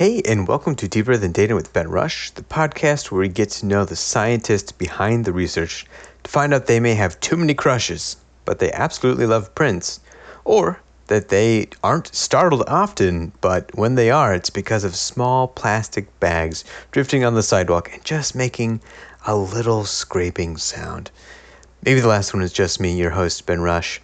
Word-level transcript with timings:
Hey, 0.00 0.22
and 0.24 0.48
welcome 0.48 0.76
to 0.76 0.88
Deeper 0.88 1.18
Than 1.18 1.32
Data 1.32 1.54
with 1.54 1.74
Ben 1.74 1.90
Rush, 1.90 2.30
the 2.30 2.40
podcast 2.40 3.10
where 3.10 3.20
we 3.20 3.28
get 3.28 3.50
to 3.50 3.66
know 3.66 3.84
the 3.84 3.96
scientists 3.96 4.72
behind 4.72 5.26
the 5.26 5.32
research 5.34 5.84
to 6.22 6.30
find 6.30 6.54
out 6.54 6.64
they 6.64 6.80
may 6.80 6.94
have 6.94 7.20
too 7.20 7.36
many 7.36 7.52
crushes, 7.52 8.16
but 8.46 8.60
they 8.60 8.72
absolutely 8.72 9.26
love 9.26 9.54
Prince, 9.54 10.00
or 10.46 10.80
that 11.08 11.28
they 11.28 11.68
aren't 11.84 12.14
startled 12.14 12.64
often, 12.66 13.32
but 13.42 13.70
when 13.74 13.94
they 13.94 14.10
are, 14.10 14.32
it's 14.32 14.48
because 14.48 14.84
of 14.84 14.96
small 14.96 15.46
plastic 15.46 16.18
bags 16.18 16.64
drifting 16.92 17.22
on 17.22 17.34
the 17.34 17.42
sidewalk 17.42 17.92
and 17.92 18.02
just 18.02 18.34
making 18.34 18.80
a 19.26 19.36
little 19.36 19.84
scraping 19.84 20.56
sound. 20.56 21.10
Maybe 21.84 22.00
the 22.00 22.08
last 22.08 22.32
one 22.32 22.42
is 22.42 22.54
just 22.54 22.80
me, 22.80 22.96
your 22.96 23.10
host, 23.10 23.44
Ben 23.44 23.60
Rush. 23.60 24.00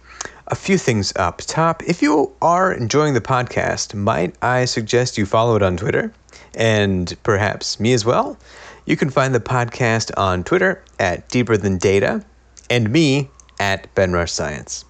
A 0.49 0.55
few 0.55 0.77
things 0.77 1.11
up 1.17 1.39
top. 1.39 1.83
If 1.83 2.01
you 2.01 2.31
are 2.41 2.71
enjoying 2.71 3.13
the 3.13 3.19
podcast, 3.19 3.93
might 3.93 4.33
I 4.41 4.63
suggest 4.63 5.17
you 5.17 5.25
follow 5.25 5.57
it 5.57 5.61
on 5.61 5.75
Twitter 5.75 6.13
and 6.55 7.13
perhaps 7.23 7.81
me 7.81 7.91
as 7.91 8.05
well? 8.05 8.37
You 8.85 8.95
can 8.95 9.09
find 9.09 9.35
the 9.35 9.41
podcast 9.41 10.09
on 10.15 10.45
Twitter 10.45 10.81
at 10.99 11.27
Deeper 11.27 11.57
Than 11.57 11.77
Data 11.77 12.23
and 12.69 12.89
me 12.89 13.29
at 13.59 13.93
Ben 13.93 14.13
Rush 14.13 14.31
Science. 14.31 14.85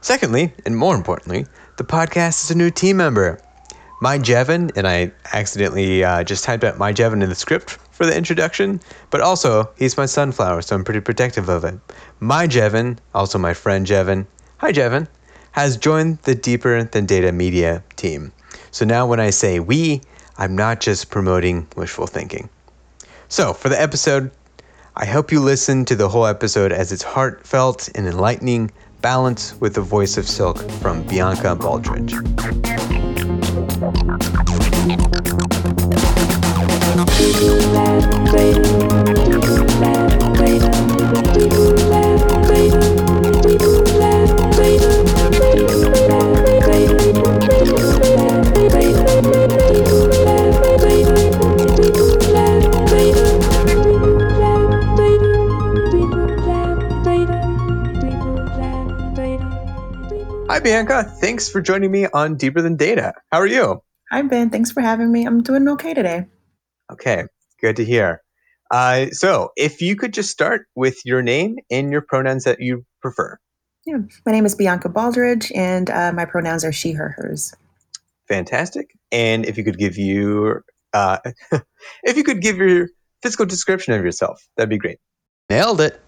Secondly, 0.00 0.54
and 0.64 0.76
more 0.76 0.94
importantly, 0.94 1.44
the 1.76 1.82
podcast 1.82 2.44
is 2.44 2.52
a 2.52 2.56
new 2.56 2.70
team 2.70 2.96
member. 2.96 3.40
My 4.00 4.16
Jevin, 4.16 4.70
and 4.76 4.86
I 4.86 5.10
accidentally 5.32 6.04
uh, 6.04 6.22
just 6.22 6.44
typed 6.44 6.62
out 6.62 6.78
my 6.78 6.92
Jevin 6.92 7.20
in 7.20 7.28
the 7.28 7.34
script 7.34 7.70
for 7.90 8.06
the 8.06 8.16
introduction, 8.16 8.80
but 9.10 9.20
also 9.20 9.68
he's 9.76 9.96
my 9.96 10.06
sunflower, 10.06 10.62
so 10.62 10.76
I'm 10.76 10.84
pretty 10.84 11.00
protective 11.00 11.48
of 11.48 11.64
it. 11.64 11.74
My 12.20 12.46
Jevin, 12.46 12.98
also 13.12 13.38
my 13.38 13.54
friend 13.54 13.84
Jevin, 13.84 14.28
hi 14.60 14.70
Jevin, 14.70 15.08
has 15.52 15.78
joined 15.78 16.18
the 16.24 16.34
Deeper 16.34 16.84
Than 16.84 17.06
Data 17.06 17.32
Media 17.32 17.82
team. 17.96 18.30
So 18.72 18.84
now 18.84 19.06
when 19.06 19.18
I 19.18 19.30
say 19.30 19.58
we, 19.58 20.02
I'm 20.36 20.54
not 20.54 20.80
just 20.80 21.10
promoting 21.10 21.66
wishful 21.76 22.06
thinking. 22.06 22.50
So 23.30 23.54
for 23.54 23.70
the 23.70 23.80
episode, 23.80 24.30
I 24.96 25.06
hope 25.06 25.32
you 25.32 25.40
listen 25.40 25.86
to 25.86 25.96
the 25.96 26.10
whole 26.10 26.26
episode 26.26 26.72
as 26.72 26.92
it's 26.92 27.02
heartfelt 27.02 27.88
and 27.94 28.06
enlightening, 28.06 28.70
balanced 29.00 29.58
with 29.62 29.76
the 29.76 29.80
voice 29.80 30.18
of 30.18 30.28
silk 30.28 30.58
from 30.72 31.04
Bianca 31.04 31.56
Baldridge. 31.56 32.12
Hi, 60.60 60.64
Bianca. 60.64 61.04
Thanks 61.04 61.48
for 61.48 61.62
joining 61.62 61.90
me 61.90 62.06
on 62.12 62.36
Deeper 62.36 62.60
Than 62.60 62.76
Data. 62.76 63.14
How 63.32 63.38
are 63.38 63.46
you? 63.46 63.82
Hi, 64.10 64.20
Ben. 64.20 64.50
Thanks 64.50 64.70
for 64.70 64.82
having 64.82 65.10
me. 65.10 65.24
I'm 65.24 65.42
doing 65.42 65.66
okay 65.68 65.94
today. 65.94 66.26
Okay, 66.92 67.24
good 67.62 67.76
to 67.76 67.84
hear. 67.86 68.20
Uh, 68.70 69.06
so, 69.06 69.52
if 69.56 69.80
you 69.80 69.96
could 69.96 70.12
just 70.12 70.28
start 70.28 70.66
with 70.74 70.98
your 71.06 71.22
name 71.22 71.56
and 71.70 71.90
your 71.90 72.02
pronouns 72.02 72.44
that 72.44 72.60
you 72.60 72.84
prefer. 73.00 73.38
Yeah, 73.86 74.00
my 74.26 74.32
name 74.32 74.44
is 74.44 74.54
Bianca 74.54 74.90
Baldridge, 74.90 75.50
and 75.56 75.88
uh, 75.88 76.12
my 76.12 76.26
pronouns 76.26 76.62
are 76.62 76.72
she, 76.72 76.92
her, 76.92 77.14
hers. 77.16 77.54
Fantastic. 78.28 78.90
And 79.10 79.46
if 79.46 79.56
you 79.56 79.64
could 79.64 79.78
give 79.78 79.96
your, 79.96 80.66
uh, 80.92 81.20
if 82.02 82.18
you 82.18 82.22
could 82.22 82.42
give 82.42 82.58
your 82.58 82.88
physical 83.22 83.46
description 83.46 83.94
of 83.94 84.04
yourself, 84.04 84.46
that'd 84.58 84.68
be 84.68 84.76
great. 84.76 84.98
Nailed 85.48 85.80
it. 85.80 86.02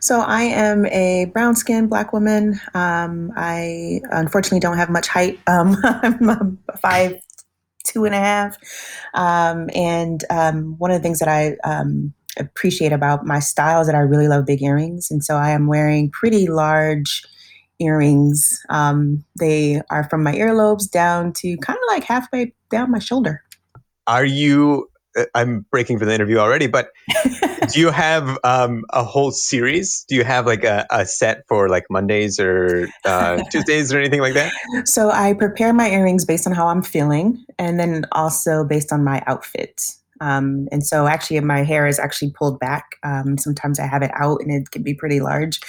So 0.00 0.20
I 0.20 0.42
am 0.42 0.86
a 0.86 1.26
brown 1.26 1.54
skinned 1.54 1.90
black 1.90 2.12
woman. 2.12 2.60
Um, 2.74 3.32
I 3.36 4.00
unfortunately 4.10 4.60
don't 4.60 4.76
have 4.76 4.90
much 4.90 5.08
height. 5.08 5.38
Um, 5.46 5.76
I'm 5.84 6.58
five, 6.80 7.20
two 7.84 8.04
and 8.04 8.14
a 8.14 8.18
half. 8.18 8.56
Um, 9.14 9.70
and 9.74 10.24
um, 10.30 10.76
one 10.78 10.90
of 10.90 10.98
the 10.98 11.02
things 11.02 11.18
that 11.20 11.28
I 11.28 11.56
um, 11.64 12.12
appreciate 12.38 12.92
about 12.92 13.26
my 13.26 13.38
style 13.38 13.80
is 13.80 13.86
that 13.86 13.96
I 13.96 14.00
really 14.00 14.28
love 14.28 14.46
big 14.46 14.62
earrings. 14.62 15.10
And 15.10 15.24
so 15.24 15.36
I 15.36 15.50
am 15.50 15.66
wearing 15.66 16.10
pretty 16.10 16.46
large 16.46 17.24
earrings. 17.78 18.62
Um, 18.68 19.24
they 19.38 19.80
are 19.90 20.08
from 20.08 20.22
my 20.22 20.34
earlobes 20.34 20.90
down 20.90 21.32
to 21.34 21.56
kind 21.58 21.76
of 21.78 21.82
like 21.88 22.04
halfway 22.04 22.52
down 22.70 22.90
my 22.90 22.98
shoulder. 22.98 23.42
Are 24.06 24.24
you 24.24 24.90
I'm 25.34 25.66
breaking 25.70 25.98
for 25.98 26.04
the 26.04 26.14
interview 26.14 26.38
already, 26.38 26.66
but 26.66 26.90
do 27.72 27.80
you 27.80 27.90
have 27.90 28.38
um, 28.44 28.84
a 28.90 29.04
whole 29.04 29.30
series? 29.30 30.04
Do 30.08 30.14
you 30.14 30.24
have 30.24 30.46
like 30.46 30.64
a, 30.64 30.86
a 30.90 31.06
set 31.06 31.44
for 31.48 31.68
like 31.68 31.84
Mondays 31.90 32.38
or 32.38 32.88
uh, 33.04 33.42
Tuesdays 33.50 33.92
or 33.92 33.98
anything 33.98 34.20
like 34.20 34.34
that? 34.34 34.52
So 34.84 35.10
I 35.10 35.34
prepare 35.34 35.72
my 35.72 35.90
earrings 35.90 36.24
based 36.24 36.46
on 36.46 36.52
how 36.52 36.68
I'm 36.68 36.82
feeling, 36.82 37.44
and 37.58 37.78
then 37.78 38.06
also 38.12 38.64
based 38.64 38.92
on 38.92 39.04
my 39.04 39.22
outfit. 39.26 39.80
Um, 40.20 40.68
and 40.70 40.86
so 40.86 41.06
actually 41.06 41.40
my 41.40 41.62
hair 41.62 41.86
is 41.86 41.98
actually 41.98 42.30
pulled 42.32 42.60
back. 42.60 42.96
Um, 43.02 43.38
sometimes 43.38 43.80
I 43.80 43.86
have 43.86 44.02
it 44.02 44.10
out 44.14 44.40
and 44.42 44.50
it 44.50 44.70
can 44.70 44.82
be 44.82 44.94
pretty 44.94 45.20
large. 45.20 45.60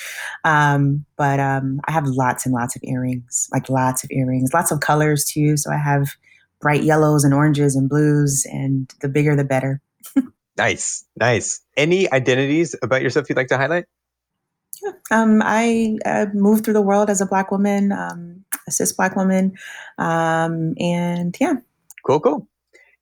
Um, 0.43 1.05
but 1.15 1.39
um, 1.39 1.79
I 1.87 1.91
have 1.91 2.05
lots 2.05 2.45
and 2.45 2.53
lots 2.53 2.75
of 2.75 2.81
earrings, 2.83 3.47
like 3.53 3.69
lots 3.69 4.03
of 4.03 4.11
earrings, 4.11 4.53
lots 4.53 4.71
of 4.71 4.81
colors 4.81 5.23
too. 5.23 5.55
So 5.55 5.71
I 5.71 5.77
have 5.77 6.09
bright 6.61 6.83
yellows 6.83 7.23
and 7.23 7.33
oranges 7.33 7.75
and 7.75 7.89
blues, 7.89 8.45
and 8.51 8.91
the 9.01 9.09
bigger 9.09 9.35
the 9.35 9.43
better. 9.43 9.81
nice, 10.57 11.05
nice. 11.19 11.61
Any 11.75 12.11
identities 12.11 12.75
about 12.81 13.01
yourself 13.01 13.27
you'd 13.29 13.37
like 13.37 13.47
to 13.47 13.57
highlight? 13.57 13.85
Yeah. 14.83 14.91
Um, 15.11 15.41
I 15.43 15.97
uh, 16.05 16.27
moved 16.33 16.65
through 16.65 16.73
the 16.73 16.81
world 16.81 17.09
as 17.09 17.21
a 17.21 17.25
black 17.25 17.51
woman, 17.51 17.91
um, 17.91 18.43
a 18.67 18.71
cis 18.71 18.93
black 18.93 19.15
woman, 19.15 19.53
um, 19.97 20.73
and 20.79 21.35
yeah. 21.39 21.55
Cool, 22.05 22.19
cool 22.19 22.47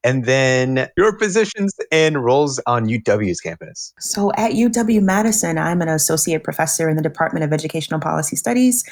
and 0.02 0.24
then 0.24 0.88
your 0.96 1.16
positions 1.16 1.74
and 1.92 2.24
roles 2.24 2.58
on 2.66 2.86
UW's 2.86 3.40
campus. 3.40 3.92
So 3.98 4.32
at 4.36 4.52
UW 4.52 5.02
Madison, 5.02 5.58
I'm 5.58 5.82
an 5.82 5.88
associate 5.88 6.42
professor 6.42 6.88
in 6.88 6.96
the 6.96 7.02
Department 7.02 7.44
of 7.44 7.52
Educational 7.52 8.00
Policy 8.00 8.36
Studies. 8.36 8.84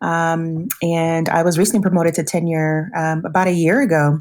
Um, 0.00 0.68
and 0.82 1.28
I 1.28 1.42
was 1.42 1.58
recently 1.58 1.82
promoted 1.82 2.14
to 2.14 2.24
tenure 2.24 2.90
um, 2.96 3.24
about 3.24 3.46
a 3.46 3.52
year 3.52 3.82
ago, 3.82 4.18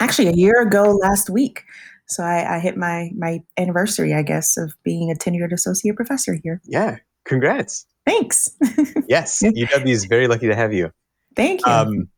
actually, 0.00 0.28
a 0.28 0.32
year 0.32 0.60
ago 0.60 0.92
last 0.92 1.30
week. 1.30 1.64
So 2.06 2.22
I, 2.22 2.56
I 2.56 2.58
hit 2.58 2.76
my, 2.76 3.10
my 3.16 3.42
anniversary, 3.56 4.12
I 4.12 4.22
guess, 4.22 4.58
of 4.58 4.74
being 4.84 5.10
a 5.10 5.14
tenured 5.14 5.52
associate 5.52 5.96
professor 5.96 6.34
here. 6.42 6.60
Yeah, 6.64 6.98
congrats. 7.24 7.86
Thanks. 8.04 8.50
yes, 9.08 9.42
UW 9.42 9.88
is 9.88 10.04
very 10.04 10.26
lucky 10.26 10.48
to 10.48 10.54
have 10.54 10.72
you. 10.72 10.90
Thank 11.36 11.64
you. 11.66 11.72
Um, 11.72 12.08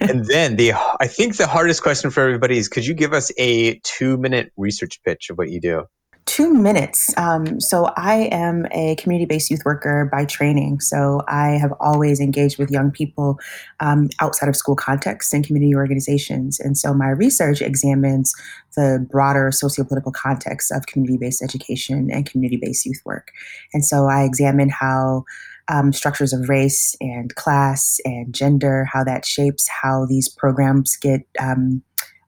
and 0.00 0.24
then 0.26 0.56
the 0.56 0.72
I 1.00 1.06
think 1.06 1.36
the 1.36 1.46
hardest 1.46 1.82
question 1.82 2.10
for 2.10 2.22
everybody 2.22 2.58
is 2.58 2.68
could 2.68 2.86
you 2.86 2.94
give 2.94 3.12
us 3.12 3.30
a 3.38 3.78
two 3.84 4.16
minute 4.18 4.52
research 4.56 5.00
pitch 5.04 5.30
of 5.30 5.38
what 5.38 5.50
you 5.50 5.60
do? 5.60 5.84
Two 6.26 6.52
minutes. 6.52 7.16
Um, 7.16 7.58
so 7.58 7.86
I 7.96 8.28
am 8.30 8.66
a 8.70 8.96
community 8.96 9.24
based 9.24 9.50
youth 9.50 9.62
worker 9.64 10.10
by 10.12 10.26
training. 10.26 10.80
So 10.80 11.22
I 11.26 11.52
have 11.52 11.72
always 11.80 12.20
engaged 12.20 12.58
with 12.58 12.70
young 12.70 12.90
people 12.90 13.38
um, 13.80 14.10
outside 14.20 14.48
of 14.50 14.54
school 14.54 14.76
contexts 14.76 15.32
and 15.32 15.44
community 15.44 15.74
organizations. 15.74 16.60
And 16.60 16.76
so 16.76 16.92
my 16.92 17.08
research 17.08 17.62
examines 17.62 18.34
the 18.76 19.06
broader 19.10 19.48
sociopolitical 19.48 20.12
context 20.12 20.70
of 20.70 20.84
community 20.84 21.16
based 21.16 21.42
education 21.42 22.10
and 22.12 22.30
community 22.30 22.58
based 22.62 22.84
youth 22.84 23.00
work. 23.06 23.32
And 23.72 23.82
so 23.82 24.04
I 24.04 24.24
examine 24.24 24.68
how 24.68 25.24
um, 25.68 25.92
structures 25.92 26.32
of 26.32 26.48
race 26.48 26.94
and 27.00 27.34
class 27.34 28.00
and 28.04 28.34
gender, 28.34 28.86
how 28.90 29.04
that 29.04 29.24
shapes 29.24 29.68
how 29.68 30.06
these 30.06 30.28
programs 30.28 30.96
get 30.96 31.22
um, 31.40 31.82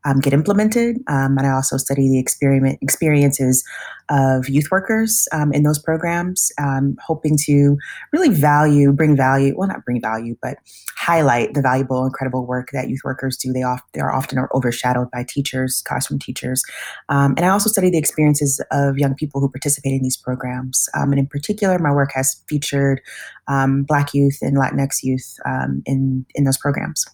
um, 0.04 0.20
get 0.20 0.32
implemented. 0.32 0.96
Um, 1.08 1.36
and 1.36 1.46
I 1.46 1.50
also 1.50 1.76
study 1.76 2.08
the 2.08 2.18
experiment 2.18 2.78
experiences 2.80 3.64
of 4.08 4.48
youth 4.48 4.70
workers 4.70 5.28
um, 5.32 5.52
in 5.52 5.62
those 5.62 5.78
programs, 5.78 6.50
um, 6.58 6.96
hoping 7.04 7.36
to 7.44 7.76
really 8.12 8.28
value, 8.28 8.92
bring 8.92 9.16
value, 9.16 9.54
well, 9.56 9.68
not 9.68 9.84
bring 9.84 10.00
value, 10.00 10.36
but 10.42 10.58
highlight 10.96 11.54
the 11.54 11.62
valuable, 11.62 12.04
incredible 12.04 12.44
work 12.44 12.70
that 12.72 12.88
youth 12.88 13.00
workers 13.04 13.36
do. 13.36 13.52
They, 13.52 13.62
oft, 13.62 13.84
they 13.92 14.00
are 14.00 14.12
often 14.12 14.38
are 14.38 14.50
overshadowed 14.54 15.10
by 15.10 15.24
teachers, 15.28 15.82
classroom 15.82 16.18
teachers. 16.18 16.62
Um, 17.08 17.34
and 17.36 17.46
I 17.46 17.50
also 17.50 17.70
study 17.70 17.90
the 17.90 17.98
experiences 17.98 18.60
of 18.72 18.98
young 18.98 19.14
people 19.14 19.40
who 19.40 19.48
participate 19.48 19.92
in 19.92 20.02
these 20.02 20.16
programs. 20.16 20.88
Um, 20.94 21.12
and 21.12 21.18
in 21.18 21.26
particular, 21.26 21.78
my 21.78 21.92
work 21.92 22.10
has 22.14 22.42
featured 22.48 23.00
Black 23.86 24.14
youth 24.14 24.38
and 24.42 24.56
Latinx 24.56 25.02
youth 25.02 25.36
in, 25.86 26.24
in 26.34 26.44
those 26.44 26.58
programs. 26.58 27.04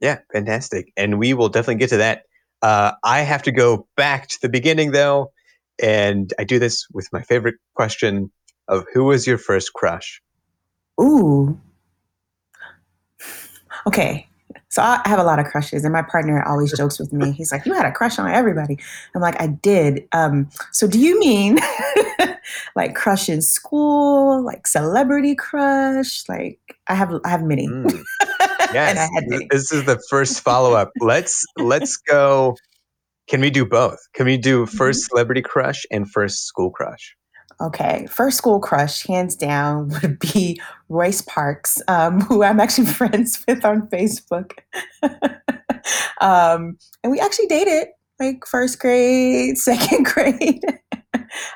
Yeah, 0.00 0.18
fantastic. 0.32 0.92
And 0.96 1.18
we 1.18 1.34
will 1.34 1.48
definitely 1.48 1.76
get 1.76 1.90
to 1.90 1.98
that. 1.98 2.22
Uh, 2.62 2.92
I 3.04 3.20
have 3.20 3.42
to 3.44 3.52
go 3.52 3.86
back 3.96 4.28
to 4.28 4.38
the 4.40 4.48
beginning 4.48 4.92
though, 4.92 5.32
and 5.82 6.32
I 6.38 6.44
do 6.44 6.58
this 6.58 6.86
with 6.92 7.08
my 7.12 7.22
favorite 7.22 7.56
question 7.74 8.30
of 8.68 8.84
who 8.92 9.04
was 9.04 9.26
your 9.26 9.38
first 9.38 9.72
crush? 9.72 10.22
Ooh. 11.00 11.58
Okay. 13.86 14.26
So 14.68 14.82
I 14.82 15.00
have 15.04 15.18
a 15.18 15.24
lot 15.24 15.40
of 15.40 15.46
crushes, 15.46 15.84
and 15.84 15.92
my 15.92 16.02
partner 16.02 16.44
always 16.44 16.76
jokes 16.76 17.00
with 17.00 17.12
me. 17.12 17.32
He's 17.32 17.50
like, 17.50 17.66
"You 17.66 17.74
had 17.74 17.86
a 17.86 17.90
crush 17.90 18.20
on 18.20 18.30
everybody." 18.30 18.78
I'm 19.14 19.20
like, 19.20 19.40
"I 19.40 19.48
did." 19.48 20.06
Um, 20.12 20.48
so 20.70 20.86
do 20.86 20.98
you 20.98 21.18
mean 21.18 21.58
like 22.76 22.94
crush 22.94 23.28
in 23.28 23.42
school, 23.42 24.42
like 24.42 24.68
celebrity 24.68 25.34
crush? 25.34 26.28
Like 26.28 26.60
I 26.86 26.94
have, 26.94 27.12
I 27.24 27.30
have 27.30 27.42
many. 27.42 27.66
Mm. 27.66 28.00
Yes, 28.72 29.10
this 29.50 29.72
is 29.72 29.84
the 29.84 30.00
first 30.08 30.40
follow 30.44 30.74
up. 30.74 30.90
let's 31.00 31.44
let's 31.56 31.96
go. 31.96 32.56
Can 33.28 33.40
we 33.40 33.50
do 33.50 33.64
both? 33.64 33.98
Can 34.14 34.26
we 34.26 34.36
do 34.36 34.66
1st 34.66 34.74
mm-hmm. 34.74 34.92
celebrity 34.92 35.42
crush 35.42 35.86
and 35.92 36.10
first 36.10 36.46
school 36.46 36.70
crush? 36.70 37.14
Okay, 37.60 38.06
first 38.10 38.38
school 38.38 38.58
crush, 38.58 39.06
hands 39.06 39.36
down, 39.36 39.92
would 40.02 40.18
be 40.18 40.60
Royce 40.88 41.22
Parks, 41.22 41.80
um, 41.88 42.20
who 42.22 42.42
I'm 42.42 42.58
actually 42.58 42.86
friends 42.86 43.44
with 43.46 43.64
on 43.64 43.88
Facebook. 43.88 44.52
um, 46.20 46.78
and 47.02 47.10
we 47.10 47.20
actually 47.20 47.46
dated 47.46 47.88
like 48.18 48.44
first 48.46 48.78
grade, 48.78 49.58
second 49.58 50.06
grade. 50.06 50.62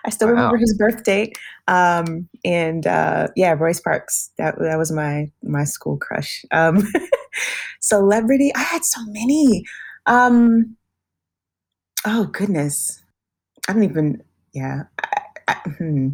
I 0.05 0.11
still 0.11 0.29
wow. 0.29 0.35
remember 0.35 0.57
his 0.57 0.77
birth 0.77 1.05
date. 1.05 1.39
Um, 1.69 2.29
and 2.45 2.87
uh, 2.87 3.29
yeah, 3.37 3.53
Royce 3.53 3.81
Parks. 3.81 4.31
That 4.39 4.57
that 4.59 4.79
was 4.79 4.93
my 4.93 5.31
my 5.43 5.65
school 5.65 5.97
crush. 5.97 6.45
Um, 6.51 6.83
celebrity, 7.81 8.53
I 8.55 8.63
had 8.63 8.85
so 8.85 9.01
many. 9.07 9.65
Um, 10.07 10.77
oh 12.07 12.27
goodness, 12.27 13.03
I 13.69 13.73
don't 13.73 13.85
even. 13.85 14.23
Yeah, 14.53 14.85
I, 15.49 15.55
hmm. 15.79 16.11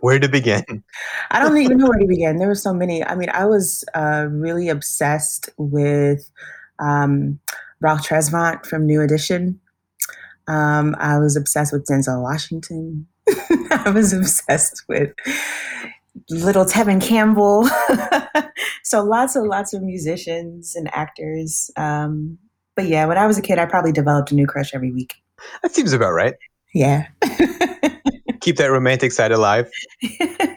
where 0.00 0.18
to 0.18 0.28
begin? 0.28 0.84
I 1.30 1.40
don't 1.40 1.56
even 1.58 1.78
know 1.78 1.88
where 1.88 1.98
to 1.98 2.06
begin. 2.06 2.38
There 2.38 2.48
were 2.48 2.54
so 2.54 2.74
many. 2.74 3.02
I 3.04 3.14
mean, 3.14 3.30
I 3.30 3.46
was 3.46 3.84
uh, 3.94 4.26
really 4.30 4.68
obsessed 4.68 5.48
with 5.56 6.30
um, 6.78 7.40
Ralph 7.80 8.06
Tresvant 8.06 8.66
from 8.66 8.86
New 8.86 9.00
Edition. 9.00 9.60
Um, 10.46 10.94
I 10.98 11.18
was 11.18 11.36
obsessed 11.36 11.72
with 11.72 11.86
Denzel 11.86 12.22
Washington. 12.22 13.06
I 13.70 13.90
was 13.94 14.12
obsessed 14.12 14.84
with 14.88 15.12
little 16.30 16.64
Tevin 16.64 17.02
Campbell. 17.02 17.68
so 18.82 19.02
lots 19.02 19.36
and 19.36 19.48
lots 19.48 19.72
of 19.72 19.82
musicians 19.82 20.76
and 20.76 20.94
actors. 20.94 21.70
Um, 21.76 22.38
but 22.76 22.86
yeah, 22.86 23.06
when 23.06 23.18
I 23.18 23.26
was 23.26 23.38
a 23.38 23.42
kid, 23.42 23.58
I 23.58 23.66
probably 23.66 23.92
developed 23.92 24.32
a 24.32 24.34
new 24.34 24.46
crush 24.46 24.74
every 24.74 24.92
week. 24.92 25.14
That 25.62 25.74
seems 25.74 25.92
about 25.92 26.12
right. 26.12 26.34
Yeah 26.72 27.06
keep 28.44 28.56
that 28.56 28.70
romantic 28.70 29.10
side 29.10 29.32
alive. 29.32 29.70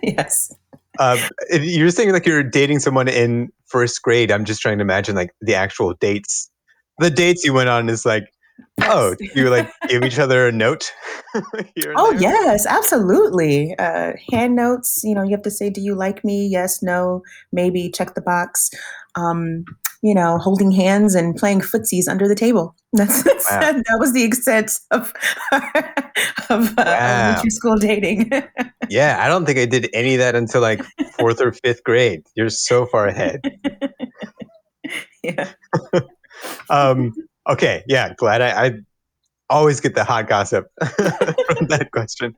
yes. 0.03 0.53
Um, 0.99 1.19
you're 1.51 1.89
saying 1.89 2.11
like 2.11 2.25
you're 2.25 2.43
dating 2.43 2.79
someone 2.79 3.07
in 3.07 3.49
first 3.65 4.01
grade. 4.01 4.31
I'm 4.31 4.45
just 4.45 4.61
trying 4.61 4.77
to 4.79 4.81
imagine 4.81 5.15
like 5.15 5.31
the 5.41 5.55
actual 5.55 5.93
dates. 5.93 6.51
The 6.99 7.09
dates 7.09 7.45
you 7.45 7.53
went 7.53 7.69
on 7.69 7.89
is 7.89 8.05
like, 8.05 8.25
oh, 8.81 9.15
you 9.35 9.49
like 9.49 9.71
give 9.87 10.03
each 10.03 10.19
other 10.19 10.47
a 10.47 10.51
note. 10.51 10.91
oh 11.35 12.11
there? 12.11 12.21
yes, 12.21 12.65
absolutely. 12.65 13.75
Uh, 13.77 14.13
hand 14.31 14.55
notes. 14.55 15.01
You 15.03 15.15
know, 15.15 15.23
you 15.23 15.31
have 15.31 15.43
to 15.43 15.51
say, 15.51 15.69
"Do 15.69 15.81
you 15.81 15.95
like 15.95 16.23
me?" 16.23 16.47
Yes, 16.47 16.81
no, 16.81 17.23
maybe. 17.51 17.89
Check 17.89 18.15
the 18.15 18.21
box. 18.21 18.69
Um, 19.15 19.65
you 20.03 20.13
know, 20.13 20.37
holding 20.37 20.71
hands 20.71 21.15
and 21.15 21.35
playing 21.35 21.61
footsies 21.61 22.07
under 22.07 22.27
the 22.27 22.35
table. 22.35 22.75
That's, 22.93 23.21
that's 23.23 23.51
wow. 23.51 23.59
that, 23.59 23.75
that, 23.75 23.99
was 23.99 24.13
the 24.13 24.23
extent 24.23 24.79
of 24.91 25.13
of 26.49 26.69
uh, 26.69 26.73
wow. 26.77 26.83
elementary 26.85 27.49
school 27.49 27.75
dating. 27.75 28.31
yeah, 28.89 29.17
I 29.21 29.27
don't 29.27 29.45
think 29.45 29.59
I 29.59 29.65
did 29.65 29.89
any 29.93 30.15
of 30.15 30.19
that 30.19 30.35
until 30.35 30.61
like 30.61 30.81
fourth 31.19 31.41
or 31.41 31.51
fifth 31.51 31.83
grade. 31.83 32.23
You're 32.35 32.49
so 32.49 32.85
far 32.85 33.05
ahead. 33.05 33.41
yeah. 35.21 35.51
um, 36.69 37.13
okay. 37.49 37.83
Yeah. 37.87 38.13
Glad 38.15 38.41
I, 38.41 38.65
I 38.65 38.71
always 39.49 39.79
get 39.79 39.95
the 39.95 40.03
hot 40.03 40.27
gossip 40.27 40.67
from 40.79 41.67
that 41.67 41.89
question. 41.91 42.35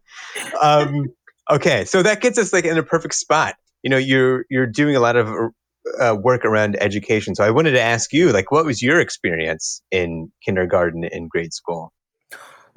Um, 0.61 1.07
okay, 1.49 1.85
so 1.85 2.03
that 2.03 2.21
gets 2.21 2.37
us 2.37 2.53
like 2.53 2.65
in 2.65 2.77
a 2.77 2.83
perfect 2.83 3.15
spot. 3.15 3.55
You 3.83 3.89
know, 3.89 3.97
you're 3.97 4.45
you're 4.49 4.67
doing 4.67 4.95
a 4.95 4.99
lot 4.99 5.15
of 5.15 5.51
uh, 5.99 6.15
work 6.15 6.45
around 6.45 6.77
education. 6.81 7.35
So 7.35 7.43
I 7.43 7.51
wanted 7.51 7.71
to 7.71 7.81
ask 7.81 8.13
you, 8.13 8.31
like, 8.31 8.51
what 8.51 8.65
was 8.65 8.81
your 8.81 8.99
experience 8.99 9.81
in 9.91 10.31
kindergarten 10.43 11.05
and 11.05 11.29
grade 11.29 11.53
school? 11.53 11.93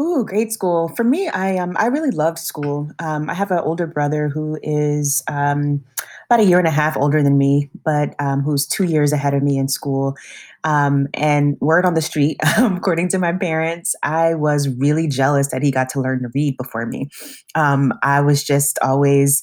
Ooh, 0.02 0.25
great 0.25 0.52
school. 0.52 0.88
For 0.88 1.04
me, 1.04 1.28
I 1.28 1.56
um 1.58 1.76
I 1.78 1.87
really 1.87 2.10
loved 2.10 2.38
school. 2.38 2.90
Um, 2.99 3.31
I 3.31 3.34
have 3.34 3.52
an 3.52 3.58
older 3.58 3.87
brother 3.87 4.28
who 4.28 4.58
is 4.62 5.22
um, 5.28 5.84
about 6.28 6.40
a 6.40 6.44
year 6.44 6.58
and 6.58 6.66
a 6.66 6.72
half 6.72 6.96
older 6.96 7.22
than 7.22 7.38
me, 7.38 7.70
but 7.84 8.14
um, 8.19 8.40
who's 8.40 8.66
two 8.66 8.84
years 8.84 9.12
ahead 9.12 9.32
of 9.32 9.44
me 9.44 9.58
in 9.58 9.69
school. 9.69 10.16
Um, 10.64 11.06
and 11.14 11.56
word 11.60 11.84
on 11.84 11.94
the 11.94 12.02
street, 12.02 12.38
according 12.58 13.08
to 13.10 13.19
my 13.19 13.32
parents, 13.32 13.94
I 14.02 14.34
was 14.34 14.69
really 14.69 15.06
jealous 15.06 15.49
that 15.52 15.62
he 15.62 15.70
got 15.70 15.88
to 15.90 16.00
learn 16.00 16.22
to 16.22 16.31
read 16.34 16.56
before 16.56 16.87
me. 16.87 17.08
Um, 17.55 17.93
I 18.02 18.20
was 18.22 18.43
just 18.43 18.78
always 18.82 19.43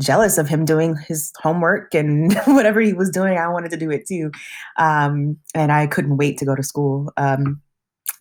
jealous 0.00 0.38
of 0.38 0.48
him 0.48 0.64
doing 0.64 0.96
his 1.06 1.32
homework 1.40 1.94
and 1.94 2.34
whatever 2.46 2.80
he 2.80 2.92
was 2.92 3.10
doing. 3.10 3.38
I 3.38 3.48
wanted 3.48 3.70
to 3.70 3.76
do 3.76 3.90
it 3.90 4.06
too. 4.06 4.32
Um, 4.78 5.36
and 5.54 5.70
I 5.70 5.86
couldn't 5.86 6.16
wait 6.16 6.38
to 6.38 6.44
go 6.44 6.56
to 6.56 6.62
school. 6.62 7.12
Um, 7.16 7.60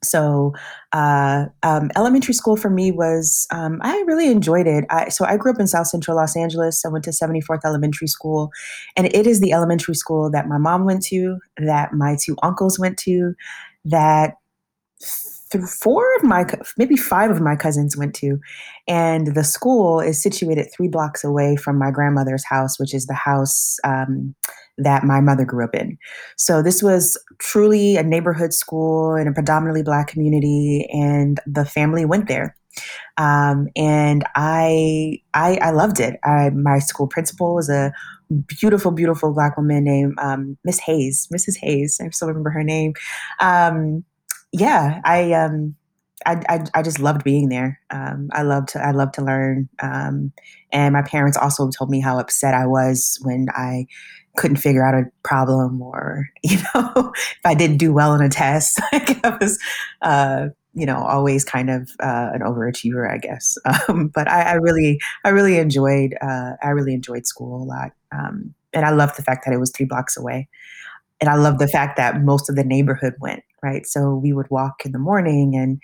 so 0.03 0.53
uh, 0.94 1.45
um, 1.63 1.92
elementary 1.95 2.33
school 2.33 2.56
for 2.56 2.69
me 2.69 2.92
was 2.92 3.48
um, 3.51 3.80
i 3.83 4.03
really 4.07 4.27
enjoyed 4.27 4.68
it. 4.68 4.86
I, 4.89 5.09
so 5.09 5.25
i 5.25 5.38
grew 5.38 5.51
up 5.51 5.59
in 5.59 5.68
south 5.68 5.88
central 5.88 6.18
los 6.18 6.36
angeles 6.36 6.83
i 6.86 6.89
went 6.89 7.03
to 7.06 7.12
74th 7.12 7.62
elementary 7.65 8.07
school 8.07 8.51
and 8.98 9.07
it 9.07 9.27
is 9.27 9.39
the 9.39 9.53
elementary 9.53 9.95
school 9.95 10.30
that 10.31 10.48
my 10.48 10.57
mom 10.57 10.86
went 10.86 11.03
to 11.07 11.38
that 11.57 11.94
my 11.94 12.18
two 12.21 12.36
uncles 12.42 12.80
went 12.80 12.98
to 13.00 13.33
that 13.86 14.36
four 15.68 16.15
of 16.15 16.24
my 16.24 16.45
maybe 16.77 16.95
five 16.95 17.30
of 17.30 17.42
my 17.42 17.56
cousins 17.56 17.98
went 17.98 18.15
to 18.15 18.39
and 18.88 19.36
the 19.36 19.44
school 19.44 20.00
is 20.00 20.21
situated 20.21 20.68
three 20.74 20.88
blocks 20.88 21.24
away 21.24 21.56
from 21.56 21.77
my 21.77 21.92
grandmother's 21.92 22.45
house 22.45 22.80
which 22.80 22.94
is 22.94 23.06
the 23.06 23.13
house 23.13 23.77
um, 23.83 24.33
that 24.77 25.03
my 25.03 25.21
mother 25.21 25.45
grew 25.45 25.63
up 25.63 25.75
in 25.75 25.97
so 26.38 26.62
this 26.62 26.81
was 26.81 27.18
truly 27.39 27.97
a 27.97 28.03
neighborhood 28.03 28.53
school 28.53 29.15
in 29.15 29.27
a 29.27 29.33
predominantly 29.33 29.83
black 29.83 30.07
community 30.07 30.88
and 30.91 31.39
the 31.45 31.65
family 31.65 32.06
went 32.06 32.27
there 32.27 32.56
um, 33.18 33.68
and 33.75 34.23
I, 34.35 35.19
I, 35.33 35.57
I 35.62 35.71
loved 35.71 36.00
it. 36.00 36.19
I, 36.23 36.50
my 36.51 36.79
school 36.79 37.07
principal 37.07 37.56
was 37.56 37.69
a 37.69 37.94
beautiful, 38.47 38.91
beautiful 38.91 39.33
black 39.33 39.57
woman 39.57 39.83
named 39.83 40.15
um, 40.19 40.57
Miss 40.63 40.79
Hayes, 40.79 41.27
Mrs. 41.33 41.57
Hayes. 41.57 42.00
I 42.01 42.09
still 42.09 42.29
remember 42.29 42.50
her 42.50 42.63
name. 42.63 42.94
Um, 43.39 44.03
yeah, 44.53 45.01
I 45.06 45.31
um 45.33 45.75
I, 46.25 46.41
I, 46.50 46.63
I 46.75 46.81
just 46.83 47.00
loved 47.00 47.24
being 47.24 47.50
there. 47.50 47.79
Um, 47.89 48.29
I 48.31 48.43
loved 48.43 48.69
to 48.69 48.79
I 48.86 48.91
loved 48.91 49.15
to 49.15 49.24
learn. 49.24 49.69
Um, 49.81 50.31
and 50.72 50.93
my 50.93 51.01
parents 51.01 51.38
also 51.38 51.69
told 51.69 51.89
me 51.89 52.00
how 52.00 52.19
upset 52.19 52.53
I 52.53 52.67
was 52.67 53.17
when 53.24 53.48
I 53.55 53.88
couldn't 54.38 54.57
figure 54.57 54.83
out 54.83 54.95
a 54.95 55.05
problem 55.23 55.81
or 55.81 56.27
you 56.43 56.57
know 56.57 57.11
if 57.15 57.45
I 57.45 57.53
didn't 57.53 57.77
do 57.77 57.93
well 57.93 58.13
in 58.13 58.21
a 58.21 58.29
test. 58.29 58.79
like 58.93 59.23
I 59.25 59.38
was 59.39 59.59
uh, 60.01 60.47
you 60.73 60.85
know 60.85 60.97
always 60.97 61.43
kind 61.43 61.69
of 61.69 61.89
uh, 62.01 62.29
an 62.33 62.41
overachiever, 62.41 63.09
I 63.09 63.17
guess. 63.17 63.57
Um, 63.89 64.07
but 64.09 64.27
I, 64.27 64.43
I, 64.43 64.53
really 64.53 65.00
I 65.25 65.29
really 65.29 65.57
enjoyed 65.57 66.15
uh, 66.21 66.53
I 66.61 66.69
really 66.69 66.93
enjoyed 66.93 67.25
school 67.25 67.61
a 67.61 67.65
lot. 67.65 67.91
Um, 68.11 68.53
and 68.73 68.85
I 68.85 68.91
loved 68.91 69.17
the 69.17 69.23
fact 69.23 69.45
that 69.45 69.53
it 69.53 69.57
was 69.57 69.71
three 69.71 69.85
blocks 69.85 70.15
away 70.15 70.47
and 71.21 71.29
I 71.29 71.35
loved 71.35 71.59
the 71.59 71.67
fact 71.67 71.97
that 71.97 72.21
most 72.21 72.50
of 72.50 72.55
the 72.55 72.63
neighborhood 72.63 73.13
went, 73.19 73.43
right? 73.61 73.85
So 73.85 74.15
we 74.15 74.33
would 74.33 74.50
walk 74.50 74.83
in 74.85 74.91
the 74.91 75.00
morning 75.00 75.55
and 75.55 75.79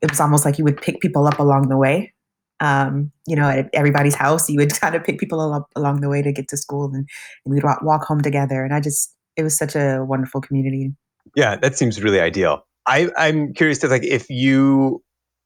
it 0.00 0.10
was 0.10 0.18
almost 0.18 0.44
like 0.46 0.56
you 0.58 0.64
would 0.64 0.80
pick 0.80 1.00
people 1.00 1.26
up 1.26 1.38
along 1.38 1.68
the 1.68 1.76
way. 1.76 2.14
Um, 2.60 3.12
you 3.26 3.36
know, 3.36 3.48
at 3.48 3.70
everybody's 3.72 4.14
house, 4.14 4.48
you 4.48 4.58
would 4.58 4.72
kind 4.80 4.94
of 4.94 5.04
pick 5.04 5.18
people 5.18 5.40
up 5.52 5.68
along 5.76 6.00
the 6.00 6.08
way 6.08 6.22
to 6.22 6.32
get 6.32 6.48
to 6.48 6.56
school 6.56 6.86
and, 6.86 7.08
and 7.44 7.54
we'd 7.54 7.64
walk 7.82 8.04
home 8.04 8.20
together. 8.20 8.64
And 8.64 8.74
I 8.74 8.80
just, 8.80 9.14
it 9.36 9.42
was 9.42 9.56
such 9.56 9.76
a 9.76 10.04
wonderful 10.04 10.40
community. 10.40 10.92
Yeah, 11.36 11.56
that 11.56 11.76
seems 11.76 12.02
really 12.02 12.20
ideal. 12.20 12.66
I, 12.86 13.10
I'm 13.16 13.52
curious 13.52 13.78
to 13.80 13.88
like 13.88 14.04
if 14.04 14.28
you, 14.30 15.02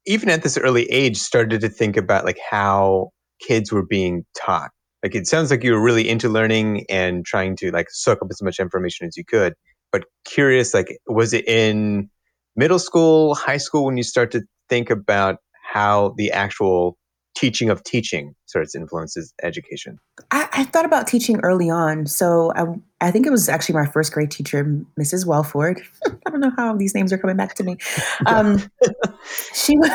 even 0.07 0.29
at 0.31 0.43
this 0.43 0.57
early 0.57 0.85
age, 0.91 1.17
started 1.17 1.61
to 1.61 1.69
think 1.69 1.97
about 1.97 2.25
like 2.25 2.39
how 2.51 3.11
kids 3.41 3.73
were 3.73 3.85
being 3.85 4.25
taught 4.37 4.71
like 5.03 5.15
it 5.15 5.27
sounds 5.27 5.51
like 5.51 5.65
you 5.65 5.73
were 5.73 5.83
really 5.83 6.09
into 6.09 6.29
learning 6.29 6.87
and 6.89 7.25
trying 7.27 7.57
to 7.57 7.71
like 7.71 7.91
soak 7.91 8.23
up 8.23 8.29
as 8.31 8.41
much 8.43 8.61
information 8.61 9.07
as 9.07 9.17
you 9.17 9.25
could 9.25 9.55
but 9.91 10.05
curious 10.25 10.73
like 10.73 10.97
was 11.07 11.33
it 11.33 11.47
in 11.49 12.09
middle 12.57 12.79
school 12.79 13.35
high 13.35 13.57
school 13.57 13.85
when 13.85 13.97
you 13.97 14.03
start 14.03 14.31
to 14.31 14.43
think 14.69 14.91
about 14.91 15.37
how 15.65 16.15
the 16.17 16.31
actual 16.31 16.97
teaching 17.35 17.71
of 17.71 17.83
teaching 17.85 18.35
sort 18.47 18.65
of 18.65 18.71
influences 18.75 19.33
education 19.43 19.99
I, 20.31 20.49
I, 20.53 20.65
thought 20.65 20.85
about 20.85 21.07
teaching 21.07 21.41
early 21.41 21.71
on 21.71 22.07
so 22.07 22.53
I, 22.57 22.65
I 23.07 23.11
think 23.11 23.27
it 23.27 23.31
was 23.31 23.49
actually 23.49 23.75
my 23.75 23.87
first 23.87 24.13
grade 24.13 24.31
teacher 24.31 24.65
mrs 25.01 25.27
wellford 25.27 25.83
i 26.27 26.31
don't 26.31 26.41
know 26.41 26.53
how 26.57 26.77
these 26.77 26.95
names 26.95 27.13
are 27.13 27.19
coming 27.19 27.37
back 27.37 27.55
to 27.55 27.65
me 27.65 27.77
um, 28.27 28.63
she 29.55 29.77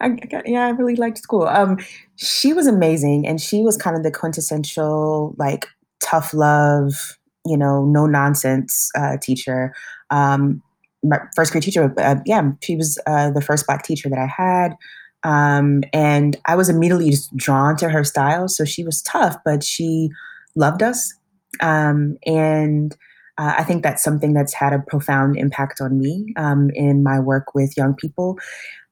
I 0.00 0.08
got, 0.08 0.48
yeah, 0.48 0.66
I 0.66 0.70
really 0.70 0.96
liked 0.96 1.18
school. 1.18 1.44
Um, 1.44 1.78
she 2.16 2.52
was 2.52 2.66
amazing, 2.66 3.24
and 3.24 3.40
she 3.40 3.62
was 3.62 3.76
kind 3.76 3.96
of 3.96 4.02
the 4.02 4.10
quintessential 4.10 5.32
like 5.38 5.68
tough 6.00 6.34
love 6.34 7.16
you 7.46 7.56
know, 7.56 7.84
no 7.84 8.06
nonsense 8.06 8.90
uh, 8.96 9.16
teacher. 9.20 9.74
Um, 10.10 10.62
my 11.02 11.18
first 11.34 11.52
grade 11.52 11.64
teacher, 11.64 11.92
uh, 11.98 12.16
yeah, 12.24 12.52
she 12.62 12.76
was 12.76 12.98
uh, 13.06 13.30
the 13.30 13.40
first 13.40 13.66
black 13.66 13.82
teacher 13.82 14.08
that 14.08 14.18
I 14.18 14.26
had. 14.26 14.76
Um, 15.24 15.82
and 15.92 16.36
I 16.46 16.56
was 16.56 16.68
immediately 16.68 17.10
just 17.10 17.36
drawn 17.36 17.76
to 17.76 17.88
her 17.88 18.04
style. 18.04 18.48
So 18.48 18.64
she 18.64 18.84
was 18.84 19.02
tough, 19.02 19.36
but 19.44 19.62
she 19.62 20.10
loved 20.56 20.82
us. 20.82 21.14
Um, 21.60 22.16
and 22.26 22.96
uh, 23.38 23.54
I 23.58 23.64
think 23.64 23.82
that's 23.82 24.02
something 24.02 24.34
that's 24.34 24.52
had 24.52 24.72
a 24.72 24.78
profound 24.78 25.36
impact 25.36 25.80
on 25.80 25.98
me 25.98 26.34
um, 26.36 26.70
in 26.74 27.02
my 27.02 27.18
work 27.18 27.54
with 27.54 27.76
young 27.76 27.94
people, 27.94 28.38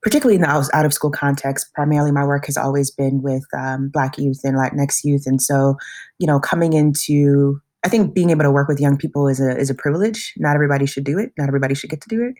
particularly 0.03 0.37
in 0.37 0.43
the 0.43 0.49
out, 0.49 0.67
out, 0.73 0.87
of 0.87 0.95
school 0.95 1.11
context. 1.11 1.73
Primarily, 1.75 2.11
my 2.11 2.25
work 2.25 2.47
has 2.47 2.57
always 2.57 2.91
been 2.91 3.23
with 3.23 3.45
um, 3.57 3.91
Black 3.93 4.19
youth 4.19 4.41
and 4.45 4.57
Latinx 4.57 5.05
youth. 5.05 5.25
And 5.27 5.43
so, 5.43 5.77
you 6.19 6.27
know, 6.27 6.41
coming 6.41 6.73
into 6.73 7.61
I 7.83 7.89
think 7.89 8.15
being 8.15 8.31
able 8.31 8.43
to 8.43 8.51
work 8.51 8.69
with 8.69 8.81
young 8.81 8.99
people 8.99 9.27
is 9.27 9.41
a 9.41 9.57
is 9.57 9.71
a 9.71 9.75
privilege. 9.75 10.35
Not 10.37 10.55
everybody 10.55 10.87
should 10.87 11.05
do 11.05 11.19
it. 11.19 11.33
Not 11.39 11.49
everybody 11.49 11.75
should 11.75 11.91
get 11.91 12.03
to 12.03 12.09
do 12.09 12.23
it. 12.23 12.35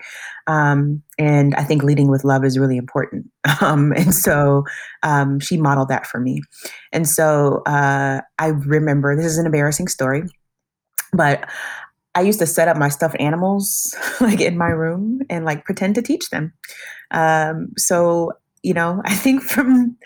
Um, 0.47 1.03
and 1.19 1.55
I 1.55 1.65
think 1.65 1.83
leading 1.83 2.11
with 2.11 2.25
love 2.25 2.45
is 2.45 2.59
really 2.59 2.77
important. 2.77 3.27
Um, 3.61 3.93
and 3.93 4.15
so 4.15 4.65
um, 5.03 5.39
she 5.39 5.59
modeled 5.59 5.89
that 5.89 6.07
for 6.07 6.19
me. 6.19 6.41
And 6.93 7.07
so 7.07 7.63
uh, 7.67 8.23
I 8.39 8.47
remember 8.47 9.15
this 9.15 9.27
is 9.27 9.37
an 9.37 9.45
embarrassing 9.45 9.89
story, 9.89 10.23
but 11.13 11.47
I 12.15 12.23
used 12.23 12.39
to 12.39 12.47
set 12.47 12.69
up 12.69 12.79
my 12.79 12.89
stuffed 12.89 13.21
animals 13.21 13.95
like 14.21 14.41
in 14.41 14.57
my 14.57 14.69
room 14.69 15.21
and 15.29 15.45
like 15.45 15.65
pretend 15.65 15.95
to 15.97 16.03
teach 16.03 16.31
them. 16.31 16.55
Um, 17.11 17.69
so 17.77 18.33
you 18.63 18.73
know, 18.73 19.03
I 19.05 19.15
think 19.15 19.43
from 19.43 19.97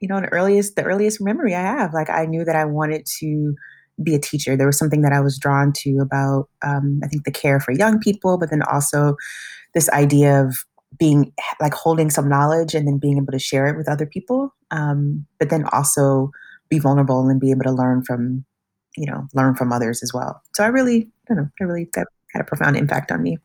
you 0.00 0.08
know 0.08 0.20
the 0.20 0.28
earliest 0.28 0.76
the 0.76 0.84
earliest 0.84 1.20
memory 1.20 1.54
I 1.54 1.60
have, 1.60 1.92
like 1.92 2.10
I 2.10 2.26
knew 2.26 2.44
that 2.44 2.56
I 2.56 2.64
wanted 2.64 3.06
to 3.20 3.54
be 4.02 4.14
a 4.14 4.18
teacher. 4.18 4.56
There 4.56 4.66
was 4.66 4.78
something 4.78 5.02
that 5.02 5.12
I 5.12 5.20
was 5.20 5.38
drawn 5.38 5.72
to 5.78 5.98
about, 5.98 6.48
um, 6.62 7.00
I 7.04 7.08
think, 7.08 7.24
the 7.24 7.30
care 7.30 7.60
for 7.60 7.72
young 7.72 7.98
people, 7.98 8.38
but 8.38 8.50
then 8.50 8.62
also 8.62 9.16
this 9.74 9.88
idea 9.90 10.42
of 10.42 10.56
being 10.98 11.32
like 11.60 11.74
holding 11.74 12.10
some 12.10 12.28
knowledge 12.28 12.74
and 12.74 12.86
then 12.86 12.98
being 12.98 13.16
able 13.16 13.32
to 13.32 13.38
share 13.38 13.66
it 13.66 13.76
with 13.76 13.88
other 13.88 14.06
people, 14.06 14.54
um, 14.70 15.26
but 15.38 15.50
then 15.50 15.64
also 15.72 16.30
be 16.68 16.78
vulnerable 16.78 17.28
and 17.28 17.40
be 17.40 17.50
able 17.50 17.64
to 17.64 17.72
learn 17.72 18.02
from, 18.02 18.44
you 18.96 19.06
know, 19.06 19.26
learn 19.34 19.54
from 19.54 19.72
others 19.72 20.02
as 20.02 20.12
well. 20.12 20.42
So 20.54 20.64
I 20.64 20.68
really, 20.68 21.08
I 21.30 21.34
don't 21.34 21.44
know, 21.44 21.50
I 21.60 21.64
really 21.64 21.88
that 21.94 22.08
had 22.32 22.42
a 22.42 22.44
profound 22.44 22.76
impact 22.76 23.10
on 23.10 23.22
me. 23.22 23.38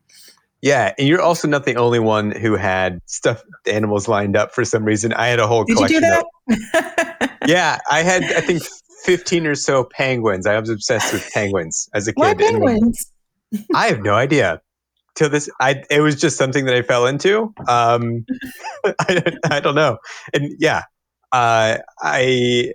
Yeah, 0.61 0.93
and 0.97 1.07
you're 1.07 1.21
also 1.21 1.47
not 1.47 1.65
the 1.65 1.75
only 1.75 1.99
one 1.99 2.31
who 2.31 2.55
had 2.55 2.99
stuffed 3.05 3.45
animals 3.67 4.07
lined 4.07 4.35
up 4.35 4.53
for 4.53 4.65
some 4.65 4.83
reason. 4.83 5.13
I 5.13 5.27
had 5.27 5.39
a 5.39 5.47
whole 5.47 5.63
Did 5.65 5.75
collection. 5.75 6.03
You 6.03 6.23
do 6.23 6.23
that? 6.49 7.29
Of, 7.41 7.49
yeah, 7.49 7.77
I 7.89 8.01
had 8.01 8.23
I 8.23 8.41
think 8.41 8.63
15 9.07 9.47
or 9.47 9.55
so 9.55 9.85
penguins. 9.85 10.45
I 10.45 10.59
was 10.59 10.69
obsessed 10.69 11.13
with 11.13 11.27
penguins 11.33 11.89
as 11.93 12.09
a 12.09 12.13
kid. 12.13 12.19
Why 12.19 12.33
penguins? 12.33 13.11
I 13.73 13.87
have 13.87 14.01
no 14.01 14.13
idea. 14.13 14.61
Till 15.15 15.29
this, 15.29 15.49
I 15.61 15.81
it 15.89 16.01
was 16.01 16.19
just 16.19 16.37
something 16.37 16.65
that 16.65 16.75
I 16.75 16.81
fell 16.81 17.07
into. 17.07 17.53
Um, 17.67 18.25
I, 18.85 19.23
I 19.49 19.59
don't 19.61 19.75
know, 19.75 19.97
and 20.33 20.51
yeah, 20.59 20.83
uh, 21.31 21.77
I 22.01 22.73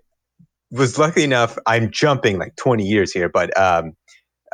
was 0.73 0.99
lucky 0.99 1.23
enough. 1.23 1.57
I'm 1.67 1.91
jumping 1.91 2.39
like 2.39 2.57
20 2.57 2.85
years 2.85 3.13
here, 3.13 3.29
but 3.29 3.57
um, 3.61 3.93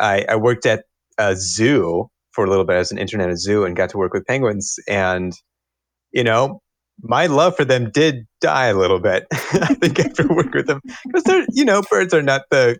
I, 0.00 0.26
I 0.28 0.36
worked 0.36 0.66
at 0.66 0.84
a 1.16 1.36
zoo 1.36 2.10
for 2.32 2.44
a 2.44 2.50
little 2.50 2.64
bit 2.64 2.76
as 2.76 2.90
an 2.90 2.98
intern 2.98 3.20
at 3.20 3.30
a 3.30 3.36
zoo 3.36 3.64
and 3.64 3.76
got 3.76 3.88
to 3.90 3.98
work 3.98 4.12
with 4.12 4.26
penguins. 4.26 4.76
And 4.88 5.32
you 6.12 6.24
know, 6.24 6.60
my 7.02 7.26
love 7.26 7.56
for 7.56 7.64
them 7.64 7.90
did 7.90 8.26
die 8.40 8.66
a 8.66 8.74
little 8.74 9.00
bit. 9.00 9.26
I 9.32 9.74
think 9.74 9.98
after 10.00 10.26
working 10.28 10.52
with 10.54 10.66
them, 10.66 10.80
because 11.06 11.22
they're 11.24 11.46
you 11.50 11.64
know 11.64 11.82
birds 11.90 12.14
are 12.14 12.22
not 12.22 12.42
the 12.50 12.78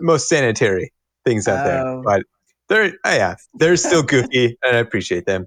most 0.00 0.28
sanitary 0.28 0.92
things 1.24 1.48
out 1.48 1.66
oh. 1.66 1.68
there, 1.68 2.02
but 2.02 2.22
they're 2.68 2.92
oh 3.04 3.14
yeah 3.14 3.36
they're 3.54 3.76
still 3.76 4.02
goofy 4.02 4.56
and 4.64 4.76
I 4.76 4.80
appreciate 4.80 5.26
them. 5.26 5.46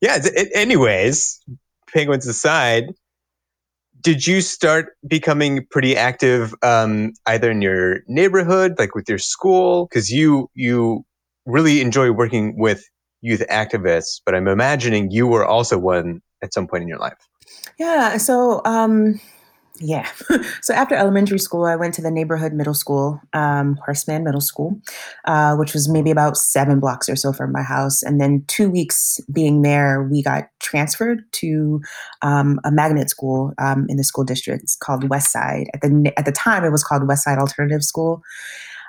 Yeah. 0.00 0.18
It, 0.22 0.48
anyways, 0.54 1.40
penguins 1.92 2.26
aside, 2.26 2.92
did 4.00 4.26
you 4.26 4.40
start 4.40 4.96
becoming 5.08 5.66
pretty 5.70 5.96
active 5.96 6.54
um, 6.62 7.12
either 7.26 7.50
in 7.50 7.62
your 7.62 8.00
neighborhood, 8.06 8.74
like 8.78 8.94
with 8.94 9.08
your 9.08 9.18
school, 9.18 9.86
because 9.86 10.10
you 10.10 10.50
you 10.54 11.04
really 11.46 11.80
enjoy 11.80 12.10
working 12.10 12.58
with 12.58 12.84
youth 13.20 13.42
activists, 13.50 14.20
but 14.24 14.34
I'm 14.34 14.48
imagining 14.48 15.10
you 15.10 15.26
were 15.26 15.44
also 15.44 15.78
one 15.78 16.20
at 16.42 16.52
some 16.52 16.66
point 16.66 16.82
in 16.82 16.88
your 16.88 16.98
life. 16.98 17.16
Yeah. 17.78 18.16
So, 18.16 18.62
um, 18.64 19.20
yeah. 19.80 20.08
so 20.62 20.74
after 20.74 20.94
elementary 20.94 21.38
school, 21.38 21.64
I 21.64 21.76
went 21.76 21.94
to 21.94 22.02
the 22.02 22.10
neighborhood 22.10 22.52
middle 22.52 22.74
school, 22.74 23.20
um, 23.32 23.78
Horace 23.84 24.08
Mann 24.08 24.24
Middle 24.24 24.40
School, 24.40 24.80
uh, 25.26 25.54
which 25.56 25.74
was 25.74 25.88
maybe 25.88 26.10
about 26.10 26.36
seven 26.36 26.80
blocks 26.80 27.08
or 27.08 27.16
so 27.16 27.32
from 27.32 27.52
my 27.52 27.62
house. 27.62 28.02
And 28.02 28.20
then 28.20 28.44
two 28.46 28.70
weeks 28.70 29.20
being 29.32 29.62
there, 29.62 30.02
we 30.02 30.22
got 30.22 30.48
transferred 30.60 31.30
to 31.32 31.80
um, 32.22 32.60
a 32.64 32.70
magnet 32.70 33.10
school 33.10 33.52
um, 33.58 33.86
in 33.88 33.96
the 33.96 34.04
school 34.04 34.24
district. 34.24 34.62
It's 34.62 34.76
called 34.76 35.08
West 35.08 35.32
Side. 35.32 35.68
At 35.74 35.82
the 35.82 36.12
at 36.16 36.24
the 36.24 36.32
time, 36.32 36.64
it 36.64 36.72
was 36.72 36.84
called 36.84 37.06
West 37.06 37.24
Side 37.24 37.38
Alternative 37.38 37.82
School. 37.82 38.22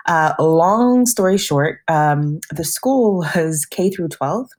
Uh, 0.05 0.33
long 0.39 1.05
story 1.05 1.37
short, 1.37 1.79
um, 1.89 2.39
the 2.49 2.63
school 2.63 3.25
was 3.35 3.65
K 3.65 3.89
through 3.89 4.07
12. 4.07 4.49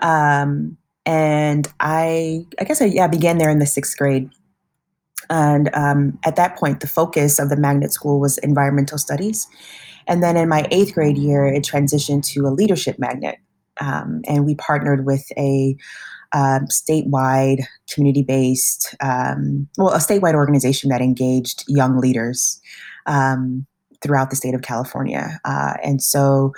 Um, 0.00 0.78
and 1.06 1.68
I, 1.80 2.46
I 2.60 2.64
guess 2.64 2.80
I 2.80 2.86
yeah, 2.86 3.06
began 3.06 3.38
there 3.38 3.50
in 3.50 3.58
the 3.58 3.66
sixth 3.66 3.96
grade. 3.96 4.30
And 5.30 5.74
um, 5.74 6.18
at 6.24 6.36
that 6.36 6.56
point, 6.56 6.80
the 6.80 6.86
focus 6.86 7.38
of 7.38 7.48
the 7.48 7.56
magnet 7.56 7.92
school 7.92 8.20
was 8.20 8.38
environmental 8.38 8.98
studies. 8.98 9.46
And 10.06 10.22
then 10.22 10.36
in 10.36 10.48
my 10.48 10.66
eighth 10.70 10.94
grade 10.94 11.16
year, 11.16 11.46
it 11.46 11.64
transitioned 11.64 12.26
to 12.32 12.46
a 12.46 12.52
leadership 12.52 12.98
magnet. 12.98 13.38
Um, 13.80 14.22
and 14.28 14.44
we 14.44 14.54
partnered 14.54 15.06
with 15.06 15.24
a 15.36 15.76
um, 16.32 16.66
statewide, 16.66 17.62
community 17.90 18.22
based, 18.22 18.94
um, 19.00 19.68
well, 19.78 19.94
a 19.94 19.98
statewide 19.98 20.34
organization 20.34 20.90
that 20.90 21.00
engaged 21.00 21.64
young 21.68 21.98
leaders 21.98 22.60
um, 23.06 23.66
throughout 24.02 24.30
the 24.30 24.36
state 24.36 24.54
of 24.54 24.62
California. 24.62 25.40
Uh, 25.44 25.74
and 25.82 26.02
so 26.02 26.52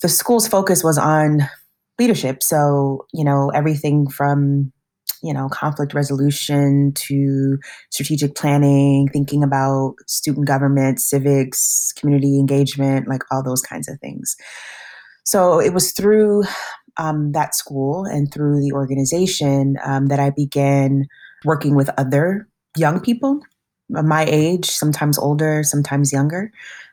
the 0.00 0.08
school's 0.08 0.48
focus 0.48 0.82
was 0.82 0.98
on 0.98 1.42
leadership. 1.98 2.42
So, 2.42 3.06
you 3.12 3.24
know, 3.24 3.50
everything 3.54 4.08
from, 4.08 4.72
you 5.22 5.32
know, 5.32 5.48
conflict 5.48 5.94
resolution 5.94 6.92
to 6.94 7.58
strategic 7.90 8.34
planning, 8.34 9.08
thinking 9.12 9.42
about 9.42 9.94
student 10.06 10.46
government, 10.46 11.00
civics, 11.00 11.92
community 11.96 12.38
engagement, 12.38 13.08
like 13.08 13.22
all 13.30 13.42
those 13.42 13.62
kinds 13.62 13.88
of 13.88 13.98
things. 14.00 14.36
So 15.24 15.60
it 15.60 15.72
was 15.72 15.92
through 15.92 16.44
um, 16.96 17.32
that 17.32 17.54
school 17.54 18.04
and 18.04 18.32
through 18.32 18.60
the 18.60 18.72
organization 18.72 19.76
um, 19.84 20.08
that 20.08 20.18
I 20.18 20.30
began 20.30 21.06
working 21.44 21.74
with 21.74 21.90
other 21.96 22.48
young 22.76 23.00
people 23.00 23.40
my 23.92 24.24
age, 24.24 24.70
sometimes 24.70 25.18
older, 25.18 25.62
sometimes 25.62 26.12
younger. 26.12 26.50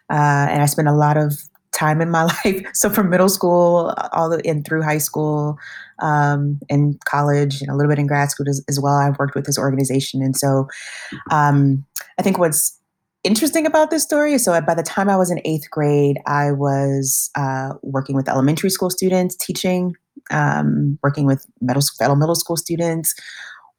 Uh, 0.09 0.47
and 0.49 0.61
I 0.61 0.65
spent 0.65 0.87
a 0.87 0.93
lot 0.93 1.17
of 1.17 1.37
time 1.71 2.01
in 2.01 2.09
my 2.09 2.23
life. 2.45 2.65
So 2.73 2.89
from 2.89 3.09
middle 3.09 3.29
school 3.29 3.93
all 4.13 4.29
the 4.29 4.39
in 4.47 4.63
through 4.63 4.83
high 4.83 4.97
school, 4.97 5.57
um, 6.01 6.59
college, 7.05 7.61
and 7.61 7.69
a 7.69 7.75
little 7.75 7.89
bit 7.89 7.99
in 7.99 8.07
grad 8.07 8.31
school 8.31 8.47
as, 8.49 8.63
as 8.69 8.79
well, 8.79 8.95
I've 8.95 9.17
worked 9.19 9.35
with 9.35 9.45
this 9.45 9.57
organization. 9.57 10.21
And 10.21 10.35
so 10.35 10.67
um, 11.31 11.85
I 12.17 12.21
think 12.21 12.37
what's 12.37 12.79
interesting 13.23 13.65
about 13.65 13.91
this 13.91 14.03
story 14.03 14.33
is 14.33 14.43
so 14.43 14.59
by 14.61 14.75
the 14.75 14.83
time 14.83 15.09
I 15.09 15.17
was 15.17 15.29
in 15.29 15.41
eighth 15.45 15.69
grade, 15.69 16.17
I 16.25 16.51
was 16.51 17.29
uh, 17.35 17.73
working 17.81 18.15
with 18.15 18.29
elementary 18.29 18.69
school 18.69 18.89
students, 18.89 19.35
teaching, 19.35 19.93
um, 20.31 20.97
working 21.03 21.25
with 21.25 21.45
middle, 21.61 21.81
fellow 21.97 22.15
middle 22.15 22.35
school 22.35 22.57
students, 22.57 23.13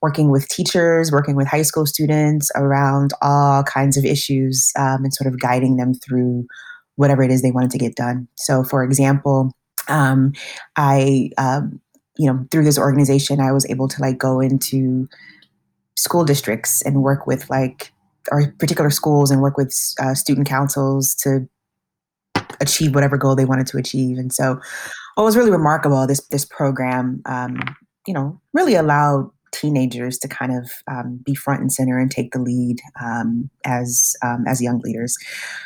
working 0.03 0.31
with 0.31 0.49
teachers, 0.49 1.13
working 1.13 1.37
with 1.37 1.47
high 1.47 1.63
school 1.63 1.87
students 1.87 2.51
around 2.55 3.13
all 3.21 3.63
kinds 3.63 3.97
of 3.97 4.05
issues 4.05 4.73
um, 4.79 5.05
and 5.05 5.15
sort 5.15 5.33
of 5.33 5.41
guiding 5.41 5.77
them 5.77 5.95
through 5.95 6.47
whatever 6.97 7.23
it 7.23 7.31
is 7.31 7.43
they 7.43 7.51
wanted 7.51 7.71
to 7.71 7.79
get 7.79 7.97
done. 7.97 8.29
So, 8.37 8.65
for 8.65 8.85
example, 8.85 9.53
um, 9.89 10.33
I, 10.77 11.31
um, 11.39 11.81
you 12.19 12.31
know, 12.31 12.47
through 12.51 12.65
this 12.65 12.79
organization, 12.79 13.41
I 13.41 13.53
was 13.53 13.69
able 13.71 13.89
to 13.89 14.01
like 14.01 14.19
go 14.19 14.41
into 14.41 15.09
school 15.97 16.25
districts 16.25 16.83
and 16.83 17.03
work 17.03 17.27
with 17.27 17.49
like 17.51 17.93
or 18.31 18.53
particular 18.59 18.91
schools 18.91 19.31
and 19.31 19.41
work 19.41 19.57
with 19.57 19.75
uh, 20.01 20.15
student 20.15 20.47
councils 20.47 21.15
to 21.15 21.49
achieve 22.61 22.95
whatever 22.95 23.17
goal 23.17 23.35
they 23.35 23.45
wanted 23.45 23.67
to 23.69 23.79
achieve. 23.79 24.19
And 24.19 24.33
so, 24.33 24.61
what 25.15 25.25
was 25.25 25.37
really 25.37 25.51
remarkable 25.51 26.07
this 26.07 26.27
this 26.29 26.45
program, 26.45 27.23
um, 27.27 27.61
you 28.07 28.15
know, 28.15 28.41
really 28.53 28.75
allowed 28.75 29.31
teenagers 29.53 30.19
to 30.19 30.29
kind 30.29 30.53
of 30.53 30.71
um, 30.89 31.21
be 31.25 31.35
front 31.35 31.61
and 31.61 31.73
center 31.73 31.99
and 31.99 32.11
take 32.11 32.33
the 32.33 32.39
lead 32.39 32.81
um, 33.03 33.51
as 33.65 34.17
um, 34.23 34.45
as 34.47 34.63
young 34.63 34.81
leaders. 34.81 35.17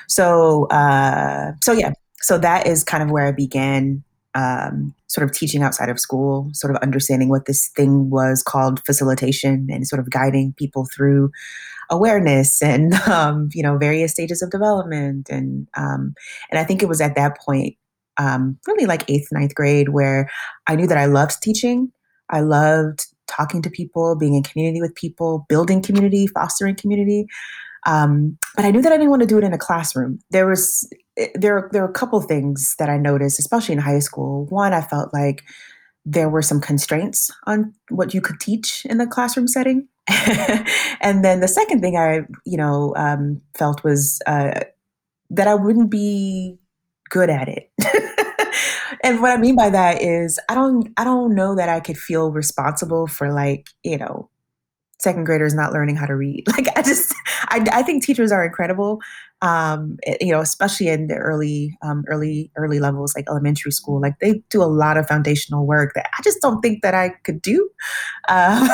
So 0.08 0.66
uh, 0.66 1.52
so 1.62 1.72
yeah, 1.72 1.92
so 2.20 2.38
that 2.38 2.66
is 2.66 2.84
kind 2.84 3.02
of 3.02 3.10
where 3.10 3.26
I 3.26 3.32
began 3.32 4.02
um, 4.34 4.94
sort 5.06 5.24
of 5.28 5.36
teaching 5.36 5.62
outside 5.62 5.88
of 5.88 6.00
school, 6.00 6.50
sort 6.52 6.74
of 6.74 6.82
understanding 6.82 7.28
what 7.28 7.46
this 7.46 7.68
thing 7.68 8.10
was 8.10 8.42
called 8.42 8.84
facilitation 8.84 9.68
and 9.70 9.86
sort 9.86 10.00
of 10.00 10.10
guiding 10.10 10.54
people 10.58 10.86
through 10.94 11.30
awareness 11.90 12.62
and 12.62 12.94
um, 13.08 13.48
you 13.52 13.62
know 13.62 13.76
various 13.78 14.12
stages 14.12 14.42
of 14.42 14.50
development 14.50 15.28
and 15.30 15.68
um, 15.76 16.14
and 16.50 16.58
I 16.58 16.64
think 16.64 16.82
it 16.82 16.88
was 16.88 17.00
at 17.00 17.14
that 17.14 17.38
point 17.38 17.76
really 18.18 18.86
like 18.86 19.08
eighth 19.08 19.28
ninth 19.32 19.54
grade 19.54 19.90
where 19.90 20.30
I 20.66 20.76
knew 20.76 20.86
that 20.86 20.98
I 20.98 21.06
loved 21.06 21.42
teaching. 21.42 21.92
I 22.30 22.40
loved 22.40 23.06
talking 23.26 23.62
to 23.62 23.70
people, 23.70 24.16
being 24.16 24.34
in 24.34 24.42
community 24.42 24.80
with 24.80 24.94
people, 24.94 25.46
building 25.48 25.82
community, 25.82 26.26
fostering 26.26 26.76
community. 26.76 27.26
Um, 27.86 28.38
but 28.56 28.64
I 28.64 28.70
knew 28.70 28.82
that 28.82 28.92
I 28.92 28.96
didn't 28.96 29.10
want 29.10 29.22
to 29.22 29.28
do 29.28 29.38
it 29.38 29.44
in 29.44 29.52
a 29.52 29.58
classroom. 29.58 30.18
There 30.30 30.46
was 30.46 30.88
eh, 31.16 31.28
there 31.34 31.68
there 31.72 31.82
were 31.82 31.88
a 31.88 31.92
couple 31.92 32.20
things 32.20 32.74
that 32.78 32.88
I 32.88 32.96
noticed, 32.96 33.38
especially 33.38 33.74
in 33.74 33.80
high 33.80 33.98
school. 33.98 34.46
One, 34.46 34.72
I 34.72 34.80
felt 34.80 35.12
like 35.12 35.44
there 36.06 36.28
were 36.28 36.42
some 36.42 36.60
constraints 36.60 37.30
on 37.46 37.74
what 37.88 38.12
you 38.12 38.20
could 38.20 38.40
teach 38.40 38.84
in 38.86 38.98
the 38.98 39.06
classroom 39.06 39.48
setting. 39.48 39.88
and 41.00 41.24
then 41.24 41.40
the 41.40 41.48
second 41.48 41.80
thing 41.80 41.96
I, 41.96 42.20
you 42.44 42.58
know, 42.58 42.92
um, 42.96 43.40
felt 43.54 43.82
was 43.84 44.20
uh, 44.26 44.60
that 45.30 45.48
I 45.48 45.54
wouldn't 45.54 45.90
be 45.90 46.58
good 47.08 47.30
at 47.30 47.48
it. 47.48 47.70
and 49.02 49.20
what 49.20 49.32
I 49.32 49.36
mean 49.36 49.56
by 49.56 49.70
that 49.70 50.02
is 50.02 50.38
I 50.48 50.54
don't 50.54 50.88
I 50.96 51.04
don't 51.04 51.34
know 51.34 51.54
that 51.56 51.68
I 51.68 51.80
could 51.80 51.98
feel 51.98 52.32
responsible 52.32 53.06
for 53.06 53.32
like, 53.32 53.66
you 53.82 53.98
know, 53.98 54.30
second 55.04 55.24
graders 55.24 55.54
not 55.54 55.72
learning 55.72 55.96
how 55.96 56.06
to 56.06 56.16
read. 56.16 56.44
Like 56.54 56.68
I 56.76 56.82
just, 56.82 57.12
I, 57.48 57.66
I 57.72 57.82
think 57.82 58.04
teachers 58.04 58.30
are 58.30 58.44
incredible. 58.44 59.00
Um, 59.42 59.98
eh, 60.06 60.16
you 60.20 60.30
know, 60.30 60.40
especially 60.40 60.88
in 60.88 61.08
the 61.08 61.16
early, 61.16 61.76
um, 61.82 62.04
early, 62.08 62.50
early 62.56 62.78
levels, 62.78 63.12
like 63.16 63.26
elementary 63.28 63.72
school, 63.72 64.00
like 64.00 64.18
they 64.20 64.42
do 64.50 64.62
a 64.62 64.70
lot 64.70 64.96
of 64.96 65.08
foundational 65.08 65.66
work 65.66 65.92
that 65.96 66.08
I 66.16 66.22
just 66.22 66.40
don't 66.40 66.62
think 66.62 66.82
that 66.82 66.94
I 66.94 67.10
could 67.24 67.42
do. 67.42 67.68
Uh, 68.28 68.68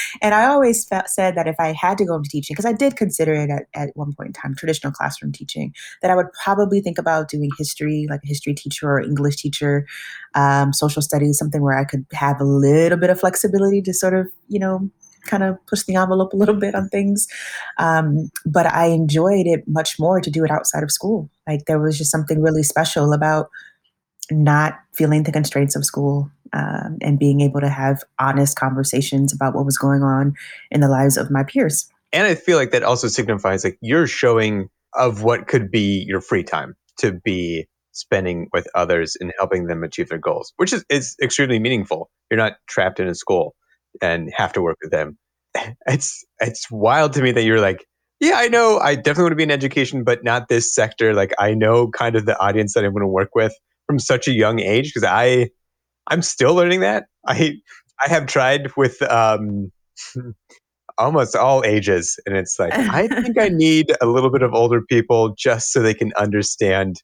and 0.22 0.34
I 0.34 0.46
always 0.46 0.86
felt, 0.86 1.08
said 1.08 1.36
that 1.36 1.46
if 1.46 1.56
I 1.58 1.72
had 1.72 1.98
to 1.98 2.06
go 2.06 2.16
into 2.16 2.30
teaching, 2.30 2.54
because 2.54 2.64
I 2.64 2.72
did 2.72 2.96
consider 2.96 3.34
it 3.34 3.50
at, 3.50 3.64
at 3.74 3.90
one 3.94 4.14
point 4.14 4.28
in 4.28 4.32
time, 4.32 4.54
traditional 4.56 4.92
classroom 4.92 5.30
teaching, 5.30 5.74
that 6.00 6.10
I 6.10 6.16
would 6.16 6.32
probably 6.42 6.80
think 6.80 6.98
about 6.98 7.28
doing 7.28 7.50
history, 7.58 8.06
like 8.08 8.20
a 8.24 8.28
history 8.28 8.54
teacher 8.54 8.88
or 8.88 9.00
English 9.00 9.36
teacher, 9.36 9.86
um, 10.34 10.72
social 10.72 11.02
studies, 11.02 11.38
something 11.38 11.62
where 11.62 11.78
I 11.78 11.84
could 11.84 12.06
have 12.12 12.40
a 12.40 12.44
little 12.44 12.98
bit 12.98 13.10
of 13.10 13.20
flexibility 13.20 13.82
to 13.82 13.92
sort 13.92 14.14
of, 14.14 14.26
you 14.48 14.58
know, 14.58 14.90
kind 15.26 15.42
of 15.42 15.58
push 15.66 15.84
the 15.84 15.96
envelope 15.96 16.32
a 16.32 16.36
little 16.36 16.54
bit 16.54 16.74
on 16.74 16.88
things. 16.88 17.26
Um, 17.78 18.30
but 18.46 18.66
I 18.66 18.86
enjoyed 18.86 19.46
it 19.46 19.64
much 19.66 19.98
more 19.98 20.20
to 20.20 20.30
do 20.30 20.44
it 20.44 20.50
outside 20.50 20.82
of 20.82 20.90
school. 20.90 21.30
Like 21.46 21.64
there 21.66 21.78
was 21.78 21.98
just 21.98 22.10
something 22.10 22.42
really 22.42 22.62
special 22.62 23.12
about 23.12 23.48
not 24.30 24.78
feeling 24.94 25.24
the 25.24 25.32
constraints 25.32 25.76
of 25.76 25.84
school 25.84 26.30
um, 26.52 26.98
and 27.00 27.18
being 27.18 27.40
able 27.40 27.60
to 27.60 27.68
have 27.68 28.02
honest 28.18 28.58
conversations 28.58 29.32
about 29.32 29.54
what 29.54 29.64
was 29.64 29.78
going 29.78 30.02
on 30.02 30.34
in 30.70 30.80
the 30.80 30.88
lives 30.88 31.16
of 31.16 31.30
my 31.30 31.42
peers. 31.42 31.88
And 32.12 32.26
I 32.26 32.34
feel 32.34 32.56
like 32.56 32.72
that 32.72 32.82
also 32.82 33.08
signifies 33.08 33.64
like 33.64 33.78
you're 33.80 34.06
showing 34.06 34.68
of 34.94 35.22
what 35.22 35.46
could 35.46 35.70
be 35.70 36.04
your 36.06 36.20
free 36.20 36.42
time 36.42 36.76
to 36.98 37.12
be 37.12 37.66
spending 37.92 38.48
with 38.52 38.66
others 38.74 39.16
and 39.20 39.32
helping 39.38 39.66
them 39.66 39.84
achieve 39.84 40.08
their 40.08 40.18
goals, 40.18 40.52
which 40.56 40.72
is, 40.72 40.84
is 40.88 41.16
extremely 41.22 41.58
meaningful. 41.58 42.10
You're 42.30 42.38
not 42.38 42.54
trapped 42.66 43.00
in 43.00 43.08
a 43.08 43.14
school 43.14 43.54
and 44.02 44.30
have 44.34 44.52
to 44.54 44.62
work 44.62 44.78
with 44.82 44.90
them. 44.90 45.18
It's 45.86 46.24
it's 46.40 46.70
wild 46.70 47.12
to 47.14 47.22
me 47.22 47.32
that 47.32 47.42
you're 47.42 47.60
like, 47.60 47.84
yeah, 48.20 48.34
I 48.36 48.48
know 48.48 48.78
I 48.78 48.94
definitely 48.94 49.24
want 49.24 49.32
to 49.32 49.36
be 49.36 49.42
in 49.42 49.50
education, 49.50 50.04
but 50.04 50.22
not 50.22 50.48
this 50.48 50.72
sector. 50.72 51.14
Like 51.14 51.32
I 51.38 51.54
know 51.54 51.88
kind 51.88 52.16
of 52.16 52.26
the 52.26 52.38
audience 52.38 52.74
that 52.74 52.84
I'm 52.84 52.92
going 52.92 53.02
to 53.02 53.08
work 53.08 53.30
with 53.34 53.54
from 53.86 53.98
such 53.98 54.28
a 54.28 54.32
young 54.32 54.60
age 54.60 54.92
because 54.92 55.08
I 55.08 55.50
I'm 56.08 56.22
still 56.22 56.54
learning 56.54 56.80
that. 56.80 57.06
I 57.26 57.56
I 58.00 58.08
have 58.08 58.26
tried 58.26 58.70
with 58.76 59.00
um 59.02 59.72
almost 60.98 61.34
all 61.34 61.64
ages 61.64 62.18
and 62.26 62.36
it's 62.36 62.58
like 62.58 62.74
I 62.74 63.08
think 63.08 63.38
I 63.38 63.48
need 63.52 63.92
a 64.00 64.06
little 64.06 64.30
bit 64.30 64.42
of 64.42 64.54
older 64.54 64.82
people 64.82 65.34
just 65.36 65.72
so 65.72 65.80
they 65.80 65.94
can 65.94 66.12
understand 66.18 67.02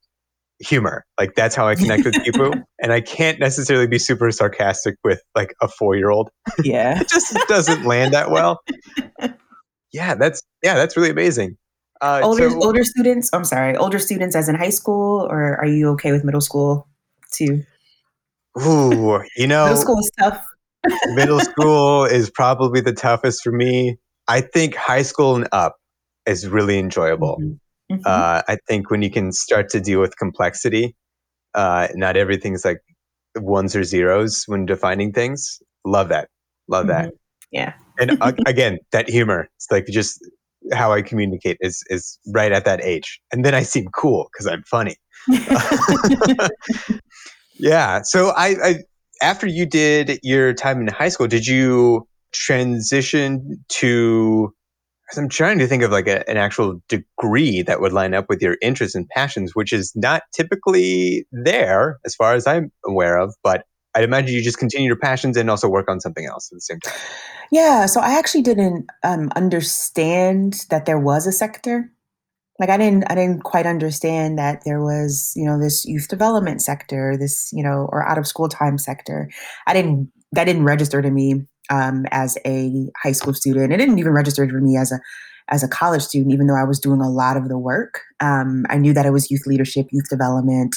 humor. 0.61 1.05
Like 1.19 1.35
that's 1.35 1.55
how 1.55 1.67
I 1.69 1.75
connect 1.75 2.05
with 2.05 2.15
people. 2.25 2.53
and 2.81 2.93
I 2.93 3.01
can't 3.01 3.39
necessarily 3.39 3.87
be 3.87 3.99
super 3.99 4.31
sarcastic 4.31 4.97
with 5.05 5.23
like 5.35 5.55
a 5.61 5.69
four 5.69 5.97
year 5.97 6.11
old. 6.11 6.31
Yeah. 6.63 7.01
it 7.01 7.09
just 7.09 7.37
doesn't 7.49 7.85
land 7.85 8.13
that 8.15 8.31
well. 8.31 8.61
Yeah, 9.93 10.15
that's 10.15 10.43
yeah, 10.63 10.75
that's 10.75 10.97
really 10.97 11.11
amazing. 11.11 11.57
Uh, 12.03 12.21
older 12.23 12.51
so, 12.51 12.63
older 12.63 12.85
students. 12.85 13.31
I'm 13.33 13.45
sorry, 13.45 13.77
older 13.77 13.99
students 13.99 14.37
as 14.37 14.49
in 14.49 14.55
high 14.55 14.71
school, 14.71 15.27
or 15.31 15.57
are 15.57 15.67
you 15.67 15.89
okay 15.93 16.13
with 16.13 16.25
middle 16.25 16.43
school 16.43 16.87
too? 17.33 17.65
Ooh, 18.61 19.23
you 19.37 19.47
know, 19.47 19.65
middle 19.65 19.81
school 19.81 19.99
is 19.99 20.11
tough. 20.21 20.45
middle 21.15 21.41
school 21.41 22.05
is 22.05 22.29
probably 22.31 22.83
the 22.83 22.93
toughest 22.93 23.43
for 23.43 23.53
me. 23.53 23.97
I 24.29 24.43
think 24.43 24.75
high 24.75 25.03
school 25.03 25.37
and 25.37 25.49
up 25.53 25.77
is 26.27 26.47
really 26.47 26.79
enjoyable. 26.79 27.39
Mm-hmm. 27.41 27.55
Mm-hmm. 27.91 28.03
Uh, 28.05 28.43
I 28.49 28.59
think 28.69 28.91
when 28.91 29.03
you 29.03 29.11
can 29.11 29.33
start 29.33 29.69
to 29.71 29.81
deal 29.81 30.01
with 30.01 30.17
complexity, 30.17 30.95
uh, 31.55 31.89
not 31.95 32.17
everything's 32.17 32.65
like 32.65 32.81
ones 33.37 33.77
or 33.77 33.85
zeros 33.85 34.45
when 34.47 34.67
defining 34.67 35.13
things. 35.13 35.61
Love 35.85 36.09
that. 36.09 36.29
Love 36.69 36.87
mm-hmm. 36.87 37.07
that. 37.07 37.15
Yeah. 37.53 37.75
and 37.99 38.21
uh, 38.21 38.33
again, 38.47 38.79
that 38.93 39.09
humor. 39.09 39.49
It's 39.57 39.69
like 39.71 39.87
just 39.87 40.19
how 40.73 40.93
I 40.93 41.03
communicate 41.03 41.59
is 41.61 41.83
is 41.89 42.19
right 42.35 42.53
at 42.53 42.65
that 42.65 42.83
age, 42.83 43.21
and 43.33 43.45
then 43.45 43.55
I 43.55 43.63
seem 43.63 43.87
cool 43.95 44.29
because 44.33 44.47
I'm 44.47 44.65
funny. 44.65 44.97
yeah. 47.59 48.03
So 48.03 48.33
I, 48.37 48.57
I 48.63 48.75
after 49.23 49.47
you 49.47 49.65
did 49.67 50.19
your 50.23 50.53
time 50.55 50.81
in 50.81 50.89
high 50.89 51.09
school, 51.09 51.29
did 51.29 51.47
you 51.47 52.07
transition 52.33 53.65
to 53.69 54.53
I'm 55.17 55.29
trying 55.29 55.59
to 55.59 55.67
think 55.67 55.83
of 55.83 55.93
like 55.93 56.09
a, 56.09 56.29
an 56.29 56.37
actual 56.37 56.81
degree 56.89 57.63
that 57.63 57.81
would 57.81 57.93
line 57.93 58.15
up 58.15 58.29
with 58.29 58.43
your 58.43 58.57
interests 58.61 58.95
and 58.95 59.09
passions, 59.09 59.55
which 59.55 59.73
is 59.73 59.93
not 59.95 60.23
typically 60.35 61.27
there 61.31 61.99
as 62.05 62.15
far 62.15 62.35
as 62.35 62.47
I'm 62.47 62.73
aware 62.85 63.17
of. 63.17 63.35
But 63.43 63.65
I'd 63.95 64.05
imagine 64.05 64.35
you 64.35 64.43
just 64.43 64.59
continue 64.59 64.89
your 64.89 64.97
passions 64.97 65.37
and 65.37 65.49
also 65.49 65.69
work 65.69 65.89
on 65.89 66.01
something 66.01 66.27
else 66.27 66.51
at 66.53 66.57
the 66.57 66.61
same 66.61 66.81
time. 66.81 66.95
Yeah. 67.51 67.87
So 67.87 68.01
I 68.01 68.19
actually 68.19 68.43
didn't 68.43 68.87
um, 69.05 69.31
understand 69.37 70.65
that 70.71 70.85
there 70.85 70.99
was 70.99 71.27
a 71.27 71.33
sector. 71.33 71.91
Like 72.59 72.71
I 72.71 72.77
didn't, 72.77 73.05
I 73.11 73.15
didn't 73.15 73.45
quite 73.45 73.67
understand 73.67 74.39
that 74.39 74.63
there 74.65 74.83
was, 74.83 75.33
you 75.37 75.45
know, 75.45 75.59
this 75.59 75.85
youth 75.85 76.09
development 76.09 76.63
sector, 76.63 77.17
this, 77.17 77.51
you 77.53 77.63
know, 77.63 77.89
or 77.93 78.07
out 78.07 78.19
of 78.19 78.27
school 78.27 78.49
time 78.49 78.79
sector. 78.79 79.31
I 79.67 79.75
didn't, 79.75 80.11
that 80.33 80.45
didn't 80.45 80.65
register 80.65 81.01
to 81.01 81.11
me 81.11 81.47
um, 81.71 82.07
as 82.11 82.37
a 82.47 82.89
high 83.03 83.13
school 83.13 83.35
student. 83.35 83.73
It 83.73 83.77
didn't 83.77 83.99
even 83.99 84.13
register 84.13 84.49
for 84.49 84.61
me 84.61 84.77
as 84.77 84.93
a 84.93 85.01
as 85.49 85.63
a 85.63 85.69
college 85.69 86.03
student, 86.03 86.33
even 86.33 86.49
though 86.49 86.57
I 86.57 86.65
was 86.65 86.81
doing 86.81 87.01
a 87.01 87.09
lot 87.09 87.37
of 87.37 87.49
the 87.49 87.59
work. 87.59 88.01
Um, 88.19 88.67
I 88.69 88.79
knew 88.79 88.93
that 88.93 89.07
it 89.07 89.11
was 89.11 89.31
youth 89.31 89.47
leadership, 89.47 89.87
youth 89.93 90.09
development, 90.09 90.75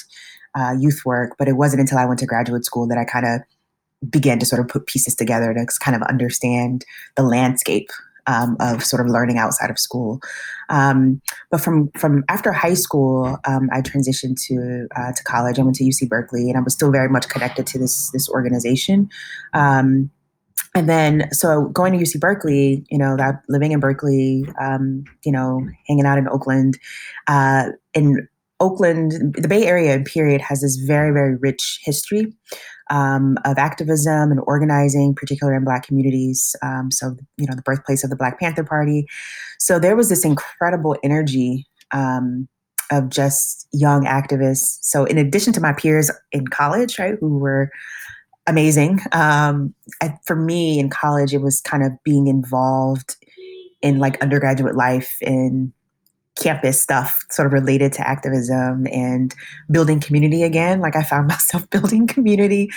uh, 0.56 0.75
youth 0.80 1.02
work, 1.06 1.36
but 1.39 1.47
it 1.47 1.54
wasn't 1.54 1.82
until 1.82 1.97
I 1.97 2.06
went 2.06 2.19
to 2.19 2.28
graduate 2.28 2.65
school 2.65 2.88
that 2.88 2.97
I 2.97 3.04
kind 3.04 3.25
of 3.25 3.41
began 4.10 4.39
to 4.39 4.45
sort 4.45 4.62
of 4.62 4.67
put 4.67 4.86
pieces 4.86 5.15
together 5.15 5.54
to 5.54 5.65
kind 5.80 5.95
of 5.95 6.04
understand 6.04 6.86
the 7.15 7.23
landscape 7.23 7.89
um, 8.28 8.56
of 8.60 8.84
sort 8.84 9.02
of 9.02 9.12
learning 9.12 9.38
outside 9.38 9.71
of 9.71 9.80
school. 9.80 10.19
Um, 10.69 11.21
but 11.49 11.62
from 11.62 11.89
from 11.97 12.23
after 12.30 12.52
high 12.52 12.75
school, 12.75 13.39
um, 13.45 13.69
I 13.73 13.82
transitioned 13.82 14.41
to 14.47 14.88
uh, 14.95 15.12
to 15.13 15.23
college. 15.23 15.58
I 15.58 15.63
went 15.63 15.75
to 15.78 15.84
UC 15.84 16.08
Berkeley, 16.08 16.49
and 16.49 16.58
I 16.58 16.62
was 16.62 16.73
still 16.73 16.91
very 16.91 17.10
much 17.10 17.28
connected 17.28 17.65
to 17.67 17.80
this 17.80 18.12
this 18.12 18.30
organization. 18.30 19.10
Um, 19.54 20.12
and 20.76 20.89
then 20.89 21.30
so 21.32 21.65
going 21.67 21.93
to 21.93 22.00
UC 22.00 22.19
Berkeley, 22.19 22.86
you 22.89 22.98
know, 22.98 23.17
that 23.17 23.41
living 23.48 23.72
in 23.72 23.80
Berkeley, 23.80 24.45
um, 24.62 25.04
you 25.26 25.32
know, 25.32 25.67
hanging 25.88 26.06
out 26.06 26.17
in 26.17 26.28
Oakland, 26.28 26.78
uh, 27.28 27.69
in 27.93 28.28
Oakland, 28.60 29.36
the 29.36 29.48
Bay 29.48 29.65
Area 29.65 30.00
period 30.04 30.41
has 30.41 30.62
this 30.62 30.76
very, 30.76 31.12
very 31.12 31.36
rich 31.38 31.80
history 31.84 32.34
um, 32.89 33.38
of 33.45 33.58
activism 33.58 34.32
and 34.32 34.41
organizing, 34.45 35.15
particularly 35.15 35.58
in 35.58 35.63
Black 35.63 35.86
communities. 35.86 36.56
Um, 36.62 36.91
so, 36.91 37.15
you 37.38 37.48
know, 37.48 37.56
the 37.56 37.62
birthplace 37.62 38.04
of 38.04 38.10
the 38.10 38.15
Black 38.15 38.39
Panther 38.39 38.63
Party. 38.63 39.08
So 39.60 39.80
there 39.80 39.95
was 39.95 40.10
this 40.10 40.26
incredible 40.26 40.98
energy 41.04 41.67
um, 41.93 42.48
of 42.91 43.10
just 43.10 43.67
young 43.72 44.06
activists. 44.06 44.80
So, 44.82 45.06
in 45.06 45.17
addition 45.17 45.54
to 45.54 45.62
my 45.62 45.74
peers 45.74 46.12
in 46.32 46.48
college, 46.48 47.00
right, 47.00 47.15
who 47.19 47.38
were 47.38 47.69
amazing. 48.50 49.00
Um, 49.12 49.74
I, 50.02 50.18
for 50.26 50.36
me 50.36 50.80
in 50.80 50.90
college, 50.90 51.34
it 51.34 51.42
was 51.42 51.62
kind 51.62 51.84
of 51.84 51.92
being 52.04 52.28
involved 52.28 53.16
in 53.82 54.00
like 54.00 54.22
undergraduate 54.22 54.76
life 54.76 55.18
in 55.22 55.74
campus 56.40 56.82
stuff 56.82 57.24
sort 57.30 57.46
of 57.46 57.54
related 57.54 57.94
to 57.94 58.08
activism 58.08 58.88
and 58.92 59.36
building 59.72 60.00
community 60.00 60.44
again. 60.44 60.80
Like 60.80 60.96
I 60.96 61.04
found 61.04 61.28
myself 61.30 61.70
building 61.70 62.08
community 62.08 62.70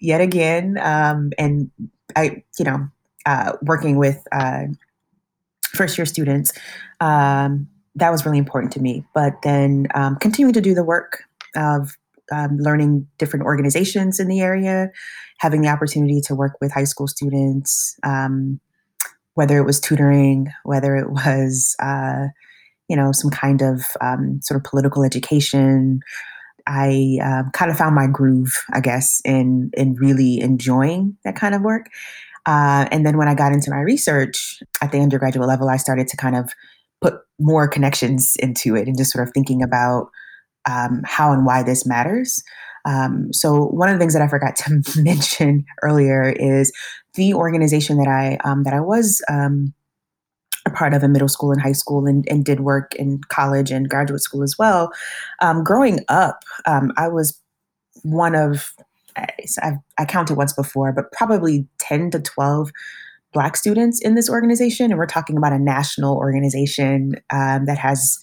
yet 0.00 0.20
again. 0.20 0.78
Um, 0.78 1.32
and 1.38 1.70
I, 2.16 2.42
you 2.58 2.64
know, 2.64 2.88
uh, 3.24 3.52
working 3.62 3.96
with 3.98 4.26
uh, 4.32 4.64
first 5.62 5.96
year 5.96 6.06
students, 6.06 6.52
um, 7.00 7.68
that 7.94 8.10
was 8.10 8.24
really 8.24 8.38
important 8.38 8.72
to 8.72 8.80
me. 8.80 9.04
But 9.14 9.42
then 9.42 9.86
um, 9.94 10.16
continuing 10.16 10.54
to 10.54 10.60
do 10.60 10.74
the 10.74 10.84
work 10.84 11.24
of 11.54 11.96
um, 12.32 12.56
learning 12.58 13.06
different 13.18 13.44
organizations 13.44 14.18
in 14.18 14.28
the 14.28 14.40
area, 14.40 14.90
having 15.38 15.62
the 15.62 15.68
opportunity 15.68 16.20
to 16.22 16.34
work 16.34 16.56
with 16.60 16.72
high 16.72 16.84
school 16.84 17.06
students, 17.06 17.96
um, 18.02 18.60
whether 19.34 19.58
it 19.58 19.64
was 19.64 19.80
tutoring, 19.80 20.48
whether 20.64 20.96
it 20.96 21.10
was, 21.10 21.76
uh, 21.80 22.26
you 22.88 22.96
know, 22.96 23.12
some 23.12 23.30
kind 23.30 23.62
of 23.62 23.82
um, 24.00 24.40
sort 24.42 24.58
of 24.58 24.64
political 24.64 25.04
education. 25.04 26.00
I 26.66 27.18
um, 27.22 27.50
kind 27.52 27.70
of 27.70 27.76
found 27.76 27.94
my 27.94 28.06
groove, 28.06 28.52
I 28.72 28.80
guess, 28.80 29.20
in 29.24 29.70
in 29.74 29.94
really 29.94 30.40
enjoying 30.40 31.16
that 31.24 31.36
kind 31.36 31.54
of 31.54 31.62
work. 31.62 31.86
Uh, 32.46 32.86
and 32.90 33.06
then 33.06 33.16
when 33.16 33.28
I 33.28 33.34
got 33.34 33.52
into 33.52 33.70
my 33.70 33.80
research 33.80 34.62
at 34.80 34.92
the 34.92 34.98
undergraduate 34.98 35.48
level, 35.48 35.68
I 35.68 35.76
started 35.76 36.08
to 36.08 36.16
kind 36.16 36.36
of 36.36 36.52
put 37.00 37.14
more 37.38 37.68
connections 37.68 38.36
into 38.38 38.76
it 38.76 38.86
and 38.86 38.96
just 38.96 39.12
sort 39.12 39.26
of 39.26 39.34
thinking 39.34 39.62
about 39.62 40.10
um, 40.68 41.02
how 41.04 41.32
and 41.32 41.44
why 41.44 41.62
this 41.62 41.86
matters. 41.86 42.42
Um, 42.84 43.32
so 43.32 43.66
one 43.66 43.88
of 43.88 43.94
the 43.94 43.98
things 43.98 44.12
that 44.12 44.22
I 44.22 44.28
forgot 44.28 44.56
to 44.56 44.82
mention 45.02 45.64
earlier 45.82 46.30
is 46.30 46.72
the 47.14 47.34
organization 47.34 47.98
that 47.98 48.08
I 48.08 48.38
um, 48.48 48.64
that 48.64 48.74
I 48.74 48.80
was 48.80 49.22
um, 49.28 49.72
a 50.66 50.70
part 50.70 50.94
of 50.94 51.02
in 51.02 51.12
middle 51.12 51.28
school 51.28 51.52
and 51.52 51.60
high 51.60 51.72
school, 51.72 52.06
and, 52.06 52.26
and 52.28 52.44
did 52.44 52.60
work 52.60 52.94
in 52.94 53.20
college 53.28 53.70
and 53.70 53.88
graduate 53.88 54.20
school 54.20 54.42
as 54.42 54.56
well. 54.58 54.92
Um, 55.40 55.64
growing 55.64 56.00
up, 56.08 56.42
um, 56.66 56.92
I 56.96 57.08
was 57.08 57.38
one 58.02 58.34
of 58.34 58.72
I've, 59.16 59.76
I 59.98 60.04
counted 60.06 60.36
once 60.36 60.52
before, 60.52 60.92
but 60.92 61.12
probably 61.12 61.66
ten 61.78 62.10
to 62.10 62.20
twelve 62.20 62.70
black 63.32 63.56
students 63.56 64.00
in 64.00 64.14
this 64.14 64.28
organization, 64.28 64.90
and 64.90 64.98
we're 64.98 65.06
talking 65.06 65.36
about 65.36 65.52
a 65.52 65.58
national 65.58 66.16
organization 66.16 67.14
um, 67.30 67.66
that 67.66 67.78
has 67.78 68.18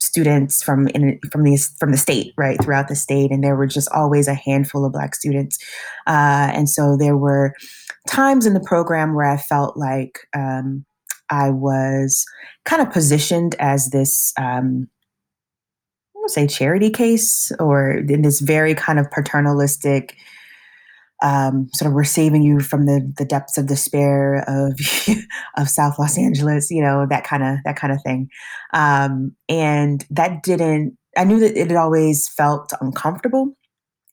students 0.00 0.62
from 0.62 0.88
in, 0.88 1.18
from 1.32 1.42
these 1.42 1.74
from 1.78 1.90
the 1.90 1.96
state 1.96 2.32
right 2.36 2.62
throughout 2.62 2.88
the 2.88 2.94
state 2.94 3.30
and 3.30 3.42
there 3.42 3.56
were 3.56 3.66
just 3.66 3.88
always 3.92 4.28
a 4.28 4.34
handful 4.34 4.84
of 4.84 4.92
black 4.92 5.14
students. 5.14 5.58
Uh, 6.06 6.50
and 6.54 6.68
so 6.68 6.96
there 6.96 7.16
were 7.16 7.54
times 8.06 8.46
in 8.46 8.54
the 8.54 8.60
program 8.60 9.14
where 9.14 9.26
i 9.30 9.36
felt 9.36 9.76
like 9.76 10.20
um, 10.34 10.84
i 11.30 11.50
was 11.50 12.24
kind 12.64 12.82
of 12.82 12.92
positioned 12.92 13.54
as 13.58 13.90
this 13.90 14.32
um, 14.38 14.88
i 16.14 16.18
would 16.20 16.30
say 16.30 16.46
charity 16.46 16.90
case 16.90 17.50
or 17.58 17.90
in 17.90 18.22
this 18.22 18.40
very 18.40 18.74
kind 18.74 18.98
of 18.98 19.10
paternalistic 19.10 20.16
um, 21.22 21.68
sort 21.72 21.88
of 21.88 21.94
we're 21.94 22.04
saving 22.04 22.42
you 22.42 22.60
from 22.60 22.86
the 22.86 23.12
the 23.16 23.24
depths 23.24 23.56
of 23.56 23.66
despair 23.66 24.44
of 24.46 24.78
of 25.56 25.68
South 25.68 25.98
Los 25.98 26.18
Angeles, 26.18 26.70
you 26.70 26.82
know 26.82 27.06
that 27.08 27.24
kind 27.24 27.42
of 27.42 27.58
that 27.64 27.76
kind 27.76 27.92
of 27.92 28.02
thing, 28.02 28.28
um, 28.72 29.34
and 29.48 30.04
that 30.10 30.42
didn't. 30.42 30.96
I 31.16 31.24
knew 31.24 31.40
that 31.40 31.56
it 31.56 31.74
always 31.74 32.28
felt 32.28 32.72
uncomfortable, 32.80 33.56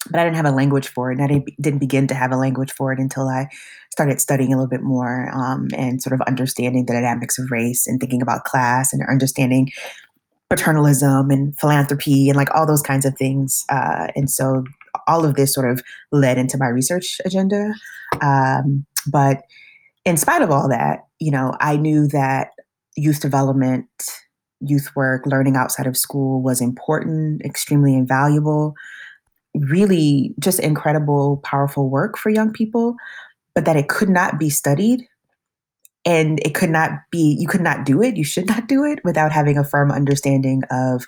but 0.10 0.20
I 0.20 0.24
didn't 0.24 0.38
have 0.38 0.46
a 0.46 0.52
language 0.52 0.88
for 0.88 1.12
it, 1.12 1.20
and 1.20 1.24
I 1.24 1.28
didn't, 1.28 1.50
didn't 1.62 1.80
begin 1.80 2.08
to 2.08 2.16
have 2.16 2.32
a 2.32 2.38
language 2.38 2.72
for 2.72 2.94
it 2.94 3.00
until 3.00 3.28
I 3.28 3.50
started 3.92 4.22
studying 4.22 4.54
a 4.54 4.56
little 4.56 4.70
bit 4.70 4.82
more 4.82 5.30
um, 5.36 5.68
and 5.78 6.02
sort 6.02 6.14
of 6.14 6.22
understanding 6.22 6.86
the 6.86 6.94
dynamics 6.94 7.38
of 7.38 7.52
race 7.52 7.86
and 7.86 8.00
thinking 8.00 8.22
about 8.22 8.44
class 8.44 8.92
and 8.92 9.04
understanding 9.08 9.70
paternalism 10.50 11.30
and 11.30 11.58
philanthropy 11.60 12.30
and 12.30 12.38
like 12.38 12.54
all 12.56 12.66
those 12.66 12.82
kinds 12.82 13.06
of 13.06 13.16
things. 13.18 13.66
Uh, 13.70 14.08
and 14.16 14.30
so 14.30 14.64
all 15.08 15.26
of 15.26 15.36
this 15.36 15.54
sort 15.54 15.70
of 15.70 15.82
led 16.12 16.38
into 16.38 16.58
my 16.58 16.68
research 16.68 17.20
agenda. 17.26 17.74
Um, 18.22 18.86
but 19.08 19.44
in 20.06 20.18
spite 20.18 20.42
of 20.42 20.52
all 20.52 20.70
that, 20.70 21.00
you 21.20 21.32
know, 21.32 21.56
I 21.60 21.78
knew 21.78 22.08
that 22.10 22.50
youth 22.96 23.22
development, 23.22 23.88
youth 24.60 24.90
work, 24.96 25.26
learning 25.26 25.56
outside 25.56 25.88
of 25.88 25.98
school 25.98 26.42
was 26.42 26.62
important, 26.62 27.42
extremely 27.44 27.94
invaluable, 27.94 28.74
really 29.56 30.34
just 30.40 30.60
incredible, 30.60 31.42
powerful 31.44 31.90
work 31.90 32.18
for 32.18 32.30
young 32.30 32.52
people, 32.52 32.96
but 33.56 33.66
that 33.66 33.76
it 33.76 33.90
could 33.90 34.10
not 34.10 34.40
be 34.40 34.50
studied 34.50 35.08
and 36.06 36.40
it 36.42 36.54
could 36.54 36.70
not 36.70 36.92
be, 37.12 37.38
you 37.40 37.48
could 37.48 37.62
not 37.62 37.86
do 37.86 38.02
it, 38.02 38.18
you 38.18 38.24
should 38.24 38.48
not 38.48 38.68
do 38.68 38.84
it 38.84 39.00
without 39.04 39.32
having 39.32 39.58
a 39.58 39.64
firm 39.64 39.92
understanding 39.92 40.64
of 40.70 41.06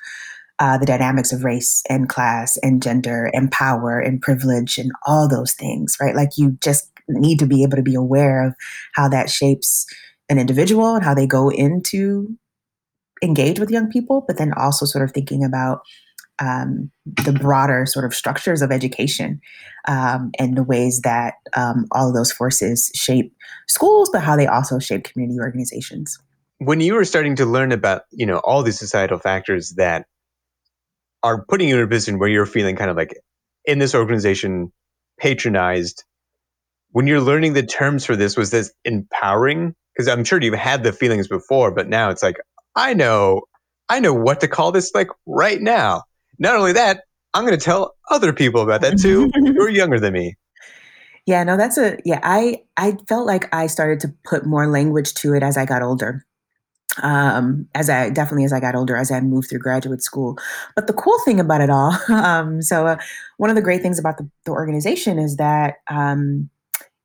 uh, 0.60 0.78
the 0.78 0.86
dynamics 0.86 1.34
of 1.34 1.44
race 1.44 1.84
and 1.90 2.08
class 2.10 2.58
and 2.58 2.82
gender 2.82 3.30
and 3.34 3.52
power 3.52 4.00
and 4.00 4.22
privilege 4.22 4.78
and 4.78 4.92
all 5.06 5.28
those 5.28 5.54
things, 5.54 5.98
right? 6.00 6.16
Like 6.16 6.38
you 6.38 6.58
just 6.62 6.92
need 7.08 7.40
to 7.40 7.46
be 7.46 7.64
able 7.64 7.78
to 7.78 7.84
be 7.84 7.96
aware 7.96 8.48
of 8.48 8.56
how 8.94 9.08
that 9.10 9.30
shapes 9.30 9.86
an 10.30 10.40
individual 10.40 10.96
and 10.96 11.04
how 11.04 11.14
they 11.14 11.28
go 11.28 11.50
into 11.50 12.36
engage 13.22 13.60
with 13.60 13.70
young 13.70 13.90
people, 13.90 14.24
but 14.28 14.38
then 14.38 14.54
also 14.54 14.86
sort 14.86 15.04
of 15.04 15.12
thinking 15.12 15.44
about 15.44 15.82
um, 16.40 16.92
the 17.06 17.32
broader 17.32 17.86
sort 17.86 18.06
of 18.06 18.14
structures 18.14 18.62
of 18.62 18.72
education 18.72 19.40
um, 19.88 20.32
and 20.38 20.58
the 20.58 20.64
ways 20.64 21.02
that 21.02 21.36
um, 21.56 21.86
all 21.92 22.10
of 22.10 22.16
those 22.16 22.32
forces 22.32 22.92
shape 22.94 23.34
schools, 23.68 24.10
but 24.12 24.22
how 24.22 24.36
they 24.36 24.48
also 24.48 24.80
shape 24.80 25.06
community 25.06 25.40
organizations. 25.40 26.20
When 26.60 26.82
you 26.82 26.94
were 26.94 27.06
starting 27.06 27.36
to 27.38 27.46
learn 27.46 27.72
about, 27.72 28.04
you 28.12 28.26
know, 28.26 28.40
all 28.40 28.64
these 28.64 28.80
societal 28.80 29.20
factors 29.20 29.72
that 29.78 30.08
are 31.26 31.44
putting 31.44 31.68
you 31.68 31.76
in 31.76 31.84
a 31.84 31.88
position 31.88 32.20
where 32.20 32.30
you're 32.30 32.46
feeling 32.46 32.76
kind 32.76 32.92
of 32.92 32.96
like 32.96 33.18
in 33.66 33.80
this 33.80 33.96
organization 33.96 34.72
patronized. 35.20 36.04
When 36.92 37.08
you're 37.08 37.20
learning 37.20 37.54
the 37.54 37.64
terms 37.64 38.06
for 38.06 38.16
this 38.16 38.38
was 38.38 38.52
this 38.52 38.72
empowering? 38.86 39.74
Because 39.94 40.08
i'm 40.08 40.24
sure 40.24 40.42
you've 40.42 40.54
had 40.54 40.84
the 40.84 40.92
feelings 40.92 41.28
before 41.28 41.72
but 41.72 41.88
now 41.88 42.10
it's 42.10 42.22
like 42.22 42.36
i 42.76 42.94
know 42.94 43.42
i 43.88 44.00
know 44.00 44.14
what 44.14 44.42
to 44.42 44.48
call 44.48 44.72
this 44.72 44.94
like 44.94 45.08
right 45.26 45.62
now. 45.62 46.04
Not 46.38 46.56
only 46.58 46.74
that 46.74 47.02
i'm 47.34 47.46
going 47.46 47.58
to 47.58 47.66
tell 47.66 47.96
other 48.12 48.32
people 48.32 48.62
about 48.62 48.82
that 48.82 49.00
too 49.00 49.32
who 49.34 49.62
are 49.62 49.70
younger 49.70 50.00
than 50.00 50.14
me. 50.14 50.36
Yeah 51.26 51.44
no 51.44 51.58
that's 51.58 51.78
a 51.80 51.98
yeah 52.06 52.20
i 52.22 52.62
i 52.78 52.98
felt 53.08 53.26
like 53.26 53.52
i 53.54 53.66
started 53.66 54.00
to 54.02 54.14
put 54.26 54.46
more 54.46 54.68
language 54.68 55.16
to 55.16 55.34
it 55.34 55.42
as 55.42 55.58
i 55.58 55.66
got 55.66 55.82
older 55.82 56.24
um, 57.02 57.68
as 57.76 57.90
I 57.90 58.10
definitely 58.10 58.46
as 58.46 58.54
I 58.54 58.60
got 58.60 58.76
older, 58.76 58.96
as 58.96 59.12
I 59.12 59.20
moved 59.22 59.50
through 59.50 59.60
graduate 59.60 60.02
school. 60.02 60.38
But 60.76 60.88
the 60.88 60.94
cool 60.94 61.20
thing 61.26 61.40
about 61.40 61.62
it 61.62 61.70
all, 61.70 61.98
um, 62.10 62.62
so 62.62 62.88
uh, 62.88 62.98
one 63.38 63.50
of 63.50 63.56
the 63.56 63.62
great 63.62 63.82
things 63.82 64.00
about 64.00 64.18
the, 64.18 64.30
the 64.46 64.52
organization 64.52 65.20
is 65.20 65.38
that 65.38 65.76
um, 65.90 66.50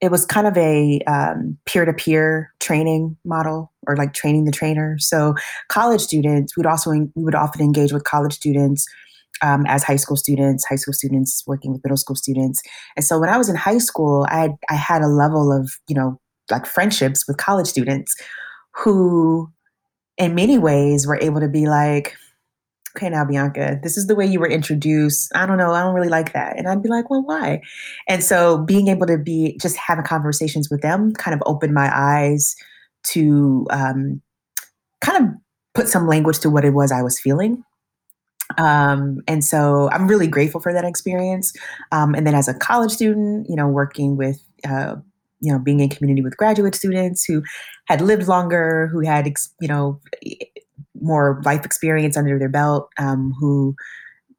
it 0.01 0.11
was 0.11 0.25
kind 0.25 0.47
of 0.47 0.57
a 0.57 1.01
um, 1.07 1.59
peer-to-peer 1.67 2.53
training 2.61 3.17
model, 3.25 3.73
or 3.87 3.97
like 3.97 4.13
training 4.15 4.45
the 4.45 4.53
trainer. 4.53 4.97
So 4.99 5.35
college 5.69 6.01
students, 6.01 6.57
we'd 6.57 6.67
also 6.67 6.91
we 6.91 7.09
would 7.17 7.35
often 7.35 7.61
engage 7.61 7.93
with 7.93 8.05
college 8.05 8.35
students. 8.35 8.87
Um, 9.43 9.65
as 9.67 9.83
high 9.83 9.97
school 9.97 10.19
students, 10.19 10.67
high 10.67 10.77
school 10.77 10.93
students 10.93 11.43
working 11.47 11.73
with 11.73 11.83
middle 11.83 11.97
school 11.97 12.15
students, 12.15 12.61
and 12.95 13.03
so 13.03 13.19
when 13.19 13.31
I 13.31 13.39
was 13.39 13.49
in 13.49 13.57
high 13.57 13.79
school, 13.79 14.27
I 14.29 14.39
had, 14.39 14.51
I 14.69 14.75
had 14.75 15.01
a 15.01 15.07
level 15.07 15.51
of 15.51 15.71
you 15.89 15.95
know 15.95 16.21
like 16.51 16.67
friendships 16.67 17.27
with 17.27 17.39
college 17.39 17.67
students 17.67 18.15
who 18.75 19.51
in 20.21 20.35
many 20.35 20.59
ways 20.59 21.07
we 21.07 21.09
were 21.09 21.21
able 21.21 21.41
to 21.41 21.49
be 21.49 21.67
like, 21.67 22.15
okay, 22.97 23.09
now 23.09 23.25
Bianca, 23.25 23.81
this 23.83 23.97
is 23.97 24.07
the 24.07 24.15
way 24.15 24.27
you 24.27 24.41
were 24.41 24.49
introduced. 24.49 25.31
I 25.35 25.47
don't 25.47 25.59
know, 25.59 25.73
I 25.73 25.83
don't 25.83 25.95
really 25.95 26.09
like 26.09 26.33
that. 26.33 26.59
And 26.59 26.69
I'd 26.69 26.83
be 26.83 26.89
like, 26.89 27.09
well, 27.09 27.23
why? 27.23 27.63
And 28.09 28.23
so 28.23 28.59
being 28.59 28.89
able 28.89 29.07
to 29.07 29.19
be 29.19 29.57
just 29.61 29.77
having 29.77 30.05
conversations 30.05 30.69
with 30.71 30.83
them 30.83 31.13
kind 31.15 31.35
of 31.35 31.43
opened 31.47 31.73
my 31.73 31.91
eyes 31.95 32.55
to 33.05 33.67
um, 33.71 34.21
kind 35.01 35.25
of 35.25 35.31
put 35.75 35.89
some 35.89 36.07
language 36.07 36.41
to 36.41 36.51
what 36.51 36.65
it 36.65 36.75
was 36.75 36.93
I 36.93 37.03
was 37.03 37.19
feeling. 37.19 37.65
Um, 38.59 39.21
and 39.29 39.45
so 39.45 39.89
I'm 39.93 40.09
really 40.09 40.27
grateful 40.27 40.61
for 40.61 40.73
that 40.73 40.85
experience. 40.85 41.53
Um, 41.93 42.15
and 42.15 42.27
then 42.27 42.35
as 42.35 42.49
a 42.49 42.55
college 42.55 42.91
student, 42.91 43.47
you 43.49 43.55
know, 43.55 43.69
working 43.69 44.17
with 44.17 44.43
uh, 44.69 44.97
you 45.41 45.53
know 45.53 45.59
being 45.59 45.81
in 45.81 45.89
community 45.89 46.23
with 46.23 46.37
graduate 46.37 46.75
students 46.75 47.25
who 47.25 47.43
had 47.87 48.01
lived 48.01 48.29
longer 48.29 48.89
who 48.93 49.01
had 49.01 49.33
you 49.61 49.69
know 49.69 50.01
more 51.01 51.41
life 51.45 51.65
experience 51.65 52.17
under 52.17 52.39
their 52.39 52.49
belt 52.49 52.91
um, 52.99 53.35
who 53.39 53.75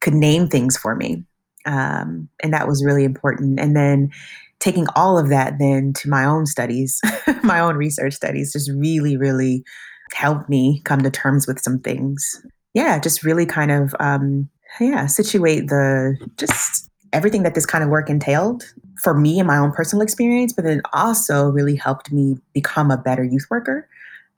could 0.00 0.14
name 0.14 0.48
things 0.48 0.76
for 0.76 0.94
me. 0.94 1.24
Um, 1.64 2.28
and 2.42 2.52
that 2.52 2.66
was 2.66 2.84
really 2.84 3.04
important. 3.04 3.60
And 3.60 3.76
then 3.76 4.10
taking 4.58 4.86
all 4.94 5.18
of 5.18 5.28
that 5.28 5.58
then 5.58 5.92
to 5.92 6.08
my 6.08 6.24
own 6.24 6.46
studies 6.46 7.00
my 7.42 7.58
own 7.58 7.76
research 7.76 8.14
studies 8.14 8.52
just 8.52 8.70
really 8.70 9.16
really 9.16 9.64
helped 10.12 10.48
me 10.48 10.80
come 10.84 11.02
to 11.02 11.10
terms 11.10 11.46
with 11.46 11.60
some 11.60 11.80
things. 11.80 12.44
Yeah 12.74 12.98
just 12.98 13.24
really 13.24 13.46
kind 13.46 13.70
of 13.70 13.94
um, 13.98 14.48
yeah 14.80 15.06
situate 15.06 15.68
the 15.68 16.16
just 16.36 16.88
everything 17.12 17.42
that 17.42 17.54
this 17.54 17.66
kind 17.66 17.84
of 17.84 17.90
work 17.90 18.08
entailed 18.08 18.64
for 19.02 19.14
me 19.14 19.38
and 19.38 19.46
my 19.46 19.58
own 19.58 19.72
personal 19.72 20.02
experience, 20.02 20.52
but 20.52 20.64
then 20.64 20.82
also 20.92 21.48
really 21.48 21.76
helped 21.76 22.12
me 22.12 22.36
become 22.52 22.90
a 22.90 22.96
better 22.96 23.24
youth 23.24 23.46
worker 23.50 23.88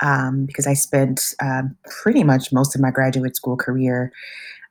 um, 0.01 0.47
because 0.47 0.67
I 0.67 0.75
spent 0.75 1.35
um, 1.41 1.77
pretty 2.03 2.25
much 2.25 2.53
most 2.53 2.75
of 2.75 2.81
my 2.81 2.91
graduate 2.91 3.37
school 3.37 3.57
career 3.57 4.13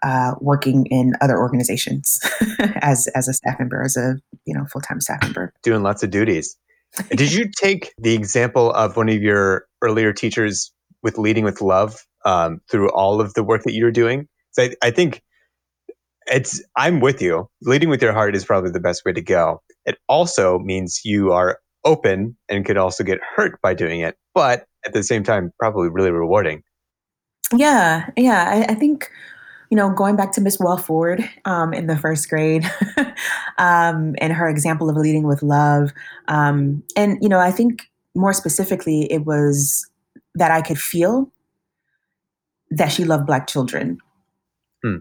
uh, 0.01 0.35
working 0.41 0.85
in 0.87 1.13
other 1.21 1.37
organizations 1.37 2.19
as 2.81 3.07
as 3.15 3.27
a 3.27 3.33
staff 3.33 3.57
member, 3.57 3.81
as 3.81 3.95
a 3.95 4.17
you 4.45 4.53
know 4.53 4.65
full 4.65 4.81
time 4.81 4.99
staff 4.99 5.21
member, 5.23 5.53
doing 5.63 5.81
lots 5.81 6.03
of 6.03 6.11
duties. 6.11 6.57
Did 7.11 7.31
you 7.31 7.49
take 7.55 7.93
the 7.97 8.13
example 8.13 8.71
of 8.71 8.97
one 8.97 9.09
of 9.09 9.21
your 9.21 9.65
earlier 9.81 10.11
teachers 10.13 10.71
with 11.01 11.17
leading 11.17 11.43
with 11.45 11.61
love 11.61 12.05
um, 12.25 12.59
through 12.69 12.89
all 12.91 13.21
of 13.21 13.33
the 13.33 13.43
work 13.43 13.63
that 13.63 13.73
you 13.73 13.85
were 13.85 13.91
doing? 13.91 14.27
So 14.51 14.63
I, 14.63 14.75
I 14.83 14.91
think 14.91 15.21
it's 16.27 16.61
I'm 16.77 16.99
with 16.99 17.21
you. 17.21 17.49
Leading 17.61 17.89
with 17.89 18.01
your 18.01 18.13
heart 18.13 18.35
is 18.35 18.45
probably 18.45 18.71
the 18.71 18.79
best 18.79 19.03
way 19.05 19.13
to 19.13 19.21
go. 19.21 19.61
It 19.85 19.97
also 20.07 20.59
means 20.59 21.01
you 21.03 21.31
are 21.31 21.59
open 21.85 22.35
and 22.49 22.65
could 22.65 22.77
also 22.77 23.03
get 23.03 23.19
hurt 23.35 23.59
by 23.61 23.73
doing 23.73 23.99
it, 23.99 24.17
but 24.33 24.65
at 24.85 24.93
the 24.93 25.03
same 25.03 25.23
time, 25.23 25.51
probably 25.59 25.89
really 25.89 26.11
rewarding. 26.11 26.63
Yeah, 27.55 28.09
yeah. 28.17 28.49
I, 28.49 28.71
I 28.71 28.75
think 28.75 29.09
you 29.73 29.77
know, 29.77 29.89
going 29.89 30.15
back 30.15 30.31
to 30.33 30.41
Miss 30.41 30.59
Wellford 30.59 31.27
um, 31.45 31.73
in 31.73 31.87
the 31.87 31.97
first 31.97 32.29
grade 32.29 32.63
um, 33.57 34.13
and 34.19 34.31
her 34.31 34.47
example 34.47 34.87
of 34.87 34.95
leading 34.95 35.23
with 35.23 35.41
love. 35.41 35.91
Um, 36.27 36.83
and, 36.95 37.17
you 37.23 37.27
know, 37.27 37.39
I 37.39 37.49
think 37.49 37.89
more 38.13 38.33
specifically, 38.33 39.11
it 39.11 39.25
was 39.25 39.89
that 40.35 40.51
I 40.51 40.61
could 40.61 40.77
feel 40.77 41.31
that 42.69 42.89
she 42.89 43.03
loved 43.03 43.25
Black 43.25 43.47
children. 43.47 43.97
Hmm. 44.83 44.97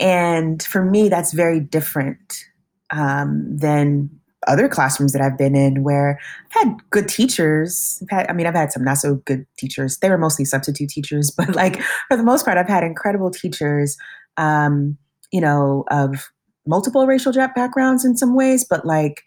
And 0.00 0.62
for 0.62 0.84
me, 0.84 1.08
that's 1.08 1.32
very 1.32 1.60
different 1.60 2.44
um, 2.90 3.56
than 3.56 4.10
other 4.46 4.68
classrooms 4.68 5.12
that 5.12 5.20
I've 5.20 5.36
been 5.36 5.54
in 5.54 5.82
where 5.82 6.18
I've 6.46 6.64
had 6.64 6.76
good 6.88 7.08
teachers. 7.08 8.02
Had, 8.08 8.28
I 8.28 8.32
mean, 8.32 8.46
I've 8.46 8.54
had 8.54 8.72
some 8.72 8.82
not 8.82 8.96
so 8.96 9.16
good 9.26 9.46
teachers. 9.58 9.98
They 9.98 10.08
were 10.08 10.18
mostly 10.18 10.46
substitute 10.46 10.88
teachers, 10.88 11.30
but 11.36 11.54
like 11.54 11.80
for 12.08 12.16
the 12.16 12.22
most 12.22 12.44
part, 12.44 12.56
I've 12.56 12.68
had 12.68 12.82
incredible 12.82 13.30
teachers, 13.30 13.96
um, 14.36 14.96
you 15.30 15.40
know, 15.40 15.84
of 15.90 16.30
multiple 16.66 17.06
racial 17.06 17.32
backgrounds 17.32 18.04
in 18.04 18.16
some 18.16 18.34
ways, 18.34 18.64
but 18.68 18.86
like 18.86 19.22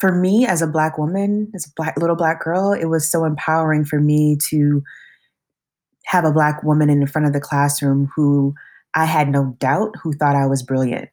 for 0.00 0.12
me 0.12 0.46
as 0.46 0.62
a 0.62 0.66
black 0.66 0.96
woman, 0.96 1.50
as 1.54 1.66
a 1.66 1.70
black 1.76 1.96
little 1.96 2.16
black 2.16 2.42
girl, 2.42 2.72
it 2.72 2.86
was 2.86 3.10
so 3.10 3.24
empowering 3.24 3.84
for 3.84 4.00
me 4.00 4.36
to 4.48 4.82
have 6.04 6.24
a 6.24 6.32
black 6.32 6.62
woman 6.62 6.88
in 6.88 7.06
front 7.06 7.26
of 7.26 7.32
the 7.32 7.40
classroom 7.40 8.10
who 8.14 8.54
I 8.94 9.04
had 9.04 9.28
no 9.28 9.56
doubt 9.58 9.94
who 10.02 10.12
thought 10.12 10.36
I 10.36 10.46
was 10.46 10.62
brilliant. 10.62 11.08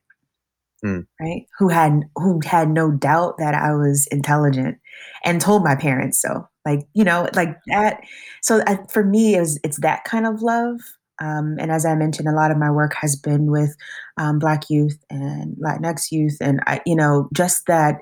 Mm. 0.85 1.07
Right? 1.19 1.45
Who 1.57 1.69
had 1.69 2.01
who 2.15 2.39
had 2.45 2.69
no 2.69 2.91
doubt 2.91 3.35
that 3.39 3.55
I 3.55 3.73
was 3.73 4.07
intelligent 4.11 4.77
and 5.23 5.41
told 5.41 5.63
my 5.63 5.75
parents 5.75 6.21
so. 6.21 6.47
Like, 6.65 6.81
you 6.93 7.03
know, 7.03 7.29
like 7.33 7.57
that. 7.67 8.01
So 8.41 8.61
I, 8.67 8.79
for 8.91 9.03
me, 9.03 9.39
was, 9.39 9.57
it's 9.63 9.79
that 9.79 10.03
kind 10.03 10.27
of 10.27 10.41
love. 10.41 10.79
Um, 11.19 11.55
and 11.59 11.71
as 11.71 11.85
I 11.85 11.95
mentioned, 11.95 12.27
a 12.27 12.33
lot 12.33 12.51
of 12.51 12.57
my 12.57 12.69
work 12.69 12.93
has 12.95 13.15
been 13.15 13.49
with 13.49 13.75
um, 14.17 14.37
Black 14.37 14.69
youth 14.69 14.99
and 15.09 15.55
Latinx 15.57 16.11
youth, 16.11 16.37
and 16.41 16.59
I, 16.67 16.81
you 16.85 16.95
know, 16.95 17.29
just 17.33 17.65
that 17.67 17.99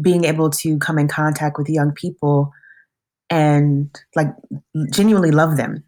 being 0.00 0.24
able 0.24 0.48
to 0.48 0.78
come 0.78 0.98
in 0.98 1.08
contact 1.08 1.58
with 1.58 1.68
young 1.68 1.92
people 1.92 2.52
and 3.30 3.90
like 4.16 4.28
genuinely 4.92 5.30
love 5.30 5.56
them 5.56 5.82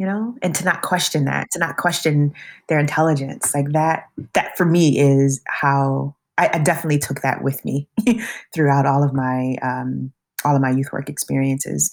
you 0.00 0.06
know 0.06 0.34
and 0.40 0.54
to 0.54 0.64
not 0.64 0.80
question 0.80 1.26
that 1.26 1.46
to 1.52 1.58
not 1.58 1.76
question 1.76 2.32
their 2.68 2.78
intelligence. 2.80 3.54
Like 3.54 3.70
that 3.72 4.08
that 4.32 4.56
for 4.56 4.64
me 4.64 4.98
is 4.98 5.42
how 5.46 6.16
i, 6.38 6.48
I 6.54 6.58
definitely 6.58 6.98
took 6.98 7.20
that 7.20 7.44
with 7.44 7.62
me 7.66 7.86
throughout 8.54 8.86
all 8.86 9.04
of 9.04 9.12
my 9.12 9.56
um, 9.62 10.10
all 10.44 10.56
of 10.56 10.62
my 10.62 10.70
youth 10.70 10.90
work 10.90 11.10
experiences. 11.10 11.92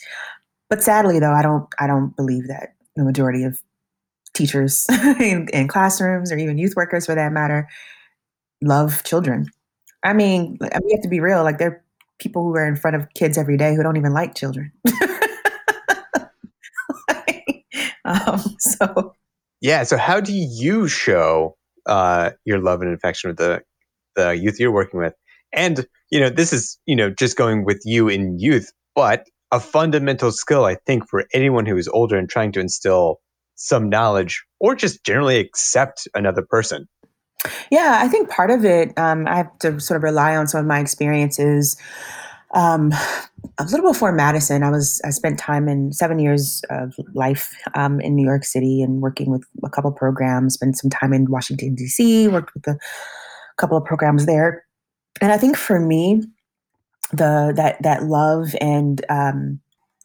But 0.69 0.81
sadly 0.81 1.19
though 1.19 1.33
i 1.33 1.41
don't 1.41 1.67
i 1.79 1.85
don't 1.85 2.15
believe 2.15 2.47
that 2.47 2.75
the 2.95 3.03
majority 3.03 3.43
of 3.43 3.59
teachers 4.33 4.85
in, 5.19 5.49
in 5.51 5.67
classrooms 5.67 6.31
or 6.31 6.37
even 6.37 6.57
youth 6.57 6.75
workers 6.77 7.05
for 7.05 7.13
that 7.13 7.33
matter 7.33 7.67
love 8.61 9.03
children. 9.03 9.51
I 10.03 10.13
mean 10.13 10.57
we 10.61 10.91
have 10.93 11.01
to 11.01 11.09
be 11.09 11.19
real 11.19 11.43
like 11.43 11.57
there 11.57 11.71
are 11.71 11.83
people 12.19 12.43
who 12.43 12.55
are 12.55 12.65
in 12.65 12.77
front 12.77 12.95
of 12.95 13.13
kids 13.15 13.37
every 13.37 13.57
day 13.57 13.75
who 13.75 13.83
don't 13.83 13.97
even 13.97 14.13
like 14.13 14.33
children 14.33 14.71
Um, 18.07 18.39
so 18.59 19.13
yeah. 19.61 19.83
So 19.83 19.97
how 19.97 20.19
do 20.19 20.33
you 20.33 20.87
show 20.87 21.55
uh, 21.85 22.31
your 22.45 22.59
love 22.59 22.81
and 22.81 22.93
affection 22.93 23.29
with 23.29 23.37
the 23.37 23.61
the 24.15 24.35
youth 24.35 24.59
you're 24.59 24.71
working 24.71 24.99
with? 24.99 25.13
And 25.53 25.85
you 26.09 26.19
know, 26.19 26.29
this 26.29 26.53
is 26.53 26.79
you 26.85 26.95
know 26.95 27.09
just 27.09 27.37
going 27.37 27.65
with 27.65 27.81
you 27.85 28.07
in 28.07 28.39
youth, 28.39 28.71
but 28.95 29.27
a 29.51 29.59
fundamental 29.59 30.31
skill 30.31 30.65
I 30.65 30.75
think 30.85 31.07
for 31.07 31.25
anyone 31.33 31.65
who 31.65 31.77
is 31.77 31.87
older 31.89 32.17
and 32.17 32.29
trying 32.29 32.51
to 32.53 32.59
instill 32.59 33.19
some 33.55 33.89
knowledge 33.89 34.43
or 34.59 34.75
just 34.75 35.03
generally 35.03 35.39
accept 35.39 36.07
another 36.13 36.43
person. 36.47 36.87
Yeah, 37.71 37.99
I 38.01 38.07
think 38.07 38.29
part 38.29 38.51
of 38.51 38.65
it, 38.65 38.97
um, 38.97 39.27
I 39.27 39.37
have 39.37 39.57
to 39.59 39.79
sort 39.79 39.97
of 39.97 40.03
rely 40.03 40.35
on 40.35 40.47
some 40.47 40.61
of 40.61 40.65
my 40.65 40.79
experiences 40.79 41.77
um, 42.53 42.93
a 43.57 43.65
little 43.65 43.91
before 43.91 44.11
Madison, 44.11 44.63
I 44.63 44.69
was 44.69 45.01
I 45.03 45.09
spent 45.09 45.39
time 45.39 45.67
in 45.67 45.91
seven 45.91 46.19
years 46.19 46.61
of 46.69 46.95
life 47.13 47.53
um, 47.75 47.99
in 47.99 48.15
New 48.15 48.25
York 48.25 48.43
City 48.43 48.81
and 48.81 49.01
working 49.01 49.31
with 49.31 49.43
a 49.63 49.69
couple 49.69 49.91
programs. 49.91 50.53
Spent 50.53 50.77
some 50.77 50.89
time 50.89 51.13
in 51.13 51.29
Washington 51.29 51.75
D.C. 51.75 52.27
Worked 52.27 52.53
with 52.53 52.67
a 52.67 52.79
couple 53.57 53.77
of 53.77 53.85
programs 53.85 54.25
there, 54.25 54.65
and 55.21 55.31
I 55.31 55.37
think 55.37 55.57
for 55.57 55.79
me, 55.79 56.23
the 57.11 57.53
that 57.55 57.81
that 57.83 58.03
love 58.03 58.55
and 58.61 59.03
um, 59.09 59.59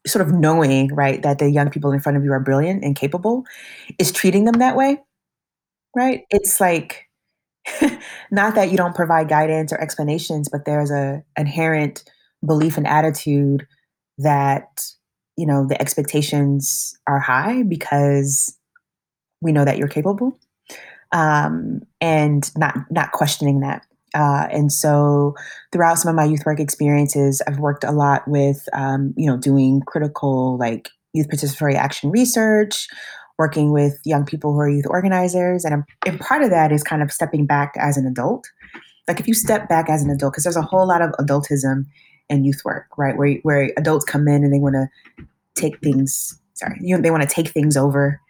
sort 0.07 0.27
of 0.27 0.35
knowing 0.35 0.93
right 0.95 1.23
that 1.23 1.39
the 1.39 1.51
young 1.51 1.71
people 1.71 1.93
in 1.93 2.01
front 2.01 2.19
of 2.19 2.25
you 2.25 2.33
are 2.33 2.41
brilliant 2.41 2.85
and 2.85 2.97
capable 2.97 3.45
is 3.99 4.11
treating 4.13 4.45
them 4.45 4.55
that 4.55 4.77
way. 4.77 5.01
Right? 5.95 6.23
It's 6.31 6.59
like 6.61 7.09
not 8.31 8.55
that 8.55 8.71
you 8.71 8.77
don't 8.77 8.97
provide 8.97 9.29
guidance 9.29 9.73
or 9.73 9.81
explanations, 9.81 10.49
but 10.49 10.65
there's 10.65 10.91
a 10.91 11.23
inherent 11.37 12.05
belief 12.45 12.77
and 12.77 12.87
attitude 12.87 13.67
that 14.19 14.85
you 15.37 15.47
know 15.47 15.67
the 15.67 15.81
expectations 15.81 16.95
are 17.07 17.21
high 17.21 17.63
because 17.63 18.57
we 19.41 19.53
know 19.53 19.65
that 19.65 19.79
you're 19.79 19.89
capable 19.89 20.39
um, 21.13 21.81
and 22.01 22.51
not 22.57 22.77
not 22.91 23.13
questioning 23.13 23.61
that. 23.61 23.87
Uh, 24.15 24.47
and 24.51 24.71
so 24.71 25.35
throughout 25.73 25.99
some 25.99 26.11
of 26.11 26.15
my 26.15 26.25
youth 26.25 26.45
work 26.45 26.61
experiences 26.61 27.41
i've 27.47 27.59
worked 27.59 27.83
a 27.83 27.91
lot 27.91 28.21
with 28.29 28.69
um, 28.75 29.15
you 29.17 29.27
know 29.27 29.39
doing 29.39 29.81
critical 29.87 30.59
like 30.59 30.91
youth 31.15 31.29
participatory 31.31 31.77
action 31.77 32.11
research 32.11 32.89
working 33.39 33.73
with 33.73 33.99
young 34.05 34.25
people 34.25 34.53
who 34.53 34.61
are 34.61 34.69
youth 34.69 34.87
organizers 34.89 35.65
and, 35.65 35.83
and 36.07 36.21
part 36.21 36.43
of 36.43 36.51
that 36.51 36.73
is 36.73 36.83
kind 36.83 37.03
of 37.03 37.11
stepping 37.11 37.47
back 37.47 37.75
as 37.77 37.97
an 37.97 38.07
adult. 38.07 38.49
Like 39.09 39.19
if 39.19 39.27
you 39.27 39.35
step 39.35 39.69
back 39.69 39.89
as 39.89 40.03
an 40.03 40.11
adult 40.11 40.35
because 40.35 40.45
there's 40.45 40.57
a 40.57 40.63
whole 40.63 40.87
lot 40.87 41.03
of 41.03 41.11
adultism 41.13 41.87
and 42.31 42.47
youth 42.47 42.63
work, 42.65 42.87
right? 42.97 43.17
Where 43.17 43.35
where 43.43 43.73
adults 43.77 44.05
come 44.05 44.29
in 44.29 44.45
and 44.45 44.53
they 44.53 44.59
want 44.59 44.75
to 44.75 45.27
take 45.55 45.79
things. 45.81 46.39
Sorry, 46.55 46.79
you 46.81 46.97
know, 46.97 47.03
they 47.03 47.11
want 47.11 47.23
to 47.23 47.29
take 47.29 47.49
things 47.49 47.77
over. 47.77 48.21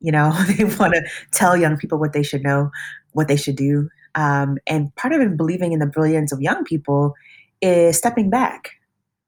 You 0.00 0.12
know, 0.12 0.32
they 0.56 0.64
want 0.64 0.94
to 0.94 1.02
tell 1.32 1.56
young 1.56 1.76
people 1.76 1.98
what 1.98 2.12
they 2.12 2.22
should 2.22 2.42
know, 2.42 2.70
what 3.12 3.28
they 3.28 3.36
should 3.36 3.56
do. 3.56 3.88
Um, 4.14 4.58
and 4.66 4.94
part 4.96 5.12
of 5.12 5.20
it, 5.20 5.36
believing 5.36 5.72
in 5.72 5.78
the 5.78 5.86
brilliance 5.86 6.32
of 6.32 6.40
young 6.40 6.64
people, 6.64 7.14
is 7.60 7.98
stepping 7.98 8.30
back, 8.30 8.70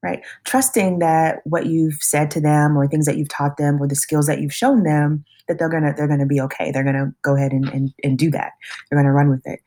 right? 0.03 0.21
Trusting 0.45 0.99
that 0.99 1.41
what 1.43 1.67
you've 1.67 2.01
said 2.01 2.31
to 2.31 2.41
them, 2.41 2.77
or 2.77 2.87
things 2.87 3.05
that 3.05 3.17
you've 3.17 3.29
taught 3.29 3.57
them, 3.57 3.81
or 3.81 3.87
the 3.87 3.95
skills 3.95 4.25
that 4.27 4.41
you've 4.41 4.53
shown 4.53 4.83
them, 4.83 5.25
that 5.47 5.59
they're 5.59 5.69
gonna 5.69 5.93
they're 5.97 6.07
gonna 6.07 6.25
be 6.25 6.39
okay. 6.41 6.71
They're 6.71 6.83
gonna 6.83 7.13
go 7.23 7.35
ahead 7.35 7.51
and 7.51 7.67
and, 7.69 7.93
and 8.03 8.17
do 8.17 8.31
that. 8.31 8.53
They're 8.89 8.99
gonna 8.99 9.13
run 9.13 9.29
with 9.29 9.45
it. 9.45 9.59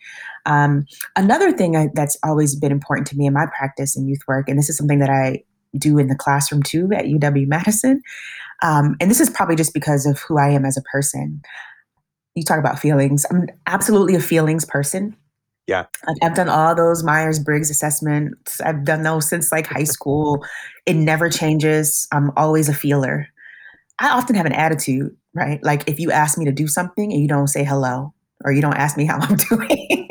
Um, 0.46 0.87
another 1.16 1.52
thing 1.52 1.76
I, 1.76 1.88
that's 1.94 2.16
always 2.24 2.57
been 2.57 2.72
important 2.72 3.07
to 3.09 3.16
me 3.16 3.26
in 3.26 3.33
my 3.33 3.46
practice 3.57 3.96
in 3.96 4.09
youth 4.09 4.22
work, 4.26 4.48
and 4.48 4.59
this 4.59 4.68
is 4.68 4.76
something 4.76 4.98
that 4.98 5.11
I 5.11 5.44
do 5.78 5.98
in 5.98 6.09
the 6.09 6.16
classroom 6.16 6.62
too 6.62 6.90
at 6.92 7.07
UW 7.07 7.46
Madison, 7.46 8.02
um, 8.62 8.96
and 9.00 9.11
this 9.11 9.20
is 9.20 9.31
probably 9.31 9.57
just 9.57 9.74
because 9.74 10.07
of 10.07 10.20
who 10.20 10.38
I 10.38 10.50
am 10.50 10.64
as 10.64 10.76
a 10.76 10.83
person. 10.83 11.42
You 12.35 12.44
talk 12.44 12.59
about 12.59 12.78
feelings. 12.78 13.26
I'm 13.31 13.46
absolutely 13.66 14.14
a 14.14 14.20
feelings 14.20 14.64
person. 14.64 15.16
Yeah. 15.66 15.87
I've 16.22 16.35
done 16.35 16.48
all 16.48 16.74
those 16.74 17.05
Myers 17.05 17.38
Briggs 17.38 17.70
assessments. 17.70 18.61
I've 18.61 18.85
done 18.85 19.02
those 19.02 19.28
since 19.28 19.52
like 19.52 19.66
high 19.66 19.85
school. 19.96 20.44
It 20.87 20.94
never 20.94 21.28
changes. 21.28 22.09
I'm 22.12 22.33
always 22.37 22.68
a 22.68 22.74
feeler. 22.74 23.28
I 23.98 24.11
often 24.11 24.35
have 24.35 24.46
an 24.46 24.52
attitude, 24.52 25.16
right? 25.35 25.62
Like 25.62 25.88
if 25.88 26.00
you 26.00 26.11
ask 26.11 26.38
me 26.38 26.44
to 26.46 26.52
do 26.52 26.66
something 26.66 27.12
and 27.12 27.20
you 27.20 27.28
don't 27.28 27.48
say 27.48 27.64
hello 27.64 28.12
or 28.44 28.52
you 28.52 28.61
don't 28.61 28.76
ask 28.76 28.96
me 28.96 29.05
how 29.05 29.18
I'm 29.20 29.37
doing, 29.48 30.01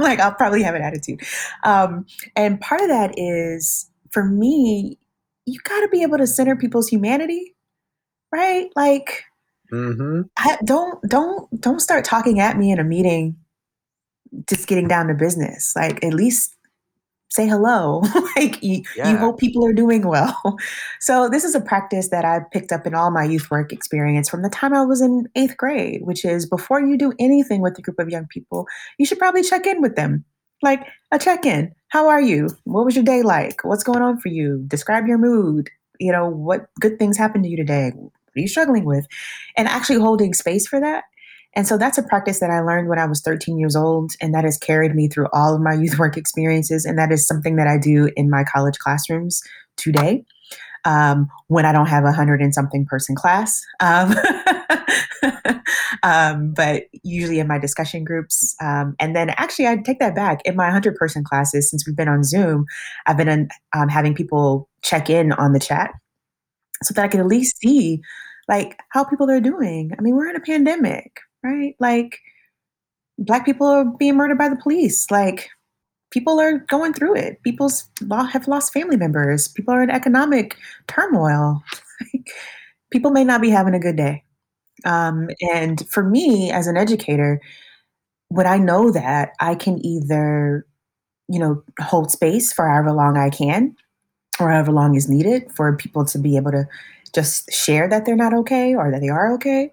like 0.02 0.20
I'll 0.20 0.34
probably 0.34 0.62
have 0.62 0.74
an 0.74 0.82
attitude. 0.82 1.22
Um, 1.64 2.06
and 2.36 2.60
part 2.60 2.80
of 2.80 2.88
that 2.88 3.14
is 3.16 3.90
for 4.10 4.24
me, 4.24 4.98
you 5.46 5.58
got 5.64 5.80
to 5.80 5.88
be 5.88 6.02
able 6.02 6.18
to 6.18 6.26
center 6.26 6.56
people's 6.56 6.88
humanity, 6.88 7.54
right? 8.32 8.68
Like, 8.76 9.24
mm-hmm. 9.72 10.22
I, 10.38 10.58
don't 10.64 11.02
don't 11.08 11.60
don't 11.60 11.80
start 11.80 12.04
talking 12.04 12.40
at 12.40 12.56
me 12.56 12.70
in 12.70 12.78
a 12.78 12.84
meeting 12.84 13.36
just 14.48 14.68
getting 14.68 14.88
down 14.88 15.08
to 15.08 15.14
business. 15.14 15.74
Like 15.76 16.04
at 16.04 16.14
least 16.14 16.56
say 17.30 17.46
hello. 17.46 18.02
like 18.36 18.62
you, 18.62 18.82
yeah. 18.96 19.10
you 19.10 19.16
hope 19.16 19.38
people 19.38 19.64
are 19.64 19.72
doing 19.72 20.06
well. 20.06 20.36
So 21.00 21.28
this 21.28 21.44
is 21.44 21.54
a 21.54 21.60
practice 21.60 22.10
that 22.10 22.24
I 22.24 22.40
picked 22.52 22.72
up 22.72 22.86
in 22.86 22.94
all 22.94 23.10
my 23.10 23.24
youth 23.24 23.50
work 23.50 23.72
experience 23.72 24.28
from 24.28 24.42
the 24.42 24.50
time 24.50 24.74
I 24.74 24.82
was 24.82 25.00
in 25.00 25.28
eighth 25.34 25.56
grade, 25.56 26.02
which 26.02 26.24
is 26.24 26.46
before 26.46 26.80
you 26.80 26.98
do 26.98 27.14
anything 27.18 27.62
with 27.62 27.78
a 27.78 27.82
group 27.82 27.98
of 27.98 28.10
young 28.10 28.26
people, 28.26 28.66
you 28.98 29.06
should 29.06 29.18
probably 29.18 29.42
check 29.42 29.66
in 29.66 29.80
with 29.80 29.96
them. 29.96 30.24
Like 30.62 30.86
a 31.10 31.18
check-in. 31.18 31.72
How 31.88 32.08
are 32.08 32.20
you? 32.20 32.48
What 32.64 32.84
was 32.84 32.94
your 32.94 33.04
day 33.04 33.22
like? 33.22 33.64
What's 33.64 33.82
going 33.82 34.02
on 34.02 34.18
for 34.18 34.28
you? 34.28 34.62
Describe 34.66 35.06
your 35.06 35.18
mood. 35.18 35.70
You 35.98 36.12
know, 36.12 36.28
what 36.28 36.66
good 36.80 36.98
things 36.98 37.16
happened 37.16 37.44
to 37.44 37.50
you 37.50 37.56
today? 37.56 37.92
What 37.94 38.12
are 38.36 38.40
you 38.40 38.48
struggling 38.48 38.84
with? 38.84 39.06
And 39.56 39.66
actually 39.66 40.00
holding 40.00 40.34
space 40.34 40.68
for 40.68 40.80
that 40.80 41.04
And 41.56 41.66
so 41.66 41.76
that's 41.76 41.98
a 41.98 42.02
practice 42.02 42.40
that 42.40 42.50
I 42.50 42.60
learned 42.60 42.88
when 42.88 42.98
I 42.98 43.06
was 43.06 43.20
13 43.22 43.58
years 43.58 43.74
old, 43.74 44.12
and 44.20 44.34
that 44.34 44.44
has 44.44 44.56
carried 44.56 44.94
me 44.94 45.08
through 45.08 45.26
all 45.32 45.54
of 45.54 45.60
my 45.60 45.74
youth 45.74 45.98
work 45.98 46.16
experiences. 46.16 46.84
And 46.84 46.98
that 46.98 47.10
is 47.10 47.26
something 47.26 47.56
that 47.56 47.66
I 47.66 47.76
do 47.76 48.10
in 48.16 48.30
my 48.30 48.44
college 48.44 48.78
classrooms 48.78 49.42
today 49.76 50.24
um, 50.84 51.28
when 51.48 51.64
I 51.64 51.72
don't 51.72 51.86
have 51.86 52.04
a 52.04 52.12
hundred 52.12 52.40
and 52.40 52.54
something 52.54 52.86
person 52.86 53.14
class. 53.16 53.60
Um, 53.80 54.14
um, 56.02 56.52
but 56.54 56.84
usually 57.02 57.38
in 57.38 57.46
my 57.46 57.58
discussion 57.58 58.04
groups. 58.04 58.54
Um, 58.60 58.94
and 58.98 59.14
then 59.14 59.30
actually, 59.30 59.66
I 59.66 59.76
take 59.76 59.98
that 59.98 60.14
back. 60.14 60.40
In 60.44 60.56
my 60.56 60.64
100 60.64 60.94
person 60.96 61.24
classes, 61.24 61.70
since 61.70 61.86
we've 61.86 61.96
been 61.96 62.08
on 62.08 62.24
Zoom, 62.24 62.64
I've 63.06 63.16
been 63.16 63.48
um, 63.74 63.88
having 63.88 64.14
people 64.14 64.68
check 64.82 65.10
in 65.10 65.32
on 65.32 65.52
the 65.52 65.60
chat 65.60 65.92
so 66.82 66.94
that 66.94 67.04
I 67.04 67.08
can 67.08 67.20
at 67.20 67.26
least 67.26 67.58
see 67.58 68.00
like 68.48 68.78
how 68.90 69.04
people 69.04 69.30
are 69.30 69.40
doing. 69.40 69.92
I 69.98 70.02
mean, 70.02 70.16
we're 70.16 70.28
in 70.28 70.36
a 70.36 70.40
pandemic, 70.40 71.20
right? 71.42 71.74
Like, 71.78 72.18
black 73.18 73.44
people 73.44 73.66
are 73.66 73.84
being 73.84 74.16
murdered 74.16 74.38
by 74.38 74.48
the 74.48 74.56
police. 74.56 75.10
Like, 75.10 75.50
people 76.10 76.40
are 76.40 76.58
going 76.58 76.92
through 76.92 77.16
it. 77.16 77.42
People's 77.42 77.88
have 78.10 78.48
lost 78.48 78.72
family 78.72 78.96
members. 78.96 79.48
People 79.48 79.74
are 79.74 79.82
in 79.82 79.90
economic 79.90 80.56
turmoil. 80.86 81.62
people 82.90 83.10
may 83.10 83.24
not 83.24 83.40
be 83.40 83.50
having 83.50 83.74
a 83.74 83.80
good 83.80 83.96
day. 83.96 84.24
Um, 84.84 85.28
and 85.52 85.86
for 85.88 86.02
me, 86.02 86.50
as 86.50 86.66
an 86.66 86.76
educator, 86.76 87.40
when 88.28 88.46
I 88.46 88.58
know 88.58 88.90
that, 88.90 89.32
I 89.40 89.54
can 89.54 89.84
either, 89.84 90.66
you 91.28 91.38
know, 91.38 91.62
hold 91.80 92.10
space 92.10 92.52
for 92.52 92.68
however 92.68 92.92
long 92.92 93.16
I 93.16 93.30
can, 93.30 93.76
or 94.38 94.50
however 94.50 94.72
long 94.72 94.96
is 94.96 95.08
needed 95.08 95.50
for 95.52 95.76
people 95.76 96.04
to 96.06 96.18
be 96.18 96.36
able 96.36 96.52
to 96.52 96.66
just 97.12 97.52
share 97.52 97.88
that 97.88 98.06
they're 98.06 98.16
not 98.16 98.34
okay 98.34 98.74
or 98.74 98.90
that 98.90 99.00
they 99.00 99.08
are 99.08 99.32
okay. 99.34 99.72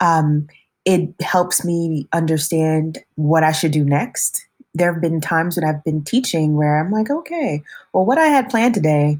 Um, 0.00 0.46
it 0.84 1.08
helps 1.20 1.64
me 1.64 2.06
understand 2.12 2.98
what 3.16 3.42
I 3.42 3.52
should 3.52 3.72
do 3.72 3.84
next 3.84 4.46
there 4.74 4.92
have 4.92 5.00
been 5.00 5.20
times 5.20 5.56
when 5.56 5.64
I've 5.64 5.84
been 5.84 6.02
teaching 6.02 6.56
where 6.56 6.78
I'm 6.78 6.90
like, 6.90 7.10
okay, 7.10 7.62
well, 7.92 8.04
what 8.04 8.18
I 8.18 8.26
had 8.26 8.50
planned 8.50 8.74
today 8.74 9.18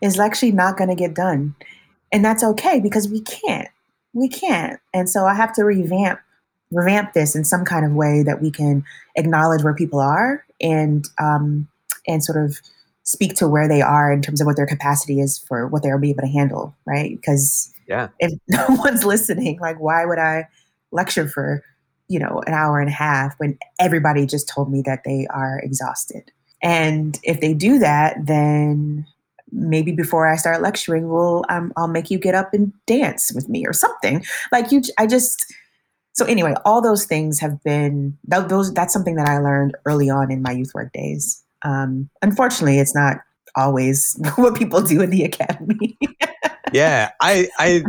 is 0.00 0.18
actually 0.18 0.52
not 0.52 0.76
going 0.76 0.90
to 0.90 0.94
get 0.94 1.14
done. 1.14 1.54
And 2.12 2.24
that's 2.24 2.44
okay 2.44 2.80
because 2.80 3.08
we 3.08 3.20
can't. 3.20 3.68
We 4.12 4.28
can't. 4.28 4.78
And 4.92 5.10
so 5.10 5.26
I 5.26 5.34
have 5.34 5.52
to 5.54 5.64
revamp 5.64 6.20
revamp 6.70 7.12
this 7.12 7.36
in 7.36 7.44
some 7.44 7.64
kind 7.64 7.84
of 7.84 7.92
way 7.92 8.22
that 8.24 8.42
we 8.42 8.50
can 8.50 8.84
acknowledge 9.16 9.62
where 9.62 9.74
people 9.74 10.00
are 10.00 10.44
and 10.60 11.08
um, 11.18 11.68
and 12.06 12.24
sort 12.24 12.42
of 12.42 12.60
speak 13.02 13.34
to 13.34 13.48
where 13.48 13.68
they 13.68 13.82
are 13.82 14.12
in 14.12 14.22
terms 14.22 14.40
of 14.40 14.46
what 14.46 14.56
their 14.56 14.66
capacity 14.66 15.20
is 15.20 15.38
for 15.38 15.66
what 15.66 15.82
they'll 15.82 15.98
be 15.98 16.10
able 16.10 16.22
to 16.22 16.28
handle, 16.28 16.74
right? 16.86 17.10
Because 17.16 17.72
yeah, 17.86 18.08
if 18.18 18.32
no 18.48 18.66
one's 18.68 19.04
listening, 19.04 19.58
like 19.60 19.78
why 19.78 20.04
would 20.04 20.18
I 20.18 20.48
lecture 20.92 21.28
for 21.28 21.62
you 22.08 22.18
know, 22.18 22.42
an 22.46 22.52
hour 22.52 22.80
and 22.80 22.88
a 22.88 22.92
half 22.92 23.34
when 23.38 23.58
everybody 23.78 24.26
just 24.26 24.48
told 24.48 24.70
me 24.70 24.82
that 24.82 25.04
they 25.04 25.26
are 25.30 25.58
exhausted. 25.60 26.30
And 26.62 27.18
if 27.22 27.40
they 27.40 27.54
do 27.54 27.78
that, 27.78 28.16
then 28.26 29.06
maybe 29.50 29.92
before 29.92 30.28
I 30.28 30.36
start 30.36 30.62
lecturing, 30.62 31.08
well, 31.08 31.44
um, 31.48 31.72
I'll 31.76 31.88
make 31.88 32.10
you 32.10 32.18
get 32.18 32.34
up 32.34 32.52
and 32.52 32.72
dance 32.86 33.32
with 33.34 33.48
me 33.48 33.66
or 33.66 33.72
something. 33.72 34.24
Like 34.52 34.72
you, 34.72 34.82
I 34.98 35.06
just. 35.06 35.44
So 36.12 36.24
anyway, 36.26 36.54
all 36.64 36.80
those 36.80 37.06
things 37.06 37.40
have 37.40 37.60
been 37.64 38.16
those. 38.24 38.72
That's 38.72 38.92
something 38.92 39.16
that 39.16 39.28
I 39.28 39.38
learned 39.38 39.76
early 39.84 40.08
on 40.08 40.30
in 40.30 40.42
my 40.42 40.52
youth 40.52 40.70
work 40.72 40.92
days. 40.92 41.42
Um, 41.62 42.08
unfortunately, 42.22 42.78
it's 42.78 42.94
not 42.94 43.18
always 43.56 44.16
what 44.36 44.54
people 44.54 44.80
do 44.80 45.00
in 45.00 45.10
the 45.10 45.24
academy. 45.24 45.98
yeah, 46.74 47.12
I 47.22 47.48
I 47.58 47.84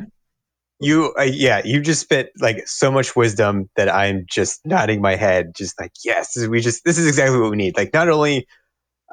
you, 0.80 1.13
uh, 1.17 1.24
yeah, 1.24 1.62
you 1.63 1.82
just 1.82 2.02
spit 2.02 2.32
like 2.39 2.67
so 2.67 2.91
much 2.91 3.15
wisdom 3.15 3.69
that 3.76 3.89
I'm 3.89 4.26
just 4.30 4.65
nodding 4.65 5.02
my 5.02 5.15
head, 5.15 5.54
just 5.56 5.80
like, 5.80 5.91
yes, 6.04 6.38
we 6.48 6.60
just, 6.62 6.84
this 6.86 6.98
is 6.98 7.08
exactly 7.08 7.39
what 7.39 7.50
we 7.50 7.58
need. 7.58 7.78
Like, 7.78 7.93
not 7.93 8.10
only 8.10 8.45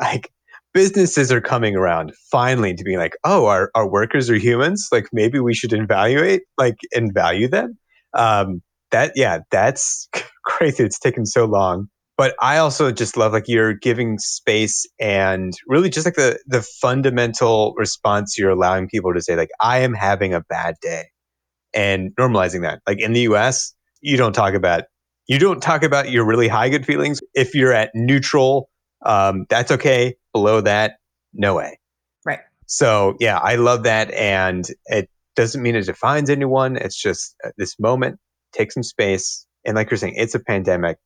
like 0.00 0.30
businesses 0.74 1.30
are 1.30 1.40
coming 1.40 1.76
around 1.76 2.12
finally 2.30 2.74
to 2.74 2.84
being 2.84 2.98
like, 2.98 3.16
oh, 3.24 3.46
our, 3.46 3.70
our 3.74 3.88
workers 3.88 4.28
are 4.28 4.36
humans. 4.38 4.88
Like, 4.92 5.08
maybe 5.12 5.38
we 5.38 5.54
should 5.54 5.72
evaluate, 5.72 6.42
like, 6.58 6.76
and 6.92 7.14
value 7.14 7.48
them. 7.48 7.78
Um, 8.14 8.62
that, 8.90 9.12
yeah, 9.14 9.38
that's 9.50 10.08
crazy. 10.44 10.84
It's 10.84 10.98
taken 10.98 11.26
so 11.26 11.44
long. 11.44 11.88
But 12.16 12.34
I 12.40 12.58
also 12.58 12.92
just 12.92 13.16
love 13.16 13.32
like 13.32 13.48
you're 13.48 13.72
giving 13.72 14.18
space 14.18 14.86
and 15.00 15.52
really 15.66 15.90
just 15.90 16.06
like 16.06 16.14
the 16.14 16.38
the 16.46 16.62
fundamental 16.62 17.74
response 17.76 18.38
you're 18.38 18.50
allowing 18.50 18.88
people 18.88 19.14
to 19.14 19.20
say 19.20 19.34
like 19.34 19.50
I 19.60 19.78
am 19.78 19.94
having 19.94 20.34
a 20.34 20.42
bad 20.42 20.76
day 20.82 21.06
and 21.74 22.14
normalizing 22.16 22.62
that. 22.62 22.80
Like 22.86 23.00
in 23.00 23.12
the 23.12 23.20
US, 23.22 23.74
you 24.00 24.16
don't 24.16 24.34
talk 24.34 24.54
about 24.54 24.84
you 25.26 25.38
don't 25.38 25.62
talk 25.62 25.82
about 25.82 26.10
your 26.10 26.24
really 26.26 26.48
high 26.48 26.68
good 26.68 26.84
feelings. 26.84 27.20
If 27.34 27.54
you're 27.54 27.72
at 27.72 27.90
neutral, 27.94 28.68
um, 29.04 29.46
that's 29.48 29.70
okay. 29.70 30.16
Below 30.32 30.60
that, 30.62 30.96
no 31.32 31.54
way. 31.54 31.78
Right. 32.24 32.40
So 32.66 33.16
yeah, 33.20 33.38
I 33.38 33.56
love 33.56 33.84
that, 33.84 34.10
and 34.12 34.66
it 34.86 35.08
doesn't 35.36 35.62
mean 35.62 35.76
it 35.76 35.86
defines 35.86 36.30
anyone. 36.30 36.76
It's 36.76 37.00
just 37.00 37.34
uh, 37.44 37.50
this 37.56 37.78
moment. 37.78 38.18
Take 38.52 38.72
some 38.72 38.82
space, 38.82 39.46
and 39.64 39.76
like 39.76 39.90
you're 39.90 39.98
saying, 39.98 40.14
it's 40.16 40.34
a 40.34 40.40
pandemic. 40.40 40.98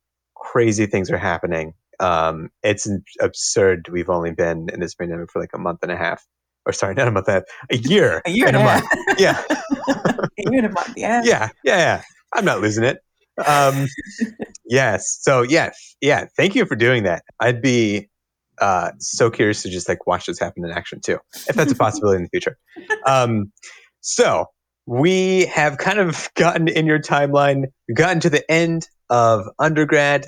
Crazy 0.51 0.85
things 0.85 1.09
are 1.11 1.17
happening. 1.17 1.73
Um, 1.99 2.49
it's 2.63 2.87
absurd. 3.19 3.89
We've 3.89 4.09
only 4.09 4.31
been 4.31 4.69
in 4.71 4.79
this 4.79 4.95
pandemic 4.95 5.31
for 5.31 5.39
like 5.41 5.53
a 5.53 5.57
month 5.57 5.79
and 5.81 5.91
a 5.91 5.97
half 5.97 6.25
or 6.67 6.73
sorry, 6.73 6.93
not 6.93 7.07
a 7.07 7.11
month, 7.11 7.29
and 7.29 7.37
a, 7.37 7.39
half, 7.39 7.43
a 7.71 7.77
year, 7.77 8.21
a 8.25 8.29
year 8.29 8.47
and, 8.47 8.57
a 8.57 8.63
month. 8.63 8.85
Yeah, 9.17 9.41
a 9.49 10.51
year 10.51 10.57
and 10.57 10.65
a 10.65 10.71
month. 10.71 10.93
Yeah, 10.97 11.21
yeah, 11.23 11.49
yeah. 11.63 11.77
yeah. 11.77 12.01
I'm 12.35 12.43
not 12.43 12.59
losing 12.59 12.83
it. 12.83 12.99
Um, 13.45 13.87
yes. 14.65 15.17
So 15.21 15.43
yeah, 15.43 15.71
yeah. 16.01 16.25
Thank 16.35 16.55
you 16.55 16.65
for 16.65 16.75
doing 16.75 17.03
that. 17.03 17.23
I'd 17.39 17.61
be 17.61 18.09
uh, 18.59 18.91
so 18.99 19.29
curious 19.29 19.63
to 19.63 19.69
just 19.69 19.87
like 19.87 20.05
watch 20.07 20.25
this 20.25 20.39
happen 20.39 20.65
in 20.65 20.71
action 20.71 20.99
too, 20.99 21.19
if 21.47 21.55
that's 21.55 21.71
a 21.71 21.75
possibility 21.85 22.17
in 22.17 22.23
the 22.23 22.29
future. 22.29 22.57
Um, 23.05 23.51
so 24.01 24.47
we 24.85 25.45
have 25.45 25.77
kind 25.77 25.99
of 25.99 26.29
gotten 26.35 26.67
in 26.67 26.85
your 26.85 26.99
timeline. 26.99 27.65
We've 27.87 27.97
gotten 27.97 28.19
to 28.21 28.29
the 28.29 28.49
end 28.51 28.89
of 29.09 29.45
undergrad. 29.59 30.27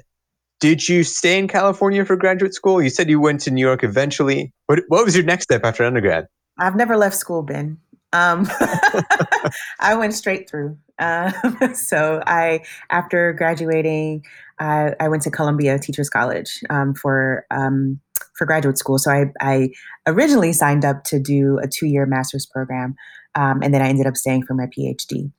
Did 0.59 0.89
you 0.89 1.03
stay 1.03 1.39
in 1.39 1.47
California 1.47 2.03
for 2.03 2.15
graduate 2.17 2.53
school? 2.53 2.81
You 2.81 2.89
said 2.89 3.09
you 3.09 3.19
went 3.19 3.39
to 3.41 3.51
New 3.51 3.65
York 3.65 3.83
eventually. 3.83 4.51
What, 4.65 4.81
what 4.89 5.05
was 5.05 5.15
your 5.15 5.23
next 5.23 5.45
step 5.45 5.63
after 5.63 5.85
undergrad? 5.85 6.27
I've 6.57 6.75
never 6.75 6.97
left 6.97 7.15
school, 7.15 7.43
Ben. 7.43 7.77
Um, 8.11 8.47
I 9.79 9.95
went 9.95 10.13
straight 10.13 10.49
through. 10.49 10.77
Um, 10.99 11.33
so 11.73 12.21
I, 12.25 12.61
after 12.89 13.33
graduating, 13.33 14.25
I, 14.59 14.93
I, 14.99 15.07
went 15.07 15.23
to 15.23 15.31
Columbia 15.31 15.79
Teachers 15.79 16.09
College 16.09 16.61
um, 16.69 16.93
for 16.93 17.45
um, 17.51 17.99
for 18.35 18.45
graduate 18.45 18.77
school. 18.77 18.97
So 18.97 19.11
I, 19.11 19.31
I, 19.39 19.69
originally 20.05 20.51
signed 20.51 20.83
up 20.83 21.05
to 21.05 21.19
do 21.19 21.59
a 21.59 21.67
two 21.67 21.87
year 21.87 22.05
master's 22.05 22.45
program, 22.45 22.95
um, 23.35 23.61
and 23.63 23.73
then 23.73 23.81
I 23.81 23.87
ended 23.87 24.07
up 24.07 24.17
staying 24.17 24.45
for 24.45 24.53
my 24.53 24.65
PhD. 24.65 25.31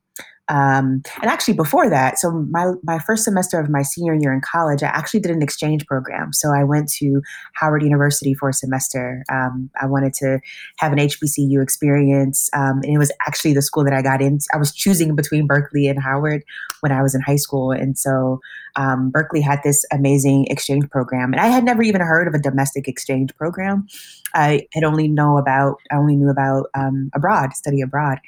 Um, 0.50 1.02
and 1.22 1.30
actually, 1.30 1.54
before 1.54 1.88
that, 1.88 2.18
so 2.18 2.32
my 2.50 2.72
my 2.82 2.98
first 2.98 3.24
semester 3.24 3.60
of 3.60 3.70
my 3.70 3.82
senior 3.82 4.14
year 4.14 4.32
in 4.32 4.40
college, 4.40 4.82
I 4.82 4.88
actually 4.88 5.20
did 5.20 5.30
an 5.30 5.42
exchange 5.42 5.86
program. 5.86 6.32
So 6.32 6.52
I 6.52 6.64
went 6.64 6.90
to 6.94 7.22
Howard 7.54 7.84
University 7.84 8.34
for 8.34 8.48
a 8.48 8.52
semester. 8.52 9.24
Um, 9.30 9.70
I 9.80 9.86
wanted 9.86 10.12
to 10.14 10.40
have 10.78 10.92
an 10.92 10.98
HBCU 10.98 11.62
experience, 11.62 12.50
um, 12.52 12.80
and 12.82 12.92
it 12.92 12.98
was 12.98 13.12
actually 13.26 13.54
the 13.54 13.62
school 13.62 13.84
that 13.84 13.92
I 13.92 14.02
got 14.02 14.20
into. 14.20 14.44
I 14.52 14.56
was 14.56 14.74
choosing 14.74 15.14
between 15.14 15.46
Berkeley 15.46 15.86
and 15.86 16.02
Howard 16.02 16.42
when 16.80 16.90
I 16.90 17.00
was 17.00 17.14
in 17.14 17.20
high 17.20 17.36
school, 17.36 17.70
and 17.70 17.96
so 17.96 18.40
um, 18.74 19.10
Berkeley 19.10 19.40
had 19.40 19.60
this 19.62 19.84
amazing 19.92 20.46
exchange 20.50 20.90
program, 20.90 21.32
and 21.32 21.40
I 21.40 21.46
had 21.46 21.62
never 21.62 21.82
even 21.82 22.00
heard 22.00 22.26
of 22.26 22.34
a 22.34 22.38
domestic 22.38 22.88
exchange 22.88 23.34
program. 23.36 23.86
I 24.34 24.66
had 24.74 24.82
only 24.82 25.06
know 25.06 25.38
about 25.38 25.76
I 25.92 25.96
only 25.96 26.16
knew 26.16 26.30
about 26.30 26.66
um, 26.74 27.10
abroad, 27.14 27.54
study 27.54 27.80
abroad. 27.80 28.18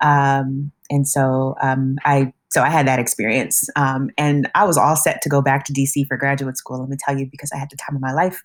Um, 0.00 0.72
and 0.90 1.06
so 1.06 1.54
um, 1.60 1.96
I 2.04 2.32
so 2.50 2.62
I 2.62 2.70
had 2.70 2.86
that 2.86 2.98
experience, 2.98 3.68
um, 3.76 4.10
and 4.16 4.50
I 4.54 4.64
was 4.64 4.78
all 4.78 4.96
set 4.96 5.20
to 5.22 5.28
go 5.28 5.42
back 5.42 5.64
to 5.66 5.72
DC 5.72 6.06
for 6.06 6.16
graduate 6.16 6.56
school. 6.56 6.80
Let 6.80 6.88
me 6.88 6.96
tell 6.98 7.18
you, 7.18 7.26
because 7.30 7.52
I 7.52 7.58
had 7.58 7.68
the 7.70 7.76
time 7.76 7.94
of 7.94 8.02
my 8.02 8.12
life. 8.12 8.40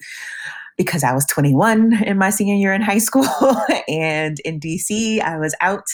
Because 0.75 1.03
I 1.03 1.13
was 1.13 1.23
21 1.27 2.03
in 2.03 2.17
my 2.17 2.31
senior 2.31 2.55
year 2.55 2.73
in 2.73 2.81
high 2.81 2.97
school, 2.97 3.25
and 3.87 4.39
in 4.43 4.59
DC, 4.59 5.21
I 5.21 5.37
was 5.37 5.55
out 5.61 5.85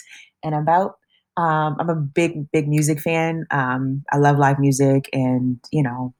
and 0.44 0.56
about. 0.56 0.96
Um, 1.38 1.76
I'm 1.80 1.90
a 1.90 1.96
big, 1.96 2.50
big 2.52 2.68
music 2.68 3.00
fan. 3.00 3.46
Um, 3.52 4.04
I 4.12 4.18
love 4.18 4.38
live 4.38 4.58
music, 4.58 5.10
and 5.14 5.60
you 5.72 5.84
know, 5.84 6.14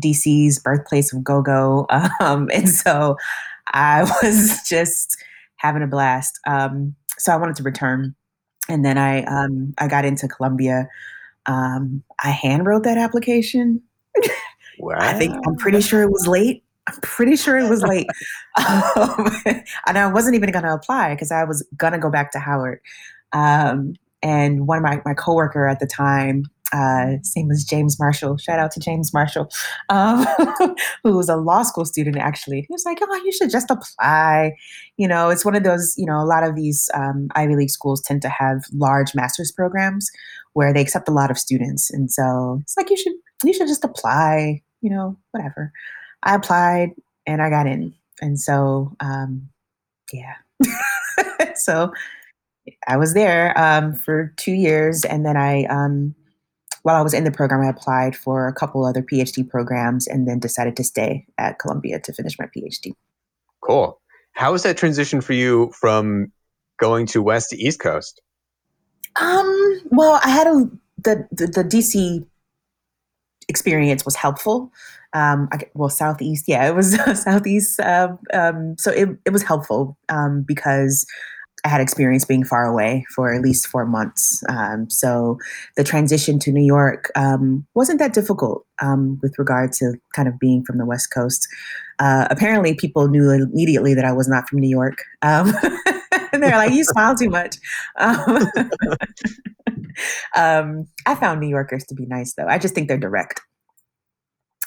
DC's 0.00 0.58
birthplace 0.58 1.12
of 1.12 1.24
go 1.24 1.42
go. 1.42 1.86
Um, 2.20 2.50
and 2.52 2.68
so 2.68 3.16
I 3.72 4.02
was 4.22 4.60
just 4.68 5.16
having 5.56 5.82
a 5.82 5.86
blast. 5.86 6.38
Um, 6.46 6.94
so 7.18 7.32
I 7.32 7.36
wanted 7.36 7.56
to 7.56 7.62
return 7.62 8.14
and 8.68 8.84
then 8.84 8.98
I 8.98 9.22
um, 9.24 9.74
I 9.78 9.88
got 9.88 10.04
into 10.04 10.28
Columbia. 10.28 10.88
Um, 11.46 12.02
I 12.22 12.30
hand 12.30 12.66
wrote 12.66 12.84
that 12.84 12.98
application. 12.98 13.82
Wow. 14.78 14.96
I 15.00 15.14
think 15.14 15.34
I'm 15.46 15.56
pretty 15.56 15.80
sure 15.80 16.02
it 16.02 16.10
was 16.10 16.26
late. 16.26 16.62
I'm 16.86 17.00
pretty 17.02 17.36
sure 17.36 17.58
it 17.58 17.68
was 17.68 17.82
late, 17.82 18.06
um, 18.96 19.26
and 19.86 19.98
I 19.98 20.10
wasn't 20.10 20.36
even 20.36 20.50
going 20.50 20.64
to 20.64 20.72
apply 20.72 21.14
because 21.14 21.30
I 21.30 21.44
was 21.44 21.66
going 21.76 21.92
to 21.92 21.98
go 21.98 22.10
back 22.10 22.32
to 22.32 22.38
Howard. 22.38 22.80
Um, 23.32 23.94
and 24.22 24.66
one 24.66 24.78
of 24.78 24.82
my 24.82 25.02
my 25.04 25.14
coworker 25.14 25.66
at 25.66 25.80
the 25.80 25.86
time 25.86 26.44
uh, 26.72 27.16
his 27.18 27.34
name 27.36 27.48
was 27.48 27.64
James 27.64 27.98
Marshall. 27.98 28.36
Shout 28.36 28.58
out 28.58 28.70
to 28.72 28.80
James 28.80 29.12
Marshall, 29.12 29.50
um, 29.88 30.26
who 31.04 31.16
was 31.16 31.28
a 31.28 31.36
law 31.36 31.62
school 31.62 31.84
student 31.84 32.16
actually. 32.16 32.60
He 32.60 32.66
was 32.70 32.84
like, 32.84 32.98
"Oh, 33.00 33.22
you 33.24 33.32
should 33.32 33.50
just 33.50 33.70
apply." 33.70 34.52
You 34.96 35.08
know, 35.08 35.30
it's 35.30 35.44
one 35.44 35.54
of 35.54 35.64
those. 35.64 35.94
You 35.96 36.06
know, 36.06 36.18
a 36.18 36.26
lot 36.26 36.44
of 36.44 36.54
these 36.54 36.90
um, 36.94 37.28
Ivy 37.34 37.56
League 37.56 37.70
schools 37.70 38.02
tend 38.02 38.22
to 38.22 38.28
have 38.28 38.64
large 38.72 39.14
master's 39.14 39.52
programs 39.52 40.10
where 40.52 40.72
they 40.72 40.80
accept 40.80 41.08
a 41.08 41.12
lot 41.12 41.30
of 41.30 41.38
students, 41.38 41.90
and 41.90 42.10
so 42.10 42.58
it's 42.62 42.76
like 42.76 42.90
you 42.90 42.96
should 42.96 43.14
you 43.44 43.52
should 43.52 43.68
just 43.68 43.84
apply. 43.84 44.62
You 44.80 44.90
know, 44.90 45.16
whatever. 45.32 45.72
I 46.22 46.34
applied 46.34 46.90
and 47.26 47.42
I 47.42 47.50
got 47.50 47.66
in, 47.66 47.94
and 48.20 48.38
so 48.38 48.94
um, 49.00 49.48
yeah. 50.12 50.34
so 51.54 51.92
I 52.86 52.96
was 52.96 53.14
there 53.14 53.58
um, 53.58 53.94
for 53.94 54.32
two 54.36 54.52
years, 54.52 55.04
and 55.04 55.24
then 55.24 55.36
I 55.36 55.64
um, 55.64 56.14
while 56.88 56.96
I 56.96 57.02
was 57.02 57.12
in 57.12 57.24
the 57.24 57.30
program, 57.30 57.60
I 57.60 57.68
applied 57.68 58.16
for 58.16 58.48
a 58.48 58.52
couple 58.54 58.86
other 58.86 59.02
PhD 59.02 59.46
programs 59.46 60.06
and 60.06 60.26
then 60.26 60.38
decided 60.38 60.74
to 60.78 60.84
stay 60.84 61.26
at 61.36 61.58
Columbia 61.58 62.00
to 62.00 62.14
finish 62.14 62.38
my 62.38 62.46
PhD. 62.46 62.94
Cool. 63.60 64.00
How 64.32 64.52
was 64.52 64.62
that 64.62 64.78
transition 64.78 65.20
for 65.20 65.34
you 65.34 65.70
from 65.78 66.32
going 66.80 67.04
to 67.08 67.20
West 67.20 67.50
to 67.50 67.58
East 67.58 67.78
Coast? 67.78 68.22
Um, 69.20 69.80
well, 69.90 70.18
I 70.24 70.30
had 70.30 70.46
a 70.46 70.70
the 71.04 71.28
the, 71.30 71.46
the 71.48 71.62
DC 71.62 72.24
experience 73.50 74.06
was 74.06 74.16
helpful. 74.16 74.72
Um, 75.12 75.50
I, 75.52 75.58
well, 75.74 75.90
Southeast, 75.90 76.46
yeah, 76.48 76.66
it 76.68 76.74
was 76.74 76.94
Southeast. 77.22 77.80
Uh, 77.80 78.16
um, 78.32 78.76
so 78.78 78.90
it, 78.92 79.10
it 79.26 79.30
was 79.34 79.42
helpful 79.42 79.98
um, 80.08 80.42
because 80.42 81.04
I 81.64 81.68
had 81.68 81.80
experience 81.80 82.24
being 82.24 82.44
far 82.44 82.64
away 82.64 83.04
for 83.14 83.32
at 83.32 83.42
least 83.42 83.66
four 83.66 83.84
months. 83.84 84.42
Um, 84.48 84.88
so 84.88 85.38
the 85.76 85.84
transition 85.84 86.38
to 86.40 86.52
New 86.52 86.64
York 86.64 87.10
um, 87.16 87.66
wasn't 87.74 87.98
that 87.98 88.14
difficult 88.14 88.64
um, 88.80 89.18
with 89.22 89.38
regard 89.38 89.72
to 89.74 89.94
kind 90.14 90.28
of 90.28 90.38
being 90.38 90.64
from 90.64 90.78
the 90.78 90.86
West 90.86 91.12
Coast. 91.12 91.48
Uh, 91.98 92.28
apparently, 92.30 92.74
people 92.74 93.08
knew 93.08 93.30
immediately 93.30 93.94
that 93.94 94.04
I 94.04 94.12
was 94.12 94.28
not 94.28 94.48
from 94.48 94.60
New 94.60 94.68
York. 94.68 94.98
Um, 95.22 95.52
they're 96.32 96.50
like, 96.50 96.72
"You 96.72 96.84
smile 96.84 97.16
too 97.16 97.28
much." 97.28 97.56
Um, 97.98 98.46
um, 100.36 100.86
I 101.06 101.14
found 101.16 101.40
New 101.40 101.48
Yorkers 101.48 101.84
to 101.86 101.94
be 101.94 102.06
nice, 102.06 102.34
though. 102.34 102.46
I 102.46 102.58
just 102.58 102.74
think 102.74 102.86
they're 102.86 102.98
direct 102.98 103.40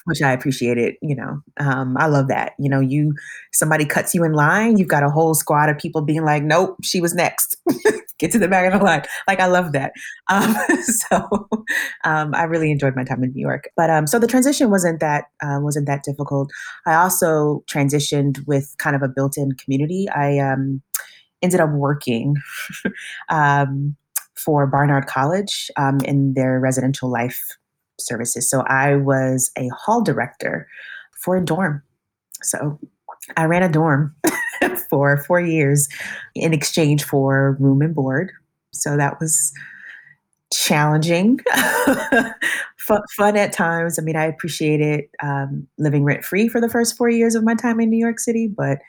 which 0.06 0.22
I 0.22 0.32
appreciated. 0.32 0.96
You 1.02 1.16
know, 1.16 1.42
um, 1.58 1.96
I 1.98 2.08
love 2.08 2.28
that. 2.28 2.54
You 2.60 2.70
know, 2.70 2.80
you 2.80 3.14
somebody 3.52 3.86
cuts 3.86 4.14
you 4.14 4.24
in 4.24 4.34
line, 4.34 4.78
you've 4.78 4.88
got 4.88 5.04
a 5.04 5.10
whole 5.10 5.34
squad 5.34 5.70
of 5.70 5.78
people 5.78 6.02
being 6.02 6.24
like, 6.24 6.44
"Nope, 6.44 6.78
she 6.84 7.02
was 7.02 7.14
next." 7.14 7.58
Get 8.20 8.32
to 8.34 8.40
the 8.40 8.48
back 8.48 8.72
of 8.72 8.80
the 8.80 8.86
line. 8.86 9.04
Like 9.28 9.40
I 9.40 9.48
love 9.48 9.72
that. 9.72 9.94
Um, 10.30 10.56
so 10.84 11.50
um, 12.04 12.36
I 12.36 12.44
really 12.44 12.70
enjoyed 12.70 12.96
my 12.96 13.04
time 13.04 13.24
in 13.24 13.32
New 13.32 13.42
York. 13.42 13.70
But 13.76 13.90
um, 13.90 14.06
so 14.06 14.20
the 14.20 14.28
transition 14.28 14.70
wasn't 14.70 15.00
that 15.00 15.26
uh, 15.42 15.58
wasn't 15.60 15.88
that 15.88 16.04
difficult. 16.04 16.52
I 16.86 16.94
also 16.94 17.64
transitioned 17.68 18.46
with 18.46 18.76
kind 18.78 18.96
of 18.96 19.02
a 19.02 19.08
built-in 19.08 19.54
community. 19.54 20.08
I 20.10 20.38
um, 20.38 20.82
ended 21.42 21.60
up 21.60 21.72
working. 21.72 22.36
Um, 23.30 23.96
for 24.36 24.66
Barnard 24.66 25.06
College 25.06 25.70
in 26.04 26.34
their 26.34 26.60
residential 26.60 27.12
life 27.12 27.58
services. 28.06 28.50
So 28.50 28.62
I 28.68 28.96
was 28.96 29.52
a 29.58 29.70
hall 29.70 30.02
director 30.02 30.68
for 31.18 31.38
a 31.38 31.44
dorm. 31.44 31.84
So 32.42 32.80
I 33.38 33.46
ran 33.46 33.64
a 33.64 33.70
dorm 33.70 34.16
for 34.90 35.18
four 35.18 35.40
years 35.40 35.88
in 36.36 36.54
exchange 36.54 37.04
for 37.04 37.58
room 37.60 37.82
and 37.82 37.94
board. 37.94 38.32
So 38.72 38.98
that 38.98 39.20
was 39.20 39.54
challenging, 40.54 41.40
fun, 42.78 43.02
fun, 43.16 43.38
at 43.38 43.54
times. 43.54 43.98
I 43.98 44.02
mean, 44.02 44.16
I 44.16 44.26
appreciated 44.26 45.06
um, 45.24 45.68
living 45.78 46.04
rent 46.04 46.26
free 46.26 46.48
for 46.48 46.60
the 46.60 46.70
first 46.70 46.98
four 46.98 47.10
years 47.10 47.36
of 47.36 47.44
my 47.44 47.56
time 47.56 47.80
in 47.80 47.90
New 47.90 47.98
York 47.98 48.20
City, 48.20 48.48
but 48.48 48.80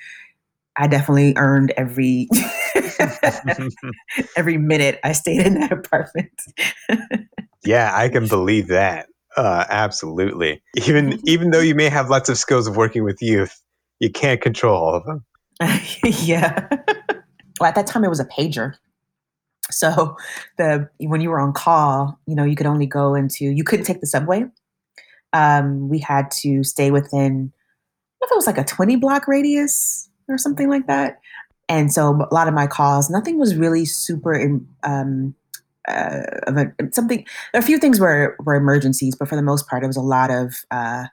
I 0.77 0.87
definitely 0.87 1.35
earned 1.37 1.73
every 1.77 2.29
every 4.37 4.59
minute 4.59 4.99
I 5.05 5.13
stayed 5.13 5.47
in 5.47 5.61
that 5.61 5.73
apartment. 5.73 6.33
Yeah, 7.65 7.93
I 7.95 8.09
can 8.09 8.27
believe 8.29 8.69
that. 8.69 9.09
Uh, 9.37 9.65
absolutely. 9.69 10.63
Even 10.87 11.21
even 11.27 11.51
though 11.51 11.61
you 11.61 11.75
may 11.75 11.89
have 11.89 12.11
lots 12.11 12.29
of 12.29 12.39
skills 12.39 12.67
of 12.67 12.77
working 12.77 13.05
with 13.05 13.21
youth, 13.21 13.61
you 14.01 14.11
can't 14.11 14.41
control 14.41 14.77
all 14.77 14.95
of 14.95 15.05
them. 15.05 15.25
yeah. 16.05 16.69
well, 17.61 17.69
at 17.69 17.75
that 17.75 17.87
time, 17.87 18.05
it 18.05 18.09
was 18.09 18.21
a 18.21 18.27
pager. 18.27 18.75
So 19.71 20.17
the 20.59 20.89
when 20.99 21.21
you 21.21 21.31
were 21.31 21.41
on 21.41 21.53
call, 21.53 22.19
you 22.27 22.35
know, 22.35 22.45
you 22.45 22.57
could 22.57 22.67
only 22.67 22.87
go 22.87 23.15
into 23.15 23.45
you 23.45 23.65
couldn't 23.65 23.87
take 23.87 24.01
the 24.01 24.07
subway. 24.07 24.45
Um, 25.33 25.89
we 25.89 25.99
had 25.99 26.31
to 26.43 26.63
stay 26.63 26.91
within. 26.91 27.53
I 28.23 28.27
if 28.27 28.33
it 28.33 28.37
was 28.37 28.47
like 28.47 28.59
a 28.59 28.65
twenty 28.65 28.97
block 28.97 29.27
radius 29.27 30.09
or 30.29 30.37
something 30.39 30.69
like 30.69 30.87
that. 30.87 31.21
And 31.69 31.93
so 31.93 32.11
a 32.31 32.35
lot 32.35 32.49
of 32.49 32.55
my 32.55 32.67
calls, 32.67 33.09
nothing 33.09 33.39
was 33.39 33.57
really 33.57 33.87
super 33.87 34.61
um, 34.83 35.35
uh, 35.89 36.23
of 36.47 36.57
a, 36.57 36.73
something. 36.93 37.25
A 37.55 37.63
few 37.63 37.79
things 37.79 38.01
were 38.01 38.37
were 38.41 38.55
emergencies, 38.55 39.17
but 39.17 39.29
for 39.29 39.37
the 39.37 39.43
most 39.43 39.69
part, 39.69 39.83
it 39.83 39.87
was 39.87 39.97
a 39.97 40.03
lot 40.03 40.31
of 40.31 40.55
uh, 40.71 41.07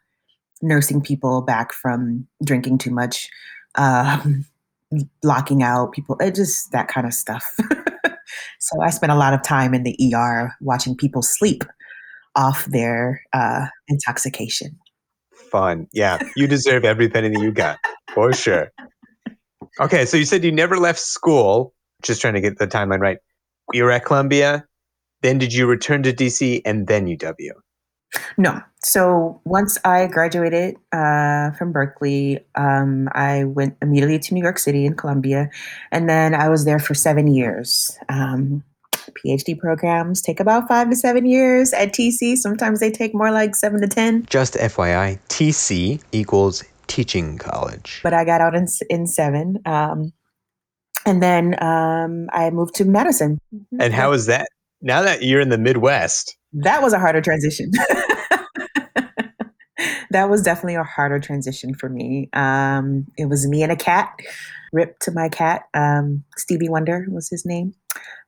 nursing 0.62 1.02
people 1.02 1.42
back 1.42 1.74
from 1.74 2.28
drinking 2.44 2.78
too 2.78 2.92
much, 2.92 3.30
um, 3.76 4.46
locking 5.24 5.64
out 5.64 5.92
people, 5.92 6.18
it 6.20 6.36
just 6.36 6.72
that 6.72 6.88
kind 6.88 7.08
of 7.08 7.14
stuff. 7.14 7.46
so 8.60 8.82
I 8.82 8.90
spent 8.90 9.12
a 9.12 9.16
lot 9.16 9.34
of 9.34 9.42
time 9.44 9.74
in 9.74 9.84
the 9.84 9.98
ER 10.14 10.56
watching 10.62 10.96
people 10.96 11.22
sleep 11.22 11.64
off 12.36 12.66
their 12.66 13.22
uh, 13.34 13.68
intoxication. 13.88 14.78
Fun, 15.52 15.88
yeah. 15.94 16.20
You 16.36 16.48
deserve 16.48 16.86
every 16.86 17.10
penny 17.10 17.30
that 17.30 17.42
you 17.42 17.52
got, 17.52 17.80
for 18.14 18.34
sure. 18.34 18.72
Okay, 19.80 20.06
so 20.06 20.16
you 20.16 20.26
said 20.26 20.44
you 20.44 20.52
never 20.52 20.78
left 20.78 21.00
school. 21.00 21.74
Just 22.04 22.22
trying 22.22 22.36
to 22.36 22.42
get 22.42 22.60
the 22.60 22.68
timeline 22.68 23.00
right 23.00 23.18
you 23.74 23.84
were 23.84 23.92
at 23.92 24.06
Columbia. 24.06 24.66
Then 25.22 25.38
did 25.38 25.54
you 25.54 25.68
return 25.68 26.04
to 26.04 26.14
DC 26.14 26.62
and 26.66 26.88
then 26.88 27.06
UW? 27.06 27.52
No. 28.38 28.62
So 28.84 29.42
once 29.46 29.78
I 29.84 30.08
graduated 30.08 30.76
uh, 30.92 31.52
from 31.52 31.72
Berkeley, 31.72 32.40
um, 32.56 33.10
I 33.14 33.44
went 33.44 33.76
immediately 33.82 34.20
to 34.20 34.34
New 34.34 34.42
York 34.42 34.58
City 34.58 34.86
in 34.86 34.96
Columbia, 34.96 35.50
and 35.92 36.10
then 36.10 36.34
I 36.34 36.50
was 36.50 36.66
there 36.66 36.80
for 36.80 36.94
seven 36.94 37.28
years. 37.28 37.98
Um, 38.08 38.64
PhD 39.12 39.58
programs 39.58 40.22
take 40.22 40.40
about 40.40 40.68
five 40.68 40.90
to 40.90 40.96
seven 40.96 41.26
years 41.26 41.74
at 41.74 41.94
TC. 41.94 42.38
Sometimes 42.38 42.80
they 42.80 42.92
take 42.92 43.14
more 43.14 43.32
like 43.32 43.56
seven 43.56 43.82
to 43.82 43.88
10. 43.88 44.26
Just 44.30 44.54
FYI, 44.56 45.20
TC 45.30 46.02
equals 46.12 46.64
teaching 46.88 47.38
college. 47.38 48.00
But 48.04 48.14
I 48.14 48.24
got 48.24 48.42
out 48.42 48.56
in, 48.56 48.68
in 48.90 49.08
seven. 49.08 49.60
Um, 49.66 50.14
and 51.06 51.22
then 51.24 51.62
um, 51.64 52.28
I 52.32 52.50
moved 52.50 52.76
to 52.76 52.86
Madison. 52.86 53.40
Mm-hmm. 53.54 53.82
And 53.82 53.94
how 53.94 54.12
was 54.12 54.26
that? 54.28 54.48
Now 54.82 55.02
that 55.02 55.24
you're 55.24 55.42
in 55.42 55.50
the 55.50 55.58
Midwest, 55.58 56.38
that 56.54 56.82
was 56.82 56.94
a 56.94 57.00
harder 57.00 57.22
transition. 57.22 57.72
that 60.12 60.30
was 60.30 60.42
definitely 60.42 60.76
a 60.76 60.84
harder 60.84 61.20
transition 61.20 61.74
for 61.74 61.90
me. 61.90 62.30
Um, 62.34 63.06
it 63.18 63.28
was 63.28 63.48
me 63.48 63.64
and 63.64 63.72
a 63.72 63.76
cat. 63.76 64.10
Rip 64.72 65.00
to 65.00 65.12
my 65.12 65.30
cat. 65.30 65.64
Um, 65.74 66.24
Stevie 66.38 66.70
Wonder 66.70 67.06
was 67.10 67.28
his 67.30 67.46
name. 67.46 67.74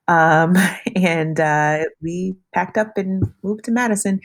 Um, 0.07 0.55
and 0.95 1.39
uh, 1.39 1.85
we 2.01 2.35
packed 2.53 2.77
up 2.77 2.97
and 2.97 3.23
moved 3.43 3.63
to 3.65 3.71
Madison. 3.71 4.19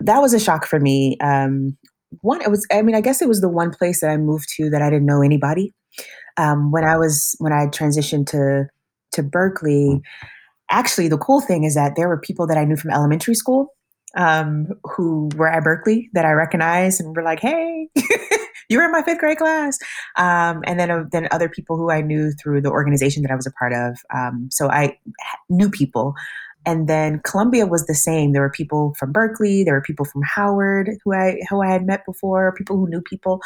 That 0.00 0.20
was 0.20 0.34
a 0.34 0.40
shock 0.40 0.66
for 0.66 0.80
me. 0.80 1.16
Um, 1.20 1.76
one, 2.22 2.42
it 2.42 2.50
was. 2.50 2.66
I 2.72 2.82
mean, 2.82 2.96
I 2.96 3.00
guess 3.00 3.22
it 3.22 3.28
was 3.28 3.40
the 3.40 3.48
one 3.48 3.70
place 3.70 4.00
that 4.00 4.10
I 4.10 4.16
moved 4.16 4.48
to 4.56 4.68
that 4.70 4.82
I 4.82 4.90
didn't 4.90 5.06
know 5.06 5.22
anybody 5.22 5.72
um, 6.36 6.70
when 6.70 6.84
I 6.84 6.96
was 6.96 7.34
when 7.38 7.52
I 7.52 7.66
transitioned 7.66 8.26
to 8.28 8.68
to 9.12 9.22
Berkeley, 9.22 10.00
actually 10.70 11.08
the 11.08 11.18
cool 11.18 11.40
thing 11.40 11.64
is 11.64 11.74
that 11.74 11.94
there 11.96 12.08
were 12.08 12.20
people 12.20 12.46
that 12.46 12.58
I 12.58 12.64
knew 12.64 12.76
from 12.76 12.90
elementary 12.90 13.34
school 13.34 13.74
um, 14.16 14.68
who 14.84 15.28
were 15.36 15.48
at 15.48 15.64
Berkeley 15.64 16.10
that 16.14 16.24
I 16.24 16.32
recognized 16.32 17.00
and 17.00 17.14
were 17.14 17.22
like, 17.22 17.40
"Hey, 17.40 17.88
you 18.68 18.78
were 18.78 18.84
in 18.84 18.92
my 18.92 19.02
fifth 19.02 19.18
grade 19.18 19.38
class," 19.38 19.78
um, 20.16 20.62
and 20.66 20.78
then 20.78 20.90
uh, 20.90 21.04
then 21.10 21.28
other 21.30 21.48
people 21.48 21.76
who 21.76 21.90
I 21.90 22.00
knew 22.00 22.32
through 22.32 22.62
the 22.62 22.70
organization 22.70 23.22
that 23.22 23.30
I 23.30 23.36
was 23.36 23.46
a 23.46 23.52
part 23.52 23.72
of. 23.72 23.98
Um, 24.14 24.48
so 24.50 24.70
I 24.70 24.98
knew 25.48 25.70
people 25.70 26.14
and 26.66 26.88
then 26.88 27.20
Columbia 27.24 27.66
was 27.66 27.86
the 27.86 27.94
same. 27.94 28.32
There 28.32 28.42
were 28.42 28.50
people 28.50 28.94
from 28.98 29.12
Berkeley, 29.12 29.64
there 29.64 29.74
were 29.74 29.82
people 29.82 30.04
from 30.04 30.22
Howard 30.22 30.90
who 31.04 31.14
I 31.14 31.40
who 31.48 31.62
I 31.62 31.70
had 31.70 31.86
met 31.86 32.04
before, 32.04 32.54
people 32.56 32.76
who 32.76 32.88
knew 32.88 33.00
people. 33.00 33.40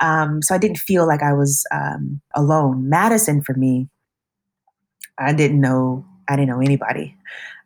Um, 0.00 0.42
so 0.42 0.54
I 0.54 0.58
didn't 0.58 0.78
feel 0.78 1.06
like 1.06 1.22
I 1.22 1.32
was 1.32 1.64
um, 1.72 2.20
alone. 2.34 2.88
Madison 2.88 3.42
for 3.42 3.54
me, 3.54 3.88
I 5.18 5.32
didn't 5.32 5.60
know 5.60 6.04
I 6.28 6.36
didn't 6.36 6.50
know 6.50 6.60
anybody. 6.60 7.16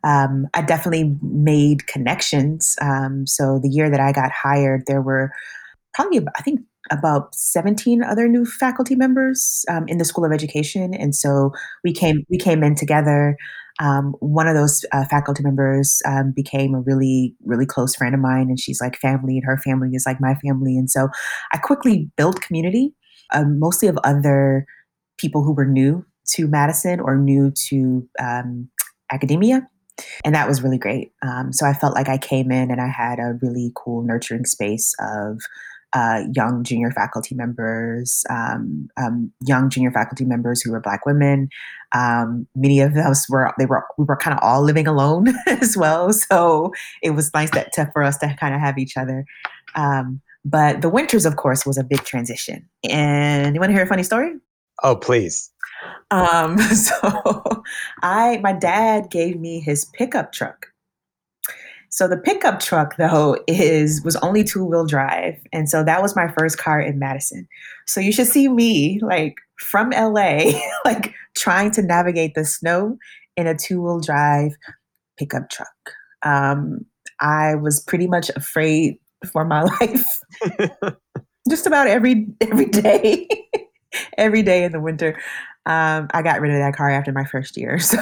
Um, 0.05 0.47
I 0.53 0.61
definitely 0.61 1.17
made 1.21 1.87
connections. 1.87 2.75
Um, 2.81 3.25
so 3.27 3.59
the 3.59 3.69
year 3.69 3.89
that 3.89 3.99
I 3.99 4.11
got 4.11 4.31
hired, 4.31 4.83
there 4.87 5.01
were 5.01 5.31
probably 5.93 6.25
I 6.37 6.41
think 6.41 6.61
about 6.97 7.33
17 7.35 8.03
other 8.03 8.27
new 8.27 8.45
faculty 8.45 8.95
members 8.95 9.65
um, 9.69 9.85
in 9.87 9.97
the 9.97 10.05
School 10.05 10.25
of 10.25 10.31
Education, 10.31 10.93
and 10.93 11.15
so 11.15 11.51
we 11.83 11.93
came 11.93 12.23
we 12.29 12.37
came 12.37 12.63
in 12.63 12.75
together. 12.75 13.37
Um, 13.79 14.13
one 14.19 14.47
of 14.47 14.55
those 14.55 14.85
uh, 14.91 15.03
faculty 15.05 15.41
members 15.41 15.99
um, 16.05 16.31
became 16.35 16.75
a 16.75 16.81
really 16.81 17.35
really 17.43 17.65
close 17.65 17.95
friend 17.95 18.13
of 18.13 18.21
mine, 18.21 18.47
and 18.49 18.59
she's 18.59 18.79
like 18.79 18.97
family, 18.97 19.37
and 19.37 19.45
her 19.45 19.57
family 19.57 19.89
is 19.93 20.05
like 20.05 20.21
my 20.21 20.35
family, 20.35 20.77
and 20.77 20.89
so 20.89 21.09
I 21.51 21.57
quickly 21.57 22.09
built 22.17 22.41
community, 22.41 22.93
um, 23.33 23.59
mostly 23.59 23.87
of 23.87 23.97
other 24.03 24.65
people 25.17 25.43
who 25.43 25.53
were 25.53 25.65
new 25.65 26.05
to 26.35 26.47
Madison 26.47 26.99
or 26.99 27.17
new 27.17 27.51
to 27.69 28.07
um, 28.19 28.69
academia. 29.11 29.67
And 30.25 30.33
that 30.33 30.47
was 30.47 30.63
really 30.63 30.77
great. 30.77 31.11
Um, 31.21 31.53
so 31.53 31.65
I 31.67 31.73
felt 31.73 31.93
like 31.93 32.09
I 32.09 32.17
came 32.17 32.51
in 32.51 32.71
and 32.71 32.81
I 32.81 32.87
had 32.87 33.19
a 33.19 33.37
really 33.41 33.71
cool, 33.75 34.01
nurturing 34.01 34.45
space 34.45 34.93
of 34.99 35.39
uh, 35.93 36.23
young 36.33 36.63
junior 36.63 36.91
faculty 36.91 37.35
members, 37.35 38.23
um, 38.29 38.87
um, 38.97 39.31
young 39.45 39.69
junior 39.69 39.91
faculty 39.91 40.25
members 40.25 40.61
who 40.61 40.71
were 40.71 40.79
Black 40.79 41.05
women. 41.05 41.49
Um, 41.95 42.47
many 42.55 42.79
of 42.79 42.95
us 42.95 43.29
were 43.29 43.51
they 43.59 43.65
were 43.65 43.85
we 43.97 44.05
were 44.05 44.17
kind 44.17 44.35
of 44.35 44.43
all 44.43 44.63
living 44.63 44.87
alone 44.87 45.27
as 45.47 45.77
well, 45.77 46.11
so 46.11 46.71
it 47.01 47.11
was 47.11 47.33
nice 47.33 47.51
that 47.51 47.71
to, 47.73 47.89
for 47.93 48.03
us 48.03 48.17
to 48.17 48.35
kind 48.39 48.55
of 48.55 48.61
have 48.61 48.77
each 48.77 48.97
other. 48.97 49.25
Um, 49.75 50.21
but 50.45 50.81
the 50.81 50.89
winters, 50.89 51.25
of 51.25 51.37
course, 51.37 51.65
was 51.65 51.77
a 51.77 51.83
big 51.83 52.03
transition. 52.03 52.67
And 52.89 53.55
you 53.55 53.61
want 53.61 53.69
to 53.69 53.73
hear 53.73 53.83
a 53.83 53.87
funny 53.87 54.03
story? 54.03 54.33
Oh, 54.83 54.95
please. 54.95 55.49
Um, 56.11 56.57
so 56.75 57.63
I 58.01 58.37
my 58.37 58.53
dad 58.53 59.09
gave 59.09 59.39
me 59.39 59.59
his 59.59 59.85
pickup 59.85 60.33
truck. 60.33 60.67
So 61.93 62.07
the 62.07 62.17
pickup 62.17 62.59
truck 62.59 62.97
though 62.97 63.37
is 63.45 64.03
was 64.03 64.15
only 64.15 64.43
two 64.43 64.65
wheel 64.65 64.83
drive, 64.83 65.35
and 65.53 65.69
so 65.69 65.83
that 65.83 66.01
was 66.01 66.15
my 66.15 66.27
first 66.27 66.57
car 66.57 66.81
in 66.81 66.97
Madison. 66.97 67.47
So 67.85 67.99
you 67.99 68.11
should 68.11 68.25
see 68.25 68.47
me 68.47 68.99
like 69.03 69.35
from 69.59 69.91
LA, 69.91 70.53
like 70.85 71.13
trying 71.37 71.69
to 71.69 71.83
navigate 71.83 72.33
the 72.33 72.45
snow 72.45 72.97
in 73.37 73.45
a 73.45 73.55
two 73.55 73.79
wheel 73.79 73.99
drive 73.99 74.53
pickup 75.19 75.51
truck. 75.51 75.67
Um, 76.23 76.83
I 77.19 77.53
was 77.53 77.79
pretty 77.81 78.07
much 78.07 78.31
afraid 78.35 78.97
for 79.31 79.45
my 79.45 79.61
life, 79.79 80.19
just 81.47 81.67
about 81.67 81.85
every 81.85 82.25
every 82.41 82.65
day, 82.65 83.27
every 84.17 84.41
day 84.41 84.63
in 84.63 84.71
the 84.71 84.81
winter. 84.81 85.15
Um, 85.67 86.07
I 86.11 86.23
got 86.23 86.41
rid 86.41 86.53
of 86.53 86.57
that 86.57 86.75
car 86.75 86.89
after 86.89 87.11
my 87.11 87.23
first 87.23 87.55
year. 87.55 87.77
So 87.77 87.97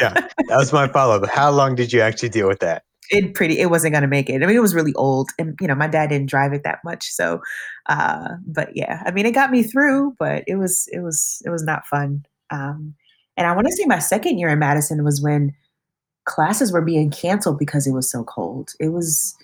yeah, 0.00 0.12
that 0.12 0.56
was 0.56 0.72
my 0.72 0.88
follow 0.88 1.22
up. 1.22 1.30
How 1.30 1.52
long 1.52 1.76
did 1.76 1.92
you 1.92 2.00
actually 2.00 2.30
deal 2.30 2.48
with 2.48 2.58
that? 2.58 2.82
It 3.10 3.34
pretty. 3.34 3.58
It 3.58 3.70
wasn't 3.70 3.92
going 3.92 4.02
to 4.02 4.08
make 4.08 4.28
it. 4.28 4.42
I 4.42 4.46
mean, 4.46 4.56
it 4.56 4.60
was 4.60 4.74
really 4.74 4.94
old, 4.94 5.30
and 5.38 5.56
you 5.60 5.66
know, 5.66 5.74
my 5.74 5.86
dad 5.88 6.08
didn't 6.08 6.28
drive 6.28 6.52
it 6.52 6.62
that 6.64 6.80
much. 6.84 7.10
So, 7.10 7.40
uh, 7.86 8.28
but 8.46 8.76
yeah, 8.76 9.02
I 9.06 9.10
mean, 9.12 9.24
it 9.24 9.32
got 9.32 9.50
me 9.50 9.62
through, 9.62 10.14
but 10.18 10.44
it 10.46 10.56
was 10.56 10.88
it 10.92 11.00
was 11.00 11.40
it 11.46 11.50
was 11.50 11.64
not 11.64 11.86
fun. 11.86 12.24
Um, 12.50 12.94
and 13.36 13.46
I 13.46 13.54
want 13.54 13.66
to 13.66 13.72
say 13.72 13.84
my 13.86 13.98
second 13.98 14.38
year 14.38 14.48
in 14.50 14.58
Madison 14.58 15.04
was 15.04 15.22
when 15.22 15.54
classes 16.24 16.72
were 16.72 16.82
being 16.82 17.10
canceled 17.10 17.58
because 17.58 17.86
it 17.86 17.92
was 17.92 18.10
so 18.10 18.24
cold. 18.24 18.70
It 18.80 18.88
was 18.88 19.34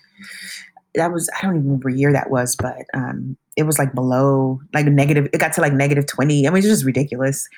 that 0.94 1.12
was 1.12 1.28
I 1.36 1.42
don't 1.42 1.56
even 1.56 1.64
remember 1.66 1.88
year 1.88 2.12
that 2.12 2.30
was, 2.30 2.56
but 2.56 2.82
um, 2.94 3.36
it 3.56 3.64
was 3.64 3.78
like 3.78 3.94
below 3.94 4.60
like 4.72 4.86
negative. 4.86 5.28
It 5.32 5.38
got 5.38 5.52
to 5.54 5.60
like 5.60 5.72
negative 5.72 6.06
twenty. 6.06 6.46
I 6.46 6.50
mean, 6.50 6.62
it 6.62 6.66
was 6.66 6.78
just 6.78 6.84
ridiculous. 6.84 7.48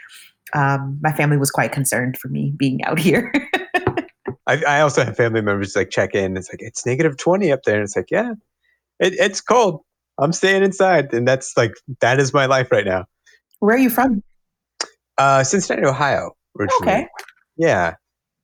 Um, 0.54 0.98
my 1.02 1.12
family 1.12 1.36
was 1.36 1.50
quite 1.50 1.72
concerned 1.72 2.18
for 2.18 2.28
me 2.28 2.52
being 2.56 2.82
out 2.84 2.98
here. 3.00 3.32
I, 4.46 4.62
I, 4.64 4.80
also 4.80 5.04
have 5.04 5.16
family 5.16 5.40
members 5.40 5.74
like 5.74 5.90
check 5.90 6.14
in. 6.14 6.36
It's 6.36 6.50
like 6.52 6.60
it's 6.62 6.86
negative 6.86 7.16
twenty 7.16 7.52
up 7.52 7.62
there, 7.64 7.74
and 7.74 7.84
it's 7.84 7.96
like 7.96 8.10
yeah, 8.10 8.32
it, 9.00 9.14
it's 9.14 9.40
cold. 9.40 9.82
I'm 10.18 10.32
staying 10.32 10.62
inside, 10.62 11.12
and 11.12 11.26
that's 11.26 11.56
like 11.56 11.74
that 12.00 12.20
is 12.20 12.32
my 12.32 12.46
life 12.46 12.70
right 12.70 12.86
now. 12.86 13.06
Where 13.60 13.74
are 13.74 13.78
you 13.78 13.90
from? 13.90 14.22
Uh, 15.18 15.42
Cincinnati, 15.42 15.86
Ohio, 15.86 16.36
originally. 16.58 16.92
Okay. 16.92 17.08
Yeah. 17.56 17.94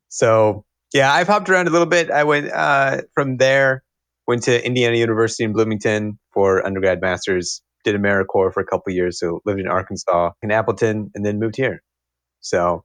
So 0.09 0.65
yeah, 0.93 1.13
I've 1.13 1.29
hopped 1.29 1.49
around 1.49 1.69
a 1.69 1.71
little 1.71 1.87
bit. 1.87 2.11
I 2.11 2.25
went 2.25 2.51
uh, 2.53 3.03
from 3.15 3.37
there 3.37 3.83
went 4.27 4.43
to 4.45 4.65
Indiana 4.65 4.97
University 4.97 5.45
in 5.45 5.53
Bloomington 5.53 6.19
for 6.33 6.65
undergrad 6.65 7.01
masters, 7.01 7.63
did 7.85 7.97
AmeriCorps 7.97 8.55
for 8.55 8.61
a 8.61 8.65
couple 8.65 8.93
years, 8.93 9.19
so 9.19 9.41
lived 9.45 9.61
in 9.61 9.69
Arkansas, 9.69 10.31
in 10.43 10.51
Appleton, 10.51 11.11
and 11.15 11.25
then 11.25 11.39
moved 11.39 11.57
here. 11.57 11.83
So 12.41 12.85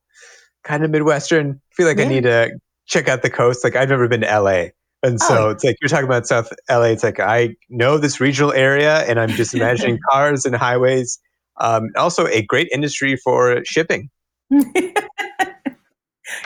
kind 0.63 0.83
of 0.83 0.91
Midwestern. 0.91 1.61
feel 1.73 1.87
like 1.87 1.97
yeah. 1.97 2.05
I 2.05 2.07
need 2.07 2.23
to 2.23 2.51
check 2.87 3.07
out 3.07 3.21
the 3.21 3.29
coast. 3.29 3.63
Like 3.63 3.75
I've 3.75 3.89
never 3.89 4.07
been 4.07 4.21
to 4.21 4.39
LA. 4.39 4.65
And 5.03 5.21
so 5.21 5.47
oh. 5.47 5.49
it's 5.51 5.63
like 5.63 5.77
you're 5.81 5.89
talking 5.89 6.05
about 6.05 6.25
South 6.25 6.51
LA. 6.69 6.85
It's 6.85 7.03
like 7.03 7.19
I 7.19 7.55
know 7.69 7.97
this 7.97 8.19
regional 8.19 8.51
area 8.51 9.01
and 9.01 9.19
I'm 9.19 9.29
just 9.29 9.53
imagining 9.53 9.99
cars 10.09 10.45
and 10.45 10.55
highways. 10.55 11.19
Um, 11.59 11.89
also 11.95 12.25
a 12.27 12.41
great 12.41 12.67
industry 12.73 13.15
for 13.17 13.63
shipping. 13.63 14.09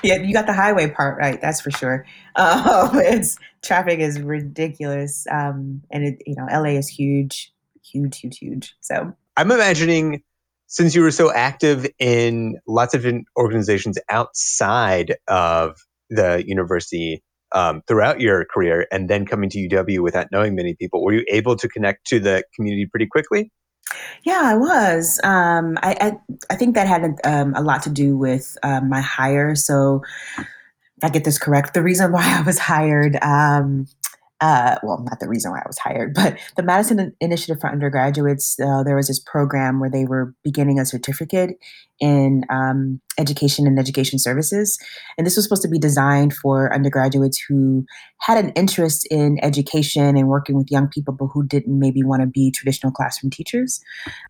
yeah, 0.03 0.15
you 0.15 0.33
got 0.33 0.47
the 0.47 0.53
highway 0.53 0.89
part 0.89 1.17
right. 1.17 1.39
That's 1.41 1.61
for 1.61 1.71
sure. 1.71 2.05
Uh, 2.35 2.89
it's 2.95 3.37
traffic 3.61 3.99
is 3.99 4.19
ridiculous, 4.19 5.25
um, 5.29 5.81
and 5.91 6.03
it 6.05 6.21
you 6.25 6.35
know 6.35 6.45
LA 6.51 6.77
is 6.77 6.87
huge, 6.87 7.53
huge, 7.83 8.19
huge, 8.19 8.37
huge. 8.37 8.75
So 8.79 9.13
I'm 9.37 9.51
imagining 9.51 10.23
since 10.67 10.95
you 10.95 11.01
were 11.01 11.11
so 11.11 11.33
active 11.33 11.85
in 11.99 12.57
lots 12.67 12.93
of 12.93 13.01
different 13.01 13.27
organizations 13.37 13.97
outside 14.09 15.15
of 15.27 15.75
the 16.11 16.43
university 16.45 17.23
um, 17.53 17.81
throughout 17.87 18.21
your 18.21 18.45
career, 18.45 18.87
and 18.91 19.09
then 19.09 19.25
coming 19.25 19.49
to 19.49 19.67
UW 19.67 19.99
without 19.99 20.27
knowing 20.31 20.55
many 20.55 20.75
people, 20.75 21.03
were 21.03 21.13
you 21.13 21.25
able 21.29 21.55
to 21.55 21.67
connect 21.67 22.05
to 22.07 22.19
the 22.19 22.43
community 22.55 22.85
pretty 22.85 23.07
quickly? 23.07 23.51
Yeah, 24.23 24.41
I 24.43 24.55
was. 24.55 25.19
Um, 25.23 25.77
I, 25.81 25.97
I, 25.99 26.11
I 26.49 26.55
think 26.55 26.75
that 26.75 26.87
had 26.87 27.19
um, 27.23 27.53
a 27.55 27.61
lot 27.61 27.83
to 27.83 27.89
do 27.89 28.17
with 28.17 28.57
um, 28.63 28.89
my 28.89 29.01
hire. 29.01 29.55
So, 29.55 30.01
if 30.37 31.03
I 31.03 31.09
get 31.09 31.23
this 31.23 31.39
correct, 31.39 31.73
the 31.73 31.81
reason 31.81 32.11
why 32.13 32.37
I 32.37 32.41
was 32.41 32.59
hired 32.59 33.17
um, 33.21 33.87
uh, 34.41 34.75
well, 34.81 35.03
not 35.03 35.19
the 35.19 35.27
reason 35.27 35.51
why 35.51 35.59
I 35.59 35.67
was 35.67 35.77
hired, 35.77 36.13
but 36.15 36.37
the 36.57 36.63
Madison 36.63 37.15
Initiative 37.21 37.61
for 37.61 37.71
Undergraduates, 37.71 38.59
uh, 38.59 38.83
there 38.83 38.95
was 38.95 39.07
this 39.07 39.19
program 39.19 39.79
where 39.79 39.89
they 39.89 40.05
were 40.05 40.33
beginning 40.43 40.79
a 40.79 40.85
certificate 40.85 41.51
in 41.99 42.43
um, 42.49 42.99
education 43.19 43.67
and 43.67 43.77
education 43.77 44.17
services. 44.17 44.79
And 45.17 45.27
this 45.27 45.35
was 45.35 45.45
supposed 45.45 45.61
to 45.61 45.67
be 45.67 45.77
designed 45.77 46.33
for 46.33 46.73
undergraduates 46.73 47.39
who 47.47 47.85
had 48.19 48.43
an 48.43 48.51
interest 48.53 49.07
in 49.11 49.37
education 49.43 50.17
and 50.17 50.27
working 50.27 50.57
with 50.57 50.71
young 50.71 50.87
people, 50.87 51.13
but 51.13 51.27
who 51.27 51.45
didn't 51.45 51.77
maybe 51.77 52.01
want 52.01 52.21
to 52.23 52.27
be 52.27 52.49
traditional 52.49 52.91
classroom 52.91 53.29
teachers. 53.29 53.79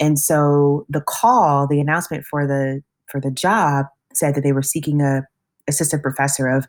And 0.01 0.19
so 0.19 0.85
the 0.89 1.01
call, 1.01 1.67
the 1.67 1.79
announcement 1.79 2.25
for 2.25 2.45
the 2.45 2.81
for 3.09 3.21
the 3.21 3.31
job 3.31 3.85
said 4.13 4.35
that 4.35 4.41
they 4.41 4.51
were 4.51 4.61
seeking 4.61 5.01
a 5.01 5.21
assistant 5.67 6.01
professor 6.01 6.47
of 6.47 6.65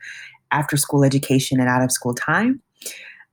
after 0.53 0.77
school 0.77 1.03
education 1.03 1.59
and 1.59 1.69
out 1.69 1.83
of 1.83 1.91
school 1.91 2.15
time. 2.15 2.61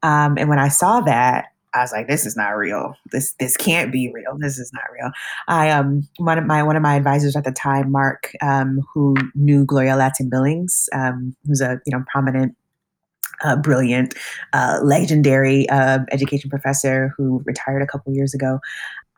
Um, 0.04 0.38
and 0.38 0.50
when 0.50 0.60
I 0.60 0.68
saw 0.68 1.02
that, 1.02 1.46
I 1.74 1.82
was 1.82 1.92
like, 1.92 2.08
"This 2.08 2.26
is 2.26 2.36
not 2.36 2.50
real. 2.50 2.96
This 3.12 3.34
this 3.40 3.56
can't 3.56 3.92
be 3.92 4.12
real. 4.12 4.38
This 4.38 4.58
is 4.58 4.72
not 4.74 4.86
real." 4.92 5.12
I 5.48 5.70
um 5.70 6.08
one 6.18 6.38
of 6.38 6.46
my 6.46 6.64
one 6.64 6.76
of 6.76 6.82
my 6.82 6.96
advisors 6.96 7.36
at 7.36 7.44
the 7.44 7.52
time, 7.52 7.92
Mark, 7.92 8.32
um, 8.42 8.82
who 8.94 9.16
knew 9.36 9.66
Gloria 9.66 9.94
Ladson 9.94 10.30
Billings, 10.30 10.90
um, 10.94 11.36
who's 11.46 11.62
a 11.62 11.80
you 11.86 11.96
know 11.96 12.04
prominent 12.12 12.56
uh, 13.44 13.56
brilliant, 13.56 14.16
uh, 14.54 14.80
legendary 14.84 15.68
uh, 15.70 16.00
education 16.12 16.50
professor 16.50 17.14
who 17.18 17.42
retired 17.46 17.82
a 17.82 17.88
couple 17.88 18.14
years 18.14 18.34
ago. 18.34 18.60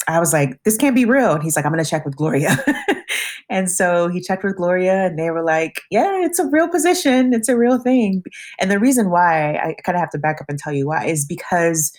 I 0.07 0.19
was 0.19 0.33
like, 0.33 0.61
this 0.63 0.77
can't 0.77 0.95
be 0.95 1.05
real. 1.05 1.33
And 1.33 1.43
he's 1.43 1.55
like, 1.55 1.65
I'm 1.65 1.71
going 1.71 1.83
to 1.83 1.89
check 1.89 2.05
with 2.05 2.15
Gloria. 2.15 2.57
and 3.49 3.69
so 3.69 4.07
he 4.07 4.21
checked 4.21 4.43
with 4.43 4.55
Gloria 4.55 5.05
and 5.05 5.17
they 5.17 5.29
were 5.29 5.43
like, 5.43 5.81
yeah, 5.91 6.23
it's 6.23 6.39
a 6.39 6.47
real 6.47 6.67
position. 6.67 7.33
It's 7.33 7.49
a 7.49 7.57
real 7.57 7.79
thing. 7.79 8.23
And 8.59 8.71
the 8.71 8.79
reason 8.79 9.09
why 9.09 9.55
I 9.55 9.75
kind 9.83 9.95
of 9.95 9.99
have 9.99 10.09
to 10.11 10.17
back 10.17 10.41
up 10.41 10.47
and 10.49 10.57
tell 10.57 10.73
you 10.73 10.87
why 10.87 11.05
is 11.05 11.25
because 11.25 11.91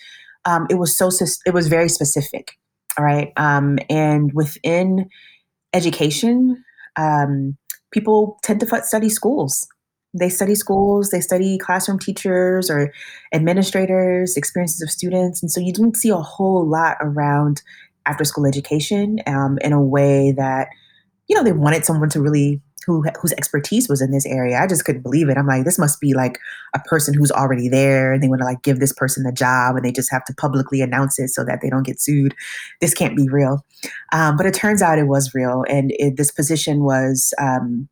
um, 0.45 0.67
it 0.69 0.75
was 0.75 0.97
so, 0.97 1.09
it 1.45 1.53
was 1.53 1.67
very 1.67 1.89
specific. 1.89 2.53
All 2.97 3.05
right. 3.05 3.31
Um, 3.37 3.79
and 3.89 4.31
within 4.33 5.09
education, 5.73 6.63
um, 6.97 7.57
people 7.91 8.37
tend 8.43 8.59
to 8.59 8.83
study 8.83 9.09
schools 9.09 9.67
they 10.13 10.29
study 10.29 10.55
schools, 10.55 11.09
they 11.09 11.21
study 11.21 11.57
classroom 11.57 11.97
teachers 11.97 12.69
or 12.69 12.93
administrators, 13.33 14.37
experiences 14.37 14.81
of 14.81 14.91
students. 14.91 15.41
And 15.41 15.51
so 15.51 15.59
you 15.59 15.73
didn't 15.73 15.97
see 15.97 16.09
a 16.09 16.17
whole 16.17 16.67
lot 16.67 16.97
around 17.01 17.61
after 18.05 18.23
school 18.23 18.45
education 18.45 19.19
um, 19.27 19.57
in 19.61 19.73
a 19.73 19.81
way 19.81 20.31
that 20.31 20.69
you 21.27 21.35
know 21.35 21.43
they 21.43 21.51
wanted 21.51 21.85
someone 21.85 22.09
to 22.09 22.21
really 22.21 22.61
who 22.85 23.03
whose 23.21 23.33
expertise 23.33 23.87
was 23.89 24.01
in 24.01 24.11
this 24.11 24.25
area. 24.25 24.59
I 24.59 24.67
just 24.67 24.85
couldn't 24.85 25.01
believe 25.01 25.29
it. 25.29 25.37
I'm 25.37 25.47
like, 25.47 25.63
this 25.63 25.79
must 25.79 25.99
be 25.99 26.13
like 26.13 26.39
a 26.73 26.79
person 26.79 27.13
who's 27.13 27.31
already 27.31 27.69
there, 27.69 28.13
and 28.13 28.21
they 28.21 28.27
want 28.27 28.41
to 28.41 28.45
like 28.45 28.61
give 28.61 28.79
this 28.79 28.93
person 28.93 29.23
the 29.23 29.31
job, 29.31 29.75
and 29.75 29.85
they 29.85 29.91
just 29.91 30.11
have 30.11 30.25
to 30.25 30.33
publicly 30.35 30.81
announce 30.81 31.19
it 31.19 31.29
so 31.29 31.43
that 31.45 31.59
they 31.61 31.69
don't 31.69 31.85
get 31.85 32.01
sued. 32.01 32.35
This 32.81 32.93
can't 32.93 33.15
be 33.15 33.27
real. 33.29 33.65
Um, 34.11 34.37
but 34.37 34.45
it 34.45 34.53
turns 34.53 34.81
out 34.81 34.99
it 34.99 35.07
was 35.07 35.33
real, 35.33 35.63
and 35.67 35.91
it, 35.97 36.17
this 36.17 36.31
position 36.31 36.83
was. 36.83 37.33
Um, 37.39 37.89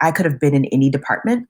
I 0.00 0.10
could 0.10 0.26
have 0.26 0.40
been 0.40 0.54
in 0.54 0.64
any 0.66 0.90
department. 0.90 1.48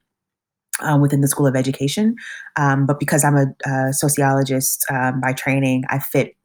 Uh, 0.81 0.97
within 0.97 1.23
the 1.23 1.27
School 1.27 1.45
of 1.45 1.57
Education, 1.57 2.15
um, 2.55 2.87
but 2.87 3.01
because 3.01 3.25
I'm 3.25 3.35
a, 3.35 3.47
a 3.69 3.93
sociologist 3.93 4.87
um, 4.93 5.21
by 5.21 5.33
training, 5.33 5.83
I 5.89 5.99
fit 5.99 6.37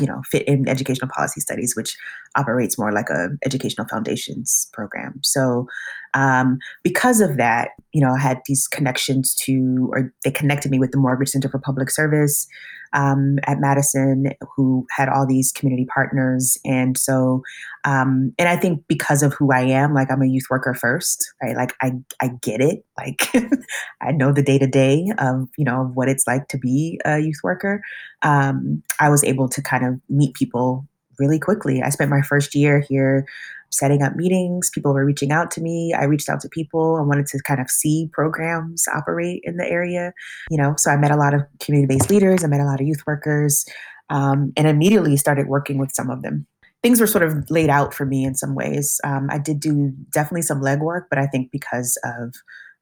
you 0.00 0.06
know, 0.06 0.22
fit 0.30 0.46
in 0.48 0.68
educational 0.68 1.10
policy 1.14 1.40
studies, 1.40 1.74
which 1.76 1.96
operates 2.36 2.78
more 2.78 2.92
like 2.92 3.10
a 3.10 3.28
educational 3.44 3.86
foundations 3.86 4.68
program. 4.72 5.20
So 5.22 5.66
um, 6.14 6.58
because 6.82 7.20
of 7.20 7.36
that, 7.36 7.70
you 7.92 8.00
know, 8.00 8.14
I 8.14 8.18
had 8.18 8.40
these 8.46 8.66
connections 8.66 9.34
to, 9.46 9.90
or 9.92 10.12
they 10.24 10.30
connected 10.30 10.70
me 10.70 10.78
with 10.78 10.92
the 10.92 10.98
Morgridge 10.98 11.28
Center 11.28 11.48
for 11.48 11.58
Public 11.58 11.90
Service 11.90 12.46
um, 12.92 13.38
at 13.44 13.60
Madison, 13.60 14.32
who 14.56 14.86
had 14.90 15.08
all 15.08 15.26
these 15.26 15.52
community 15.52 15.86
partners. 15.86 16.58
And 16.64 16.98
so, 16.98 17.42
um, 17.84 18.32
and 18.38 18.48
I 18.48 18.56
think 18.56 18.84
because 18.88 19.22
of 19.22 19.32
who 19.34 19.52
I 19.52 19.60
am, 19.60 19.94
like 19.94 20.10
I'm 20.10 20.22
a 20.22 20.26
youth 20.26 20.46
worker 20.50 20.74
first, 20.74 21.32
right? 21.42 21.56
Like 21.56 21.74
I, 21.82 21.92
I 22.20 22.30
get 22.42 22.60
it. 22.60 22.84
Like 22.98 23.28
I 24.00 24.12
know 24.12 24.32
the 24.32 24.42
day 24.42 24.58
to 24.58 24.66
day 24.66 25.06
of, 25.18 25.48
you 25.56 25.64
know, 25.64 25.90
what 25.94 26.08
it's 26.08 26.26
like 26.26 26.48
to 26.48 26.58
be 26.58 27.00
a 27.04 27.18
youth 27.18 27.40
worker. 27.42 27.82
Um, 28.22 28.82
I 28.98 29.08
was 29.08 29.24
able 29.24 29.48
to 29.48 29.62
kind 29.62 29.86
of 29.86 30.00
meet 30.08 30.34
people 30.34 30.86
really 31.18 31.38
quickly. 31.38 31.82
I 31.82 31.90
spent 31.90 32.10
my 32.10 32.22
first 32.22 32.54
year 32.54 32.80
here 32.88 33.26
setting 33.70 34.02
up 34.02 34.16
meetings. 34.16 34.70
People 34.70 34.92
were 34.92 35.04
reaching 35.04 35.32
out 35.32 35.50
to 35.52 35.60
me. 35.60 35.94
I 35.94 36.04
reached 36.04 36.28
out 36.28 36.40
to 36.40 36.48
people. 36.48 36.96
I 36.96 37.02
wanted 37.02 37.26
to 37.26 37.42
kind 37.42 37.60
of 37.60 37.70
see 37.70 38.08
programs 38.12 38.86
operate 38.94 39.40
in 39.44 39.56
the 39.56 39.66
area. 39.66 40.12
You 40.50 40.58
know, 40.58 40.74
so 40.76 40.90
I 40.90 40.96
met 40.96 41.10
a 41.10 41.16
lot 41.16 41.34
of 41.34 41.42
community-based 41.60 42.10
leaders. 42.10 42.44
I 42.44 42.48
met 42.48 42.60
a 42.60 42.64
lot 42.64 42.80
of 42.80 42.86
youth 42.86 43.02
workers, 43.06 43.64
um, 44.10 44.52
and 44.56 44.66
immediately 44.66 45.16
started 45.16 45.46
working 45.46 45.78
with 45.78 45.92
some 45.92 46.10
of 46.10 46.22
them. 46.22 46.46
Things 46.82 47.00
were 47.00 47.06
sort 47.06 47.24
of 47.24 47.50
laid 47.50 47.70
out 47.70 47.92
for 47.92 48.06
me 48.06 48.24
in 48.24 48.34
some 48.34 48.54
ways. 48.54 49.00
Um, 49.04 49.28
I 49.30 49.38
did 49.38 49.60
do 49.60 49.92
definitely 50.10 50.42
some 50.42 50.60
legwork, 50.60 51.04
but 51.10 51.18
I 51.18 51.26
think 51.26 51.50
because 51.52 51.98
of 52.04 52.34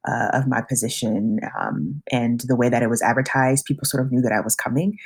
uh, 0.07 0.29
of 0.33 0.47
my 0.47 0.63
position 0.63 1.41
um, 1.59 2.01
and 2.11 2.41
the 2.47 2.57
way 2.57 2.69
that 2.69 2.83
it 2.83 2.89
was 2.89 3.03
advertised, 3.03 3.65
people 3.65 3.85
sort 3.85 4.03
of 4.03 4.13
knew 4.13 4.23
that 4.23 4.33
I 4.33 4.41
was 4.41 4.55
coming. 4.55 4.97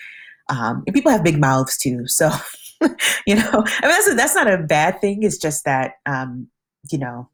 Um, 0.51 0.83
and 0.87 0.95
people 0.95 1.11
have 1.11 1.24
big 1.24 1.41
mouths 1.41 1.78
too, 1.78 2.07
so 2.07 2.30
you 3.26 3.37
know, 3.37 3.51
I 3.53 3.87
mean, 3.87 3.91
that's, 3.91 4.14
that's 4.14 4.35
not 4.35 4.53
a 4.53 4.59
bad 4.59 5.01
thing. 5.01 5.22
It's 5.22 5.39
just 5.39 5.64
that, 5.64 5.95
um, 6.07 6.49
you 6.91 6.99
know, 6.99 7.28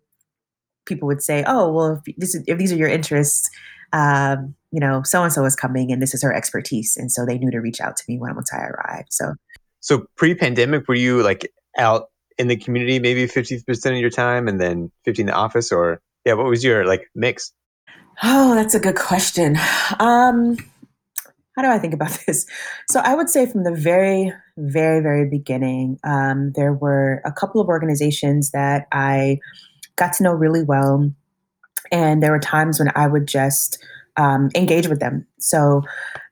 people 0.86 1.06
would 1.06 1.22
say, 1.22 1.44
oh, 1.46 1.72
well, 1.72 2.02
if, 2.06 2.16
this 2.16 2.34
is, 2.34 2.44
if 2.46 2.58
these 2.58 2.72
are 2.72 2.76
your 2.76 2.88
interests, 2.88 3.50
um, 3.92 4.54
you 4.70 4.80
know, 4.80 5.02
so 5.02 5.22
and 5.22 5.32
so 5.32 5.44
is 5.44 5.56
coming 5.56 5.92
and 5.92 6.02
this 6.02 6.14
is 6.14 6.22
her 6.22 6.34
expertise. 6.34 6.96
And 6.96 7.10
so 7.10 7.24
they 7.24 7.38
knew 7.38 7.50
to 7.50 7.58
reach 7.58 7.80
out 7.80 7.96
to 7.96 8.04
me 8.08 8.18
when 8.18 8.34
once 8.34 8.52
I 8.52 8.58
arrived. 8.58 9.12
So, 9.12 9.34
so 9.80 10.06
pre 10.16 10.34
pandemic, 10.34 10.88
were 10.88 10.94
you 10.94 11.22
like 11.22 11.50
out 11.78 12.08
in 12.38 12.48
the 12.48 12.56
community 12.56 12.98
maybe 12.98 13.26
50% 13.26 13.92
of 13.92 13.98
your 13.98 14.10
time 14.10 14.48
and 14.48 14.60
then 14.60 14.90
50 15.04 15.22
in 15.22 15.26
the 15.26 15.32
office 15.32 15.72
or 15.72 16.00
yeah, 16.24 16.34
what 16.34 16.46
was 16.46 16.62
your 16.62 16.84
like 16.86 17.08
mix? 17.14 17.52
Oh, 18.22 18.54
that's 18.54 18.74
a 18.74 18.80
good 18.80 18.96
question. 18.96 19.56
Um, 20.00 20.56
how 21.58 21.62
do 21.62 21.68
I 21.70 21.78
think 21.80 21.92
about 21.92 22.16
this? 22.26 22.46
So 22.88 23.00
I 23.00 23.16
would 23.16 23.28
say 23.28 23.44
from 23.44 23.64
the 23.64 23.74
very, 23.74 24.32
very, 24.56 25.02
very 25.02 25.28
beginning, 25.28 25.98
um, 26.04 26.52
there 26.54 26.72
were 26.72 27.20
a 27.24 27.32
couple 27.32 27.60
of 27.60 27.66
organizations 27.66 28.52
that 28.52 28.86
I 28.92 29.40
got 29.96 30.12
to 30.14 30.22
know 30.22 30.32
really 30.32 30.62
well. 30.62 31.12
And 31.90 32.22
there 32.22 32.30
were 32.30 32.38
times 32.38 32.78
when 32.78 32.92
I 32.94 33.08
would 33.08 33.26
just 33.26 33.82
um, 34.16 34.50
engage 34.54 34.86
with 34.86 35.00
them. 35.00 35.26
So 35.40 35.82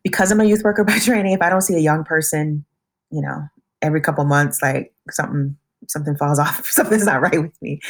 because 0.04 0.30
I'm 0.30 0.40
a 0.40 0.44
youth 0.44 0.62
worker 0.62 0.84
by 0.84 1.00
training, 1.00 1.32
if 1.32 1.42
I 1.42 1.50
don't 1.50 1.62
see 1.62 1.74
a 1.74 1.80
young 1.80 2.04
person, 2.04 2.64
you 3.10 3.20
know, 3.20 3.42
every 3.82 4.00
couple 4.00 4.24
months, 4.24 4.62
like 4.62 4.94
something 5.10 5.56
something 5.88 6.16
falls 6.16 6.38
off, 6.38 6.66
something's 6.66 7.04
not 7.04 7.20
right 7.20 7.42
with 7.42 7.60
me. 7.60 7.80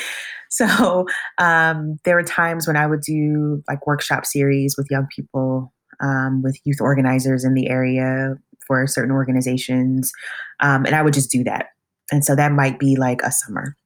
So 0.48 1.06
um, 1.36 1.98
there 2.04 2.14
were 2.14 2.22
times 2.22 2.66
when 2.66 2.78
I 2.78 2.86
would 2.86 3.02
do 3.02 3.62
like 3.68 3.86
workshop 3.86 4.24
series 4.24 4.74
with 4.78 4.86
young 4.90 5.06
people 5.14 5.72
um, 6.00 6.42
with 6.42 6.58
youth 6.64 6.80
organizers 6.80 7.44
in 7.44 7.54
the 7.54 7.68
area 7.68 8.36
for 8.66 8.86
certain 8.86 9.12
organizations. 9.12 10.12
Um, 10.60 10.84
and 10.84 10.94
I 10.94 11.02
would 11.02 11.14
just 11.14 11.30
do 11.30 11.44
that. 11.44 11.66
And 12.10 12.24
so 12.24 12.36
that 12.36 12.52
might 12.52 12.78
be 12.78 12.96
like 12.96 13.22
a 13.22 13.32
summer. 13.32 13.76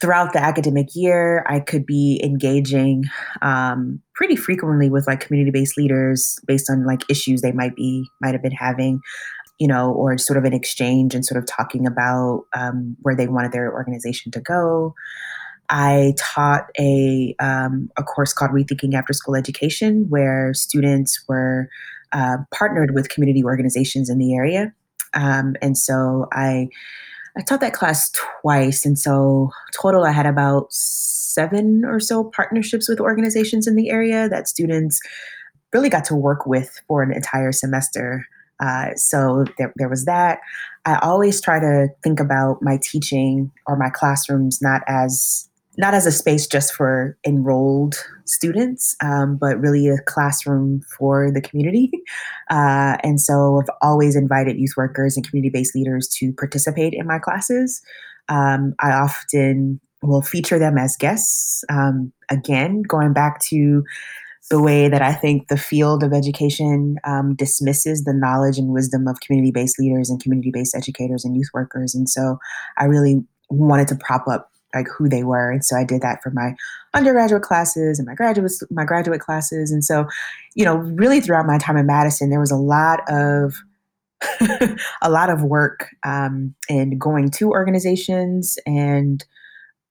Throughout 0.00 0.32
the 0.32 0.42
academic 0.42 0.88
year, 0.94 1.44
I 1.48 1.60
could 1.60 1.84
be 1.86 2.20
engaging 2.22 3.04
um, 3.42 4.00
pretty 4.14 4.36
frequently 4.36 4.90
with 4.90 5.06
like 5.06 5.20
community-based 5.20 5.76
leaders 5.76 6.38
based 6.46 6.70
on 6.70 6.86
like 6.86 7.02
issues 7.10 7.40
they 7.40 7.52
might 7.52 7.74
be 7.74 8.06
might 8.20 8.34
have 8.34 8.42
been 8.42 8.52
having, 8.52 9.00
you 9.58 9.66
know, 9.66 9.90
or 9.92 10.16
sort 10.18 10.36
of 10.36 10.44
an 10.44 10.52
exchange 10.52 11.14
and 11.14 11.24
sort 11.24 11.38
of 11.38 11.46
talking 11.46 11.86
about 11.86 12.44
um, 12.54 12.96
where 13.00 13.16
they 13.16 13.26
wanted 13.26 13.52
their 13.52 13.72
organization 13.72 14.30
to 14.32 14.40
go. 14.40 14.94
I 15.70 16.14
taught 16.18 16.66
a, 16.78 17.34
um, 17.40 17.90
a 17.96 18.02
course 18.02 18.32
called 18.32 18.52
Rethinking 18.52 18.94
After 18.94 19.12
School 19.12 19.36
Education, 19.36 20.06
where 20.08 20.54
students 20.54 21.22
were 21.28 21.68
uh, 22.12 22.38
partnered 22.54 22.94
with 22.94 23.10
community 23.10 23.44
organizations 23.44 24.08
in 24.08 24.18
the 24.18 24.34
area. 24.34 24.72
Um, 25.14 25.56
and 25.60 25.76
so 25.76 26.26
I, 26.32 26.68
I 27.36 27.42
taught 27.42 27.60
that 27.60 27.74
class 27.74 28.10
twice. 28.42 28.84
And 28.86 28.98
so, 28.98 29.50
total, 29.80 30.04
I 30.04 30.10
had 30.10 30.26
about 30.26 30.72
seven 30.72 31.84
or 31.84 32.00
so 32.00 32.24
partnerships 32.24 32.88
with 32.88 33.00
organizations 33.00 33.66
in 33.66 33.76
the 33.76 33.90
area 33.90 34.28
that 34.28 34.48
students 34.48 35.00
really 35.72 35.88
got 35.88 36.04
to 36.04 36.14
work 36.14 36.46
with 36.46 36.80
for 36.88 37.02
an 37.02 37.12
entire 37.12 37.52
semester. 37.52 38.26
Uh, 38.60 38.94
so 38.96 39.44
there, 39.56 39.72
there 39.76 39.88
was 39.88 40.04
that. 40.06 40.40
I 40.84 40.98
always 41.02 41.40
try 41.40 41.60
to 41.60 41.88
think 42.02 42.18
about 42.18 42.62
my 42.62 42.78
teaching 42.82 43.52
or 43.66 43.76
my 43.76 43.90
classrooms 43.90 44.60
not 44.60 44.82
as 44.88 45.47
not 45.78 45.94
as 45.94 46.06
a 46.06 46.12
space 46.12 46.46
just 46.46 46.74
for 46.74 47.16
enrolled 47.24 47.94
students, 48.26 48.96
um, 49.02 49.36
but 49.36 49.60
really 49.60 49.88
a 49.88 49.98
classroom 50.06 50.82
for 50.98 51.30
the 51.32 51.40
community. 51.40 51.90
Uh, 52.50 52.96
and 53.02 53.20
so 53.20 53.60
I've 53.60 53.68
always 53.82 54.16
invited 54.16 54.58
youth 54.58 54.72
workers 54.74 55.18
and 55.18 55.28
community 55.28 55.50
based 55.50 55.74
leaders 55.74 56.08
to 56.18 56.32
participate 56.32 56.94
in 56.94 57.06
my 57.06 57.18
classes. 57.18 57.82
Um, 58.30 58.74
I 58.80 58.92
often 58.92 59.78
will 60.02 60.22
feature 60.22 60.58
them 60.58 60.78
as 60.78 60.96
guests. 60.96 61.62
Um, 61.68 62.10
again, 62.30 62.80
going 62.80 63.12
back 63.12 63.40
to 63.48 63.84
the 64.50 64.62
way 64.62 64.88
that 64.88 65.02
I 65.02 65.12
think 65.12 65.48
the 65.48 65.58
field 65.58 66.02
of 66.02 66.14
education 66.14 66.96
um, 67.04 67.34
dismisses 67.34 68.04
the 68.04 68.14
knowledge 68.14 68.56
and 68.56 68.72
wisdom 68.72 69.06
of 69.06 69.20
community 69.20 69.52
based 69.52 69.78
leaders 69.78 70.08
and 70.08 70.22
community 70.22 70.50
based 70.50 70.74
educators 70.74 71.26
and 71.26 71.36
youth 71.36 71.50
workers. 71.52 71.94
And 71.94 72.08
so 72.08 72.38
I 72.78 72.84
really 72.84 73.22
wanted 73.50 73.88
to 73.88 73.96
prop 73.96 74.26
up 74.26 74.50
like 74.74 74.86
who 74.96 75.08
they 75.08 75.24
were. 75.24 75.50
And 75.50 75.64
so 75.64 75.76
i 75.76 75.84
did 75.84 76.02
that 76.02 76.22
for 76.22 76.30
my 76.30 76.54
undergraduate 76.94 77.42
classes 77.42 77.98
and 77.98 78.06
my 78.06 78.14
graduate 78.14 78.52
my 78.70 78.84
graduate 78.84 79.20
classes. 79.20 79.70
And 79.70 79.84
so 79.84 80.06
you 80.54 80.64
know 80.64 80.76
really 80.76 81.20
throughout 81.20 81.46
my 81.46 81.58
time 81.58 81.76
in 81.76 81.86
madison 81.86 82.30
there 82.30 82.40
was 82.40 82.50
a 82.50 82.56
lot 82.56 83.00
of 83.08 83.54
a 85.02 85.10
lot 85.10 85.30
of 85.30 85.44
work 85.44 85.90
um, 86.04 86.54
in 86.68 86.98
going 86.98 87.30
to 87.30 87.50
organizations 87.50 88.58
and 88.66 89.24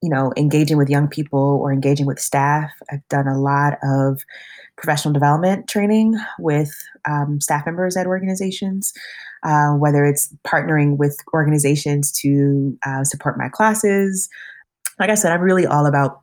you 0.02 0.10
know 0.10 0.34
engaging 0.38 0.78
with 0.78 0.90
young 0.90 1.08
people 1.08 1.60
or 1.62 1.72
engaging 1.72 2.06
with 2.06 2.20
staff. 2.20 2.72
I've 2.92 3.08
done 3.10 3.28
a 3.28 3.40
lot 3.40 3.78
of 3.84 4.22
professional 4.76 5.14
development 5.14 5.68
training 5.68 6.20
with 6.38 6.72
um, 7.10 7.42
staff 7.42 7.66
members 7.66 7.98
at 7.98 8.06
organizations 8.06 8.94
uh, 9.44 9.72
whether 9.72 10.06
it's 10.06 10.34
partnering 10.46 10.98
with 10.98 11.18
organizations 11.34 12.12
to 12.12 12.78
uh, 12.86 13.04
support 13.04 13.38
my 13.38 13.50
classes 13.50 14.30
like 15.00 15.10
I 15.10 15.16
said, 15.16 15.32
I'm 15.32 15.42
really 15.42 15.66
all 15.66 15.86
about 15.86 16.22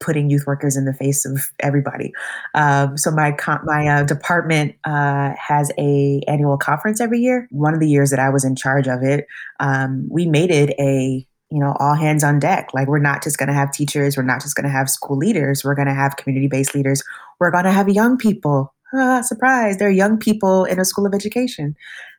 putting 0.00 0.28
youth 0.28 0.46
workers 0.46 0.76
in 0.76 0.84
the 0.84 0.92
face 0.92 1.24
of 1.24 1.50
everybody. 1.60 2.12
Um, 2.54 2.96
so 2.96 3.10
my 3.10 3.36
my 3.64 3.88
uh, 3.88 4.02
department 4.04 4.76
uh, 4.84 5.32
has 5.38 5.70
a 5.78 6.22
annual 6.28 6.58
conference 6.58 7.00
every 7.00 7.20
year. 7.20 7.48
One 7.50 7.74
of 7.74 7.80
the 7.80 7.88
years 7.88 8.10
that 8.10 8.18
I 8.18 8.28
was 8.30 8.44
in 8.44 8.56
charge 8.56 8.86
of 8.86 9.02
it, 9.02 9.26
um, 9.60 10.06
we 10.10 10.26
made 10.26 10.50
it 10.50 10.70
a 10.78 11.26
you 11.50 11.60
know 11.60 11.74
all 11.80 11.94
hands 11.94 12.24
on 12.24 12.38
deck. 12.38 12.68
Like 12.74 12.88
we're 12.88 12.98
not 12.98 13.22
just 13.22 13.38
going 13.38 13.48
to 13.48 13.54
have 13.54 13.70
teachers, 13.70 14.16
we're 14.16 14.24
not 14.24 14.42
just 14.42 14.56
going 14.56 14.64
to 14.64 14.70
have 14.70 14.90
school 14.90 15.16
leaders, 15.16 15.64
we're 15.64 15.74
going 15.74 15.88
to 15.88 15.94
have 15.94 16.16
community 16.16 16.48
based 16.48 16.74
leaders, 16.74 17.02
we're 17.40 17.50
going 17.50 17.64
to 17.64 17.72
have 17.72 17.88
young 17.88 18.18
people. 18.18 18.72
Ah, 18.92 19.22
surprise! 19.22 19.78
There 19.78 19.88
are 19.88 19.92
young 19.92 20.18
people 20.18 20.64
in 20.64 20.78
a 20.78 20.84
school 20.84 21.06
of 21.06 21.14
education. 21.14 21.74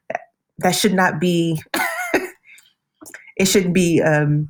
That, 0.10 0.22
that 0.60 0.72
should 0.72 0.94
not 0.94 1.20
be. 1.20 1.62
it 3.38 3.46
shouldn't 3.46 3.74
be. 3.74 4.02
Um, 4.02 4.50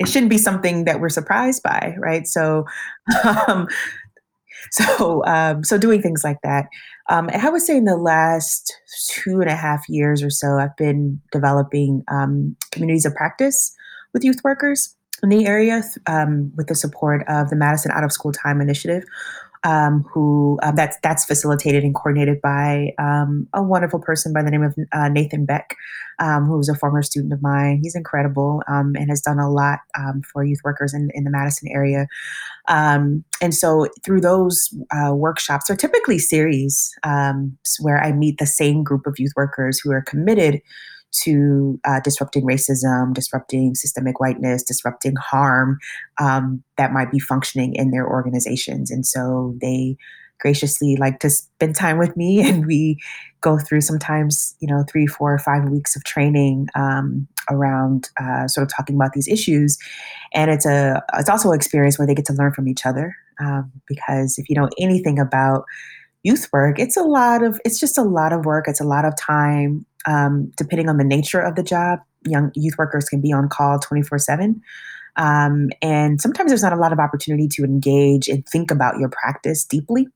it 0.00 0.08
shouldn't 0.08 0.30
be 0.30 0.38
something 0.38 0.84
that 0.84 1.00
we're 1.00 1.08
surprised 1.08 1.62
by, 1.62 1.94
right? 1.98 2.26
So, 2.26 2.64
um, 3.48 3.68
so, 4.70 5.24
um, 5.24 5.64
so 5.64 5.78
doing 5.78 6.02
things 6.02 6.24
like 6.24 6.38
that. 6.42 6.66
Um, 7.10 7.28
I 7.32 7.50
would 7.50 7.62
say 7.62 7.76
in 7.76 7.84
the 7.84 7.96
last 7.96 8.72
two 9.08 9.40
and 9.40 9.50
a 9.50 9.54
half 9.54 9.88
years 9.88 10.22
or 10.22 10.30
so, 10.30 10.58
I've 10.58 10.76
been 10.76 11.20
developing 11.32 12.02
um, 12.08 12.56
communities 12.70 13.04
of 13.04 13.14
practice 13.14 13.74
with 14.12 14.24
youth 14.24 14.40
workers 14.42 14.96
in 15.22 15.28
the 15.28 15.46
area 15.46 15.82
um, 16.06 16.52
with 16.56 16.68
the 16.68 16.74
support 16.74 17.24
of 17.28 17.50
the 17.50 17.56
Madison 17.56 17.90
Out 17.92 18.04
of 18.04 18.12
School 18.12 18.32
Time 18.32 18.60
Initiative, 18.60 19.04
um, 19.64 20.04
who 20.12 20.58
um, 20.62 20.76
that's 20.76 20.96
that's 21.02 21.24
facilitated 21.24 21.82
and 21.82 21.94
coordinated 21.94 22.40
by 22.40 22.90
um, 22.98 23.48
a 23.54 23.62
wonderful 23.62 23.98
person 23.98 24.32
by 24.32 24.42
the 24.42 24.50
name 24.50 24.62
of 24.62 24.74
uh, 24.92 25.08
Nathan 25.08 25.46
Beck, 25.46 25.74
um, 26.18 26.44
who 26.44 26.56
was 26.56 26.68
a 26.68 26.74
former 26.74 27.02
student 27.02 27.32
of 27.32 27.42
mine. 27.42 27.80
He's 27.82 27.94
incredible 27.94 28.62
um, 28.68 28.94
and 28.96 29.08
has 29.08 29.20
done 29.20 29.38
a 29.38 29.50
lot 29.50 29.80
um, 29.98 30.22
for 30.32 30.44
youth 30.44 30.60
workers 30.64 30.92
in, 30.94 31.08
in 31.14 31.24
the 31.24 31.30
Madison 31.30 31.68
area. 31.72 32.06
and 32.68 33.24
so 33.54 33.88
through 34.04 34.20
those 34.20 34.72
uh, 34.92 35.14
workshops, 35.14 35.70
are 35.70 35.76
typically 35.76 36.18
series 36.18 36.94
where 37.80 38.02
I 38.02 38.12
meet 38.12 38.38
the 38.38 38.46
same 38.46 38.84
group 38.84 39.06
of 39.06 39.18
youth 39.18 39.32
workers 39.36 39.80
who 39.80 39.90
are 39.92 40.02
committed 40.02 40.60
to 41.22 41.80
uh, 41.84 42.00
disrupting 42.00 42.44
racism, 42.44 43.14
disrupting 43.14 43.74
systemic 43.74 44.20
whiteness, 44.20 44.62
disrupting 44.62 45.14
harm 45.16 45.78
um, 46.20 46.62
that 46.76 46.92
might 46.92 47.10
be 47.10 47.18
functioning 47.18 47.74
in 47.74 47.90
their 47.90 48.08
organizations. 48.08 48.90
And 48.90 49.06
so 49.06 49.54
they 49.60 49.96
graciously 50.40 50.96
like 50.96 51.20
to 51.20 51.30
spend 51.30 51.74
time 51.74 51.98
with 51.98 52.16
me 52.16 52.40
and 52.48 52.66
we 52.66 52.98
go 53.40 53.58
through 53.58 53.80
sometimes 53.80 54.54
you 54.60 54.68
know 54.68 54.84
three 54.90 55.06
four 55.06 55.32
or 55.32 55.38
five 55.38 55.68
weeks 55.68 55.96
of 55.96 56.04
training 56.04 56.68
um, 56.74 57.26
around 57.50 58.08
uh, 58.20 58.46
sort 58.46 58.62
of 58.62 58.74
talking 58.74 58.96
about 58.96 59.12
these 59.12 59.28
issues 59.28 59.78
and 60.32 60.50
it's 60.50 60.66
a 60.66 61.02
it's 61.14 61.28
also 61.28 61.50
an 61.50 61.56
experience 61.56 61.98
where 61.98 62.06
they 62.06 62.14
get 62.14 62.24
to 62.24 62.32
learn 62.32 62.52
from 62.52 62.68
each 62.68 62.86
other 62.86 63.14
um, 63.40 63.70
because 63.86 64.38
if 64.38 64.48
you 64.48 64.56
know 64.56 64.68
anything 64.78 65.18
about 65.18 65.64
youth 66.22 66.48
work 66.52 66.78
it's 66.78 66.96
a 66.96 67.02
lot 67.02 67.42
of 67.42 67.60
it's 67.64 67.78
just 67.78 67.98
a 67.98 68.02
lot 68.02 68.32
of 68.32 68.44
work 68.44 68.66
it's 68.66 68.80
a 68.80 68.84
lot 68.84 69.04
of 69.04 69.14
time 69.16 69.84
um, 70.06 70.52
depending 70.56 70.88
on 70.88 70.96
the 70.96 71.04
nature 71.04 71.40
of 71.40 71.54
the 71.56 71.62
job 71.62 72.00
young 72.26 72.50
youth 72.54 72.74
workers 72.78 73.04
can 73.06 73.20
be 73.20 73.32
on 73.32 73.48
call 73.48 73.78
24 73.78 74.18
7 74.18 74.60
um, 75.16 75.70
and 75.82 76.20
sometimes 76.20 76.50
there's 76.50 76.62
not 76.62 76.72
a 76.72 76.76
lot 76.76 76.92
of 76.92 76.98
opportunity 76.98 77.46
to 77.48 77.62
engage 77.62 78.28
and 78.28 78.46
think 78.46 78.70
about 78.70 78.98
your 78.98 79.08
practice 79.08 79.64
deeply 79.64 80.06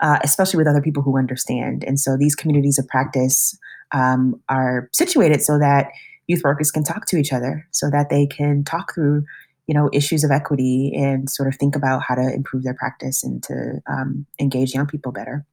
uh, 0.00 0.18
especially 0.22 0.58
with 0.58 0.66
other 0.66 0.82
people 0.82 1.02
who 1.02 1.18
understand. 1.18 1.84
And 1.84 1.98
so 1.98 2.16
these 2.16 2.34
communities 2.34 2.78
of 2.78 2.88
practice 2.88 3.56
um, 3.92 4.40
are 4.48 4.88
situated 4.92 5.42
so 5.42 5.58
that 5.58 5.90
youth 6.26 6.42
workers 6.44 6.70
can 6.70 6.84
talk 6.84 7.06
to 7.06 7.16
each 7.16 7.32
other, 7.32 7.66
so 7.70 7.90
that 7.90 8.08
they 8.08 8.26
can 8.26 8.64
talk 8.64 8.94
through, 8.94 9.24
you 9.66 9.74
know, 9.74 9.90
issues 9.92 10.24
of 10.24 10.30
equity 10.30 10.92
and 10.94 11.28
sort 11.28 11.48
of 11.48 11.56
think 11.56 11.74
about 11.74 12.02
how 12.06 12.14
to 12.14 12.32
improve 12.32 12.62
their 12.62 12.74
practice 12.74 13.24
and 13.24 13.42
to 13.42 13.80
um, 13.88 14.26
engage 14.40 14.74
young 14.74 14.86
people 14.86 15.12
better. 15.12 15.44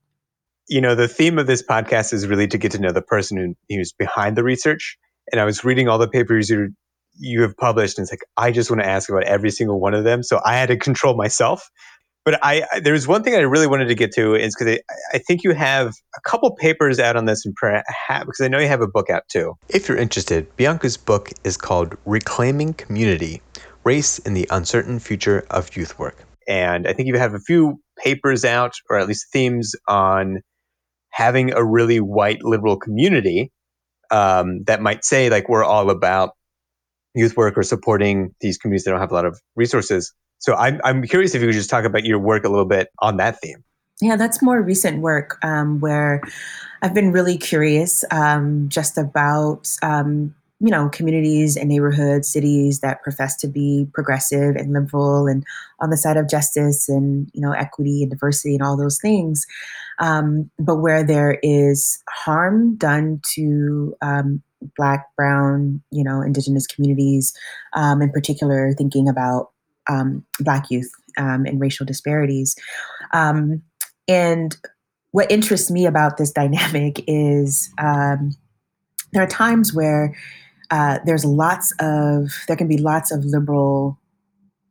You 0.67 0.81
know, 0.81 0.95
the 0.95 1.07
theme 1.07 1.39
of 1.39 1.47
this 1.47 1.63
podcast 1.63 2.13
is 2.13 2.27
really 2.27 2.47
to 2.47 2.57
get 2.57 2.71
to 2.73 2.79
know 2.79 2.91
the 2.91 3.01
person 3.01 3.37
who, 3.37 3.75
who's 3.75 3.91
behind 3.93 4.35
the 4.35 4.43
research. 4.43 4.97
And 5.31 5.39
I 5.39 5.45
was 5.45 5.63
reading 5.63 5.87
all 5.87 5.97
the 5.97 6.07
papers 6.07 6.49
you 6.49 6.69
you 7.19 7.41
have 7.41 7.57
published, 7.57 7.97
and 7.97 8.05
it's 8.05 8.11
like 8.11 8.25
I 8.37 8.51
just 8.51 8.69
want 8.69 8.81
to 8.81 8.87
ask 8.87 9.09
about 9.09 9.23
every 9.23 9.49
single 9.49 9.79
one 9.79 9.93
of 9.93 10.03
them. 10.03 10.21
So 10.23 10.39
I 10.45 10.55
had 10.55 10.69
to 10.69 10.77
control 10.87 11.15
myself 11.15 11.69
but 12.27 12.37
I, 12.43 12.65
I 12.73 12.81
there's 12.81 13.07
one 13.07 13.23
thing 13.23 13.35
I 13.35 13.39
really 13.39 13.67
wanted 13.67 13.87
to 13.87 13.95
get 13.95 14.11
to 14.15 14.35
is 14.35 14.53
because 14.53 14.73
I, 14.73 15.15
I, 15.15 15.17
think 15.17 15.45
you 15.45 15.53
have 15.53 15.93
a 16.17 16.21
couple 16.29 16.53
papers 16.57 16.99
out 16.99 17.15
on 17.15 17.23
this 17.23 17.45
and 17.45 17.55
because 17.55 18.41
I 18.41 18.49
know 18.49 18.59
you 18.59 18.67
have 18.67 18.81
a 18.81 18.87
book 18.87 19.09
out 19.09 19.23
too. 19.29 19.53
If 19.69 19.87
you're 19.87 19.97
interested, 19.97 20.53
Bianca's 20.57 20.97
book 20.97 21.29
is 21.45 21.55
called 21.55 21.95
Reclaiming 22.05 22.73
Community: 22.73 23.41
Race 23.85 24.19
and 24.19 24.35
the 24.35 24.45
Uncertain 24.51 24.99
Future 24.99 25.47
of 25.51 25.73
Youth 25.77 25.97
Work, 25.97 26.25
and 26.49 26.85
I 26.85 26.91
think 26.91 27.07
you 27.07 27.17
have 27.17 27.33
a 27.33 27.39
few 27.39 27.79
papers 28.03 28.43
out, 28.43 28.73
or 28.89 28.99
at 28.99 29.07
least 29.07 29.27
themes 29.31 29.73
on 29.87 30.41
having 31.17 31.51
a 31.53 31.63
really 31.63 31.99
white 31.99 32.43
liberal 32.43 32.77
community 32.77 33.51
um, 34.11 34.63
that 34.65 34.81
might 34.81 35.03
say 35.03 35.29
like 35.29 35.49
we're 35.49 35.63
all 35.63 35.89
about 35.89 36.31
youth 37.15 37.35
work 37.35 37.57
or 37.57 37.63
supporting 37.63 38.33
these 38.41 38.57
communities 38.57 38.83
that 38.85 38.91
don't 38.91 38.99
have 38.99 39.11
a 39.11 39.15
lot 39.15 39.25
of 39.25 39.41
resources 39.55 40.13
so 40.39 40.55
I'm, 40.55 40.79
I'm 40.83 41.03
curious 41.03 41.33
if 41.35 41.41
you 41.41 41.47
could 41.47 41.55
just 41.55 41.69
talk 41.69 41.85
about 41.85 42.03
your 42.03 42.19
work 42.19 42.45
a 42.45 42.49
little 42.49 42.65
bit 42.65 42.89
on 42.99 43.17
that 43.17 43.39
theme. 43.41 43.63
Yeah, 44.01 44.15
that's 44.15 44.41
more 44.41 44.61
recent 44.61 45.01
work 45.01 45.43
um, 45.43 45.79
where 45.79 46.21
I've 46.81 46.93
been 46.93 47.11
really 47.11 47.37
curious 47.37 48.05
um, 48.11 48.69
just 48.69 48.97
about 48.97 49.75
um, 49.81 50.35
you 50.59 50.71
know 50.71 50.89
communities 50.89 51.55
and 51.55 51.69
neighborhoods, 51.69 52.27
cities 52.27 52.79
that 52.79 53.03
profess 53.03 53.35
to 53.37 53.47
be 53.47 53.87
progressive 53.93 54.55
and 54.55 54.73
liberal 54.73 55.27
and 55.27 55.45
on 55.79 55.89
the 55.89 55.97
side 55.97 56.17
of 56.17 56.29
justice 56.29 56.89
and 56.89 57.29
you 57.33 57.41
know 57.41 57.51
equity 57.51 58.01
and 58.01 58.11
diversity 58.11 58.55
and 58.55 58.63
all 58.63 58.75
those 58.75 58.99
things, 58.99 59.45
um, 59.99 60.49
but 60.59 60.77
where 60.77 61.03
there 61.03 61.39
is 61.43 62.01
harm 62.09 62.75
done 62.75 63.19
to 63.23 63.95
um, 64.01 64.41
Black, 64.75 65.05
Brown, 65.15 65.81
you 65.91 66.03
know, 66.03 66.21
Indigenous 66.21 66.65
communities, 66.65 67.33
um, 67.73 68.01
in 68.01 68.11
particular, 68.11 68.73
thinking 68.73 69.07
about 69.07 69.51
um, 69.87 70.25
Black 70.39 70.71
youth 70.71 70.91
um, 71.17 71.45
and 71.45 71.61
racial 71.61 71.85
disparities. 71.85 72.55
Um, 73.13 73.61
and 74.07 74.57
what 75.11 75.31
interests 75.31 75.69
me 75.69 75.85
about 75.85 76.17
this 76.17 76.31
dynamic 76.31 77.03
is 77.07 77.71
there 79.13 79.23
are 79.23 79.27
times 79.27 79.73
where 79.73 80.15
uh, 80.71 80.99
there's 81.05 81.25
lots 81.25 81.73
of 81.79 82.31
there 82.47 82.57
can 82.57 82.67
be 82.67 82.77
lots 82.77 83.11
of 83.11 83.23
liberal 83.25 83.97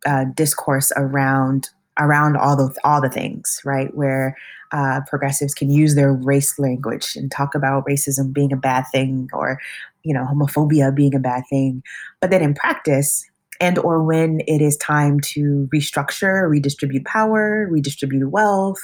uh, 0.06 0.24
discourse 0.34 0.92
around 0.96 1.70
around 1.98 2.36
all 2.36 2.56
the 2.56 2.74
all 2.84 3.00
the 3.00 3.08
things 3.08 3.60
right? 3.64 3.94
Where 3.94 4.36
uh, 4.72 5.00
progressives 5.08 5.54
can 5.54 5.70
use 5.70 5.94
their 5.94 6.12
race 6.12 6.58
language 6.58 7.16
and 7.16 7.30
talk 7.30 7.54
about 7.54 7.86
racism 7.86 8.32
being 8.32 8.52
a 8.52 8.56
bad 8.56 8.84
thing 8.92 9.28
or 9.32 9.60
you 10.02 10.12
know 10.12 10.24
homophobia 10.24 10.94
being 10.94 11.14
a 11.14 11.20
bad 11.20 11.44
thing. 11.48 11.82
But 12.20 12.30
then 12.30 12.42
in 12.42 12.54
practice 12.54 13.24
and 13.60 13.78
or 13.78 14.02
when 14.02 14.40
it 14.46 14.60
is 14.60 14.76
time 14.76 15.20
to 15.20 15.68
restructure 15.74 16.48
redistribute 16.48 17.04
power 17.04 17.66
redistribute 17.70 18.30
wealth 18.30 18.78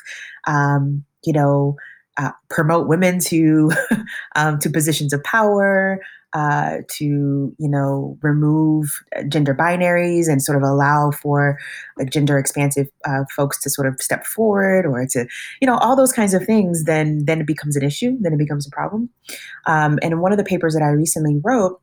um, 0.46 1.04
you 1.24 1.32
know 1.32 1.76
uh, 2.18 2.30
promote 2.50 2.88
women 2.88 3.18
to 3.18 3.72
um, 4.36 4.58
to 4.58 4.70
positions 4.70 5.12
of 5.12 5.22
power 5.24 5.98
uh, 6.34 6.78
to 6.88 7.54
you 7.58 7.68
know 7.68 8.18
remove 8.22 8.86
gender 9.28 9.54
binaries 9.54 10.28
and 10.28 10.42
sort 10.42 10.56
of 10.56 10.62
allow 10.62 11.10
for 11.10 11.58
like 11.98 12.10
gender 12.10 12.38
expansive 12.38 12.88
uh, 13.04 13.24
folks 13.34 13.60
to 13.60 13.70
sort 13.70 13.86
of 13.86 14.00
step 14.00 14.24
forward 14.26 14.86
or 14.86 15.06
to 15.06 15.26
you 15.60 15.66
know 15.66 15.76
all 15.78 15.96
those 15.96 16.12
kinds 16.12 16.34
of 16.34 16.44
things 16.44 16.84
then 16.84 17.24
then 17.24 17.40
it 17.40 17.46
becomes 17.46 17.76
an 17.76 17.82
issue 17.82 18.16
then 18.20 18.32
it 18.32 18.38
becomes 18.38 18.66
a 18.66 18.70
problem. 18.70 19.08
Um, 19.66 19.98
and 20.02 20.12
in 20.12 20.20
one 20.20 20.32
of 20.32 20.38
the 20.38 20.44
papers 20.44 20.74
that 20.74 20.82
i 20.82 20.88
recently 20.88 21.40
wrote 21.44 21.80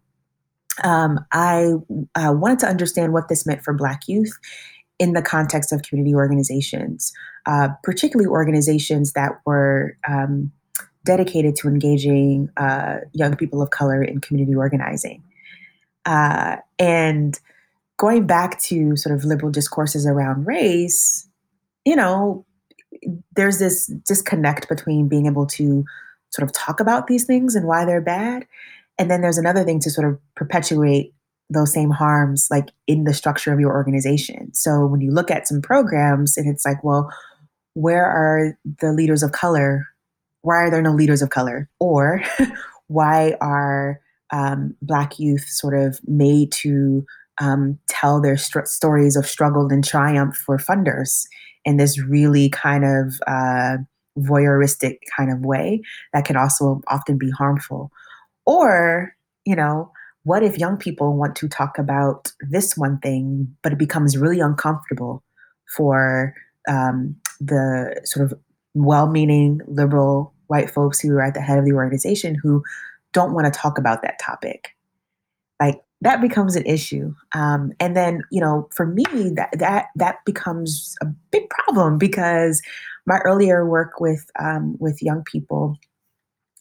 um, 0.84 1.20
I 1.32 1.74
uh, 2.16 2.34
wanted 2.34 2.60
to 2.60 2.68
understand 2.68 3.14
what 3.14 3.28
this 3.28 3.46
meant 3.46 3.64
for 3.64 3.74
Black 3.74 4.08
youth 4.08 4.32
in 4.98 5.14
the 5.14 5.22
context 5.22 5.72
of 5.72 5.82
community 5.82 6.14
organizations, 6.14 7.14
uh, 7.46 7.70
particularly 7.84 8.30
organizations 8.30 9.14
that 9.14 9.32
were 9.46 9.98
um, 10.08 10.52
dedicated 11.06 11.56
to 11.58 11.68
engaging 11.68 12.50
uh, 12.58 12.98
young 13.14 13.36
people 13.36 13.62
of 13.62 13.70
color 13.70 14.04
in 14.04 14.20
community 14.22 14.56
organizing. 14.56 15.24
Uh, 16.06 16.58
and 16.78 17.40
going 17.98 18.26
back 18.28 18.60
to 18.62 18.96
sort 18.96 19.16
of 19.16 19.24
liberal 19.26 19.52
discourses 19.52 20.06
around 20.06 20.46
race, 20.46 21.28
you 21.86 21.96
know, 21.96 22.46
there's 23.36 23.60
this 23.60 23.88
disconnect 24.08 24.68
between 24.68 25.08
being 25.08 25.26
able 25.26 25.46
to 25.46 25.86
sort 26.32 26.48
of 26.48 26.54
talk 26.54 26.80
about 26.80 27.08
these 27.08 27.24
things 27.24 27.56
and 27.56 27.66
why 27.66 27.86
they're 27.86 28.02
bad 28.02 28.46
and 29.00 29.10
then 29.10 29.22
there's 29.22 29.38
another 29.38 29.64
thing 29.64 29.80
to 29.80 29.90
sort 29.90 30.08
of 30.08 30.20
perpetuate 30.36 31.14
those 31.50 31.74
same 31.74 31.90
harms 31.90 32.48
like 32.52 32.70
in 32.86 33.06
the 33.06 33.14
structure 33.14 33.52
of 33.52 33.60
your 33.60 33.72
organization. 33.72 34.54
So 34.54 34.86
when 34.86 35.02
you 35.02 35.10
look 35.10 35.32
at 35.32 35.48
some 35.48 35.62
programs 35.62 36.38
and 36.38 36.48
it's 36.48 36.66
like, 36.66 36.84
well, 36.84 37.10
where 37.74 38.06
are 38.06 38.58
the 38.82 38.92
leaders 38.92 39.24
of 39.24 39.32
color? 39.32 39.88
Why 40.42 40.56
are 40.56 40.72
there 40.72 40.82
no 40.82 40.92
leaders 40.94 41.22
of 41.22 41.30
color? 41.30 41.70
Or 41.80 42.22
why 42.88 43.36
are 43.42 44.00
um, 44.32 44.76
Black 44.82 45.20
youth 45.20 45.48
sort 45.48 45.76
of 45.76 46.00
made 46.08 46.52
to 46.54 47.06
um, 47.42 47.80
tell 47.88 48.22
their 48.22 48.38
st- 48.38 48.68
stories 48.68 49.16
of 49.16 49.26
struggle 49.26 49.68
and 49.70 49.84
triumph 49.84 50.36
for 50.36 50.58
funders 50.58 51.26
in 51.66 51.78
this 51.78 52.00
really 52.00 52.50
kind 52.50 52.86
of 52.86 53.20
uh, 53.28 53.78
voyeuristic 54.18 54.98
kind 55.16 55.32
of 55.32 55.46
way 55.46 55.82
that 56.14 56.26
can 56.26 56.36
also 56.36 56.82
often 56.88 57.18
be 57.18 57.30
harmful? 57.32 57.92
Or, 58.46 59.16
you 59.46 59.56
know, 59.56 59.92
what 60.24 60.44
if 60.44 60.58
young 60.58 60.78
people 60.78 61.16
want 61.16 61.36
to 61.38 61.48
talk 61.48 61.78
about 61.78 62.32
this 62.50 62.76
one 62.78 63.00
thing, 63.00 63.56
but 63.64 63.72
it 63.72 63.80
becomes 63.80 64.18
really 64.18 64.40
uncomfortable 64.40 65.24
for 65.76 66.34
um, 66.68 67.16
the 67.40 68.00
sort 68.04 68.32
of 68.32 68.38
well 68.74 69.08
meaning 69.08 69.62
liberal 69.68 70.34
white 70.48 70.70
folks 70.70 71.00
who 71.00 71.14
are 71.14 71.22
at 71.22 71.34
the 71.34 71.42
head 71.42 71.60
of 71.60 71.66
the 71.66 71.74
organization 71.74 72.36
who 72.36 72.64
don't 73.14 73.34
want 73.34 73.52
to 73.52 73.60
talk 73.60 73.78
about 73.78 74.02
that 74.02 74.20
topic? 74.20 74.76
Like, 75.62 75.82
that 76.02 76.22
becomes 76.22 76.56
an 76.56 76.66
issue. 76.66 77.14
Um, 77.34 77.74
and 77.80 77.96
then, 77.96 78.24
you 78.32 78.40
know, 78.40 78.70
for 78.74 78.86
me, 78.86 79.04
that 79.36 79.50
that 79.58 79.88
that 79.96 80.24
becomes 80.26 80.96
a 81.02 81.08
big 81.32 81.50
problem 81.50 81.98
because 81.98 82.62
my 83.06 83.20
earlier 83.26 83.68
work 83.68 84.00
with 84.00 84.30
um, 84.40 84.78
with 84.80 85.02
young 85.02 85.24
people 85.24 85.78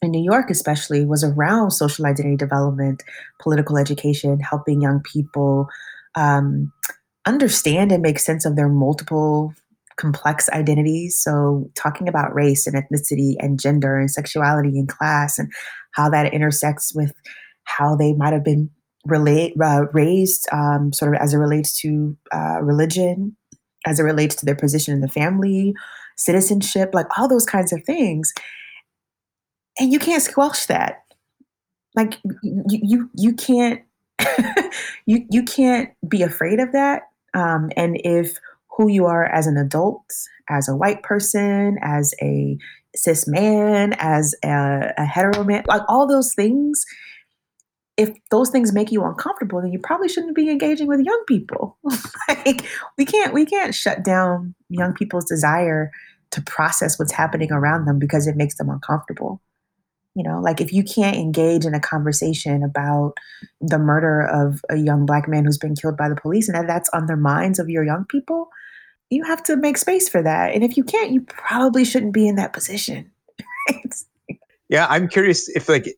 in 0.01 0.11
New 0.11 0.23
York, 0.23 0.49
especially, 0.49 1.05
was 1.05 1.23
around 1.23 1.71
social 1.71 2.05
identity 2.05 2.35
development, 2.35 3.03
political 3.41 3.77
education, 3.77 4.39
helping 4.39 4.81
young 4.81 5.01
people 5.01 5.69
um, 6.15 6.71
understand 7.25 7.91
and 7.91 8.01
make 8.01 8.19
sense 8.19 8.45
of 8.45 8.55
their 8.55 8.69
multiple 8.69 9.53
complex 9.99 10.49
identities. 10.49 11.19
So, 11.19 11.69
talking 11.75 12.07
about 12.07 12.33
race 12.33 12.67
and 12.67 12.75
ethnicity 12.75 13.35
and 13.39 13.59
gender 13.59 13.97
and 13.97 14.09
sexuality 14.09 14.79
and 14.79 14.87
class 14.87 15.37
and 15.37 15.51
how 15.91 16.09
that 16.09 16.33
intersects 16.33 16.93
with 16.95 17.13
how 17.65 17.95
they 17.95 18.13
might 18.13 18.33
have 18.33 18.43
been 18.43 18.69
relate, 19.05 19.53
uh, 19.63 19.85
raised, 19.93 20.47
um, 20.51 20.91
sort 20.93 21.13
of 21.15 21.21
as 21.21 21.33
it 21.33 21.37
relates 21.37 21.79
to 21.81 22.17
uh, 22.33 22.59
religion, 22.61 23.35
as 23.85 23.99
it 23.99 24.03
relates 24.03 24.35
to 24.35 24.45
their 24.45 24.55
position 24.55 24.93
in 24.93 25.01
the 25.01 25.07
family, 25.07 25.73
citizenship, 26.17 26.91
like 26.93 27.07
all 27.17 27.27
those 27.27 27.45
kinds 27.45 27.71
of 27.71 27.83
things 27.83 28.33
and 29.79 29.91
you 29.93 29.99
can't 29.99 30.21
squelch 30.21 30.67
that. 30.67 31.03
like 31.95 32.19
you 32.43 32.63
you 32.67 33.09
you 33.15 33.33
can't 33.33 33.81
you 35.05 35.25
you 35.31 35.43
can't 35.43 35.89
be 36.07 36.21
afraid 36.21 36.59
of 36.59 36.71
that. 36.73 37.03
Um, 37.33 37.71
and 37.75 37.99
if 38.03 38.37
who 38.79 38.87
you 38.87 39.05
are 39.05 39.25
as 39.25 39.45
an 39.45 39.57
adult, 39.57 40.05
as 40.49 40.69
a 40.69 40.75
white 40.75 41.03
person, 41.03 41.77
as 41.81 42.13
a 42.21 42.57
cis 42.95 43.27
man, 43.27 43.91
as 43.99 44.33
a, 44.41 44.93
a 44.97 45.03
hetero 45.03 45.43
man, 45.43 45.65
like 45.67 45.81
all 45.89 46.07
those 46.07 46.33
things, 46.33 46.85
if 47.97 48.09
those 48.31 48.49
things 48.49 48.71
make 48.71 48.89
you 48.89 49.03
uncomfortable, 49.03 49.61
then 49.61 49.73
you 49.73 49.79
probably 49.79 50.07
shouldn't 50.07 50.33
be 50.33 50.49
engaging 50.49 50.87
with 50.87 51.01
young 51.01 51.23
people. 51.27 51.77
like 52.29 52.65
we 52.97 53.03
can't 53.03 53.33
we 53.33 53.45
can't 53.45 53.75
shut 53.75 54.01
down 54.01 54.55
young 54.69 54.93
people's 54.93 55.25
desire 55.25 55.91
to 56.31 56.41
process 56.43 56.97
what's 56.97 57.11
happening 57.11 57.51
around 57.51 57.83
them 57.83 57.99
because 57.99 58.27
it 58.27 58.37
makes 58.37 58.55
them 58.55 58.69
uncomfortable. 58.69 59.41
You 60.15 60.23
know, 60.23 60.39
like 60.39 60.61
if 60.61 60.71
you 60.71 60.85
can't 60.85 61.17
engage 61.17 61.65
in 61.65 61.73
a 61.73 61.81
conversation 61.81 62.63
about 62.63 63.15
the 63.59 63.77
murder 63.77 64.21
of 64.21 64.61
a 64.69 64.77
young 64.77 65.05
black 65.05 65.27
man 65.27 65.43
who's 65.43 65.57
been 65.57 65.75
killed 65.75 65.97
by 65.97 66.07
the 66.07 66.15
police 66.15 66.47
and 66.47 66.69
that's 66.69 66.89
on 66.93 67.07
the 67.07 67.17
minds 67.17 67.59
of 67.59 67.69
your 67.69 67.83
young 67.83 68.05
people, 68.05 68.49
you 69.09 69.23
have 69.23 69.43
to 69.43 69.57
make 69.57 69.77
space 69.77 70.07
for 70.07 70.21
that. 70.21 70.53
And 70.53 70.63
if 70.63 70.77
you 70.77 70.83
can't, 70.83 71.11
you 71.11 71.21
probably 71.21 71.83
shouldn't 71.83 72.13
be 72.13 72.27
in 72.27 72.35
that 72.35 72.53
position. 72.53 73.11
Right? 73.69 73.93
Yeah, 74.67 74.87
I'm 74.89 75.07
curious 75.07 75.47
if 75.49 75.69
like 75.69 75.95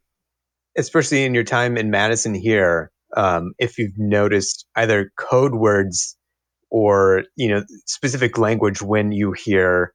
especially 0.78 1.24
in 1.24 1.34
your 1.34 1.44
time 1.44 1.78
in 1.78 1.90
Madison 1.90 2.34
here, 2.34 2.92
um, 3.16 3.54
if 3.60 3.78
you've 3.78 3.98
noticed 3.98 4.66
either 4.76 5.12
code 5.18 5.56
words 5.56 6.18
or 6.70 7.24
you 7.36 7.48
know 7.48 7.64
specific 7.86 8.38
language 8.38 8.82
when 8.82 9.12
you 9.12 9.34
hear 9.34 9.94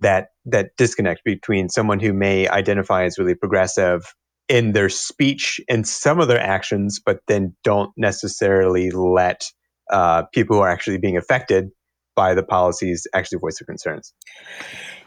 that 0.00 0.28
that 0.44 0.70
disconnect 0.76 1.22
between 1.24 1.68
someone 1.68 2.00
who 2.00 2.12
may 2.12 2.48
identify 2.48 3.04
as 3.04 3.18
really 3.18 3.34
progressive 3.34 4.02
in 4.48 4.72
their 4.72 4.88
speech 4.88 5.60
and 5.68 5.86
some 5.86 6.20
of 6.20 6.28
their 6.28 6.40
actions, 6.40 7.00
but 7.04 7.20
then 7.28 7.54
don't 7.64 7.92
necessarily 7.96 8.90
let 8.90 9.44
uh, 9.90 10.24
people 10.34 10.56
who 10.56 10.62
are 10.62 10.68
actually 10.68 10.98
being 10.98 11.16
affected 11.16 11.70
by 12.14 12.34
the 12.34 12.42
policies 12.42 13.06
actually 13.14 13.38
voice 13.38 13.58
their 13.58 13.66
concerns. 13.66 14.12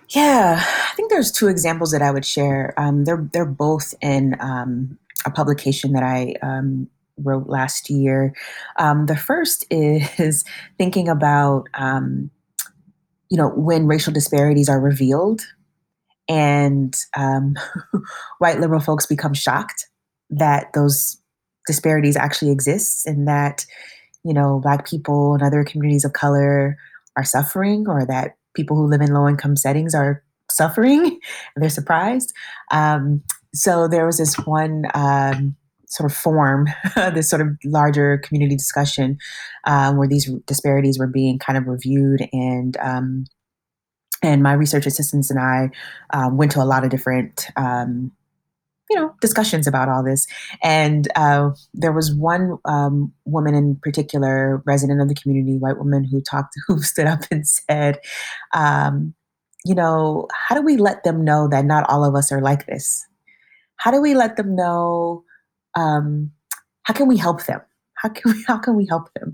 Yeah, 0.09 0.63
I 0.63 0.95
think 0.95 1.09
there's 1.09 1.31
two 1.31 1.47
examples 1.47 1.91
that 1.91 2.01
I 2.01 2.11
would 2.11 2.25
share. 2.25 2.73
Um, 2.77 3.05
they're 3.05 3.27
they're 3.33 3.45
both 3.45 3.93
in 4.01 4.35
um, 4.39 4.97
a 5.25 5.31
publication 5.31 5.93
that 5.93 6.03
I 6.03 6.35
um, 6.43 6.87
wrote 7.17 7.47
last 7.47 7.89
year. 7.89 8.33
Um, 8.77 9.05
the 9.05 9.17
first 9.17 9.65
is 9.71 10.43
thinking 10.77 11.09
about, 11.09 11.67
um, 11.73 12.29
you 13.29 13.37
know, 13.37 13.49
when 13.49 13.87
racial 13.87 14.13
disparities 14.13 14.69
are 14.69 14.79
revealed 14.79 15.41
and 16.27 16.95
um, 17.17 17.55
white 18.39 18.59
liberal 18.59 18.81
folks 18.81 19.05
become 19.05 19.33
shocked 19.33 19.87
that 20.29 20.73
those 20.73 21.17
disparities 21.67 22.15
actually 22.15 22.51
exist 22.51 23.05
and 23.05 23.27
that, 23.27 23.65
you 24.23 24.33
know, 24.33 24.59
Black 24.61 24.87
people 24.87 25.33
and 25.33 25.43
other 25.43 25.63
communities 25.63 26.05
of 26.05 26.13
color 26.13 26.77
are 27.17 27.23
suffering 27.23 27.85
or 27.87 28.05
that 28.05 28.35
people 28.55 28.77
who 28.77 28.89
live 28.89 29.01
in 29.01 29.13
low 29.13 29.27
income 29.27 29.55
settings 29.55 29.93
are 29.93 30.23
suffering 30.49 31.19
they're 31.55 31.69
surprised. 31.69 32.33
Um, 32.71 33.23
so 33.53 33.87
there 33.87 34.05
was 34.05 34.17
this 34.17 34.35
one 34.45 34.83
um, 34.93 35.55
sort 35.87 36.11
of 36.11 36.17
form 36.17 36.67
this 37.13 37.29
sort 37.29 37.41
of 37.41 37.47
larger 37.63 38.17
community 38.19 38.55
discussion 38.55 39.17
um, 39.65 39.97
where 39.97 40.07
these 40.07 40.29
disparities 40.45 40.99
were 40.99 41.07
being 41.07 41.39
kind 41.39 41.57
of 41.57 41.67
reviewed 41.67 42.27
and 42.33 42.77
um, 42.77 43.25
and 44.21 44.41
my 44.41 44.53
research 44.53 44.85
assistants 44.85 45.29
and 45.29 45.39
I 45.39 45.69
um, 46.11 46.37
went 46.37 46.51
to 46.53 46.61
a 46.61 46.65
lot 46.65 46.83
of 46.83 46.89
different 46.89 47.47
um, 47.55 48.11
you 48.89 48.95
know 48.95 49.13
discussions 49.21 49.67
about 49.67 49.89
all 49.89 50.03
this. 50.03 50.27
And 50.63 51.07
uh, 51.15 51.51
there 51.73 51.91
was 51.91 52.13
one 52.13 52.57
um, 52.65 53.11
woman 53.25 53.55
in 53.55 53.77
particular 53.77 54.61
resident 54.65 55.01
of 55.01 55.09
the 55.09 55.15
community 55.15 55.57
white 55.57 55.77
woman 55.77 56.03
who 56.03 56.21
talked 56.21 56.55
who 56.67 56.81
stood 56.81 57.07
up 57.07 57.21
and 57.31 57.47
said 57.47 57.99
um, 58.53 59.13
you 59.65 59.75
know 59.75 60.27
how 60.33 60.55
do 60.55 60.61
we 60.61 60.77
let 60.77 61.03
them 61.03 61.23
know 61.23 61.47
that 61.47 61.65
not 61.65 61.89
all 61.89 62.03
of 62.03 62.15
us 62.15 62.31
are 62.31 62.41
like 62.41 62.65
this? 62.65 63.05
How 63.77 63.91
do 63.91 64.01
we 64.01 64.15
let 64.15 64.37
them 64.37 64.55
know 64.55 65.23
um, 65.75 66.31
how 66.83 66.93
can 66.93 67.07
we 67.07 67.17
help 67.17 67.45
them? 67.45 67.61
How 67.95 68.09
can 68.09 68.33
we 68.33 68.43
how 68.47 68.57
can 68.57 68.75
we 68.75 68.85
help 68.85 69.13
them? 69.13 69.31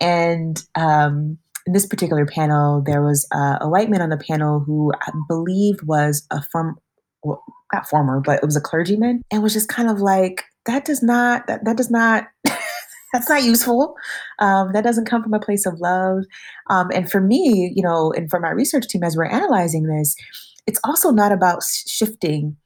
And 0.00 0.62
um, 0.74 1.38
in 1.66 1.72
this 1.72 1.86
particular 1.86 2.26
panel 2.26 2.82
there 2.84 3.02
was 3.02 3.26
a, 3.32 3.58
a 3.62 3.68
white 3.68 3.88
man 3.88 4.02
on 4.02 4.10
the 4.10 4.16
panel 4.18 4.60
who 4.60 4.92
i 5.00 5.10
believe 5.28 5.76
was 5.84 6.26
a 6.30 6.42
from 6.52 6.76
well, 7.24 7.42
not 7.72 7.88
former 7.88 8.20
but 8.20 8.38
it 8.42 8.44
was 8.44 8.56
a 8.56 8.60
clergyman 8.60 9.22
and 9.30 9.42
was 9.42 9.52
just 9.52 9.68
kind 9.68 9.90
of 9.90 10.00
like 10.00 10.44
that 10.66 10.84
does 10.84 11.02
not 11.02 11.46
that, 11.46 11.64
that 11.64 11.76
does 11.76 11.90
not 11.90 12.26
that's 13.12 13.28
not 13.28 13.42
useful 13.42 13.96
um, 14.38 14.72
that 14.72 14.84
doesn't 14.84 15.06
come 15.06 15.22
from 15.22 15.34
a 15.34 15.40
place 15.40 15.66
of 15.66 15.80
love 15.80 16.24
um, 16.70 16.90
and 16.92 17.10
for 17.10 17.20
me 17.20 17.72
you 17.74 17.82
know 17.82 18.12
and 18.12 18.30
for 18.30 18.40
my 18.40 18.50
research 18.50 18.86
team 18.86 19.02
as 19.02 19.16
we're 19.16 19.24
analyzing 19.24 19.84
this 19.84 20.14
it's 20.66 20.80
also 20.84 21.10
not 21.10 21.32
about 21.32 21.62
shifting 21.62 22.56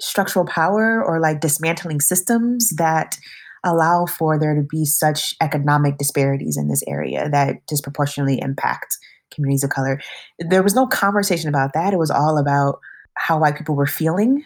structural 0.00 0.46
power 0.46 1.04
or 1.04 1.20
like 1.20 1.40
dismantling 1.40 2.00
systems 2.00 2.70
that 2.76 3.18
allow 3.64 4.06
for 4.06 4.38
there 4.38 4.54
to 4.54 4.62
be 4.62 4.84
such 4.84 5.34
economic 5.40 5.98
disparities 5.98 6.56
in 6.56 6.68
this 6.68 6.82
area 6.88 7.28
that 7.28 7.64
disproportionately 7.66 8.40
impact 8.40 8.96
communities 9.30 9.64
of 9.64 9.70
color. 9.70 10.00
There 10.38 10.62
was 10.62 10.74
no 10.74 10.86
conversation 10.86 11.48
about 11.48 11.72
that. 11.74 11.92
It 11.92 11.98
was 11.98 12.10
all 12.10 12.38
about 12.38 12.80
how 13.20 13.38
white 13.38 13.56
people 13.56 13.74
were 13.74 13.86
feeling, 13.86 14.44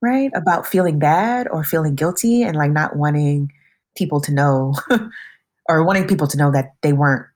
right? 0.00 0.30
About 0.34 0.66
feeling 0.66 0.98
bad 0.98 1.48
or 1.48 1.64
feeling 1.64 1.96
guilty 1.96 2.42
and 2.42 2.56
like 2.56 2.70
not 2.70 2.96
wanting 2.96 3.52
people 3.96 4.20
to 4.20 4.32
know 4.32 4.74
or 5.68 5.84
wanting 5.84 6.06
people 6.06 6.28
to 6.28 6.38
know 6.38 6.52
that 6.52 6.74
they 6.82 6.92
weren't 6.92 7.26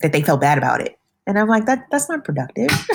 that 0.00 0.12
they 0.12 0.22
felt 0.22 0.40
bad 0.40 0.56
about 0.56 0.80
it. 0.80 0.96
And 1.26 1.38
I'm 1.38 1.48
like 1.48 1.66
that 1.66 1.86
that's 1.90 2.08
not 2.08 2.24
productive. 2.24 2.68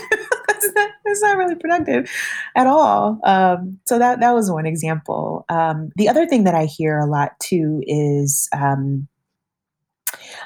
it's 1.09 1.21
not 1.21 1.37
really 1.37 1.55
productive 1.55 2.09
at 2.55 2.67
all. 2.67 3.19
Um, 3.23 3.79
so 3.85 3.99
that 3.99 4.21
that 4.21 4.31
was 4.31 4.49
one 4.49 4.65
example. 4.65 5.45
Um, 5.49 5.89
the 5.97 6.07
other 6.07 6.25
thing 6.25 6.45
that 6.45 6.55
I 6.55 6.65
hear 6.65 6.99
a 6.99 7.05
lot 7.05 7.37
too 7.39 7.83
is 7.85 8.47
um, 8.53 9.07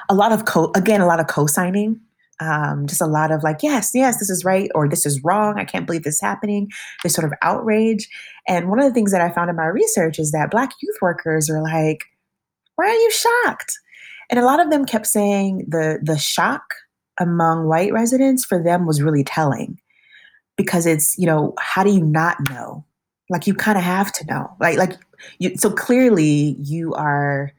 a 0.10 0.16
lot 0.16 0.32
of 0.32 0.46
co 0.46 0.72
again 0.76 1.02
a 1.02 1.08
lot 1.08 1.20
of 1.20 1.28
co-signing. 1.28 2.00
Um, 2.40 2.88
just 2.88 3.02
a 3.02 3.06
lot 3.06 3.32
of 3.32 3.44
like, 3.44 3.62
yes, 3.62 3.92
yes, 3.94 4.20
this 4.20 4.30
is 4.30 4.44
right, 4.44 4.70
or 4.74 4.90
this 4.90 5.06
is 5.06 5.24
wrong. 5.24 5.60
I 5.60 5.66
can't 5.66 5.86
believe 5.86 6.04
this 6.04 6.16
is 6.16 6.22
happening. 6.22 6.70
This 7.04 7.14
sort 7.14 7.26
of 7.26 7.34
outrage. 7.42 8.10
And 8.48 8.70
one 8.70 8.80
of 8.80 8.86
the 8.86 8.94
things 8.94 9.12
that 9.12 9.22
I 9.22 9.32
found 9.32 9.50
in 9.50 9.56
my 9.56 9.68
research 9.68 10.20
is 10.20 10.32
that 10.32 10.52
Black 10.52 10.72
youth 10.82 10.98
workers 11.02 11.50
are 11.50 11.62
like, 11.62 12.06
why 12.76 12.86
are 12.86 12.94
you 12.94 13.12
shocked? 13.12 13.78
And 14.30 14.40
a 14.40 14.46
lot 14.46 14.60
of 14.60 14.72
them 14.72 14.86
kept 14.86 15.08
saying 15.08 15.66
the 15.68 16.00
the 16.02 16.18
shock 16.18 16.64
among 17.20 17.68
white 17.68 17.94
residents 17.94 18.44
for 18.44 18.62
them 18.62 18.86
was 18.88 19.02
really 19.02 19.24
telling 19.24 19.80
because 20.58 20.86
it's 20.86 21.18
you 21.18 21.26
know 21.26 21.54
how 21.60 21.84
do 21.84 21.92
you 21.92 22.04
not 22.04 22.38
know 22.50 22.84
like 23.30 23.48
you 23.48 23.54
kind 23.54 23.78
of 23.78 23.84
have 23.84 24.12
to 24.12 24.26
know 24.26 24.50
like 24.60 24.78
like 24.78 24.94
you 25.40 25.56
so 25.58 25.70
clearly 25.70 26.56
you 26.60 26.94
are 26.94 27.52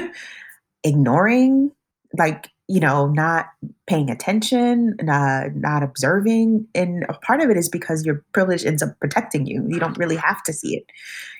ignoring 0.84 1.70
like 2.18 2.50
you 2.68 2.80
know 2.80 3.08
not 3.08 3.46
paying 3.86 4.10
attention 4.10 4.94
not 5.02 5.54
not 5.54 5.82
observing 5.82 6.66
and 6.74 7.04
part 7.22 7.40
of 7.40 7.50
it 7.50 7.56
is 7.56 7.68
because 7.68 8.04
your 8.04 8.24
privilege 8.32 8.64
ends 8.64 8.82
up 8.82 8.98
protecting 9.00 9.46
you 9.46 9.64
you 9.68 9.78
don't 9.78 9.98
really 9.98 10.16
have 10.16 10.42
to 10.42 10.52
see 10.52 10.76
it 10.76 10.84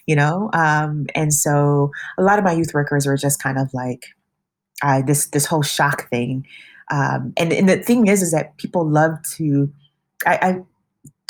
you 0.06 0.16
know 0.16 0.50
um, 0.52 1.06
and 1.14 1.32
so 1.32 1.90
a 2.18 2.22
lot 2.22 2.38
of 2.38 2.44
my 2.44 2.52
youth 2.52 2.74
workers 2.74 3.06
were 3.06 3.16
just 3.16 3.42
kind 3.42 3.58
of 3.58 3.72
like 3.72 4.06
uh, 4.82 5.00
this 5.02 5.26
this 5.26 5.46
whole 5.46 5.62
shock 5.62 6.08
thing 6.10 6.46
um, 6.90 7.32
and, 7.36 7.52
and 7.52 7.68
the 7.68 7.78
thing 7.78 8.08
is 8.08 8.20
is 8.20 8.32
that 8.32 8.56
people 8.58 8.86
love 8.86 9.12
to 9.22 9.72
I, 10.26 10.38
I 10.42 10.62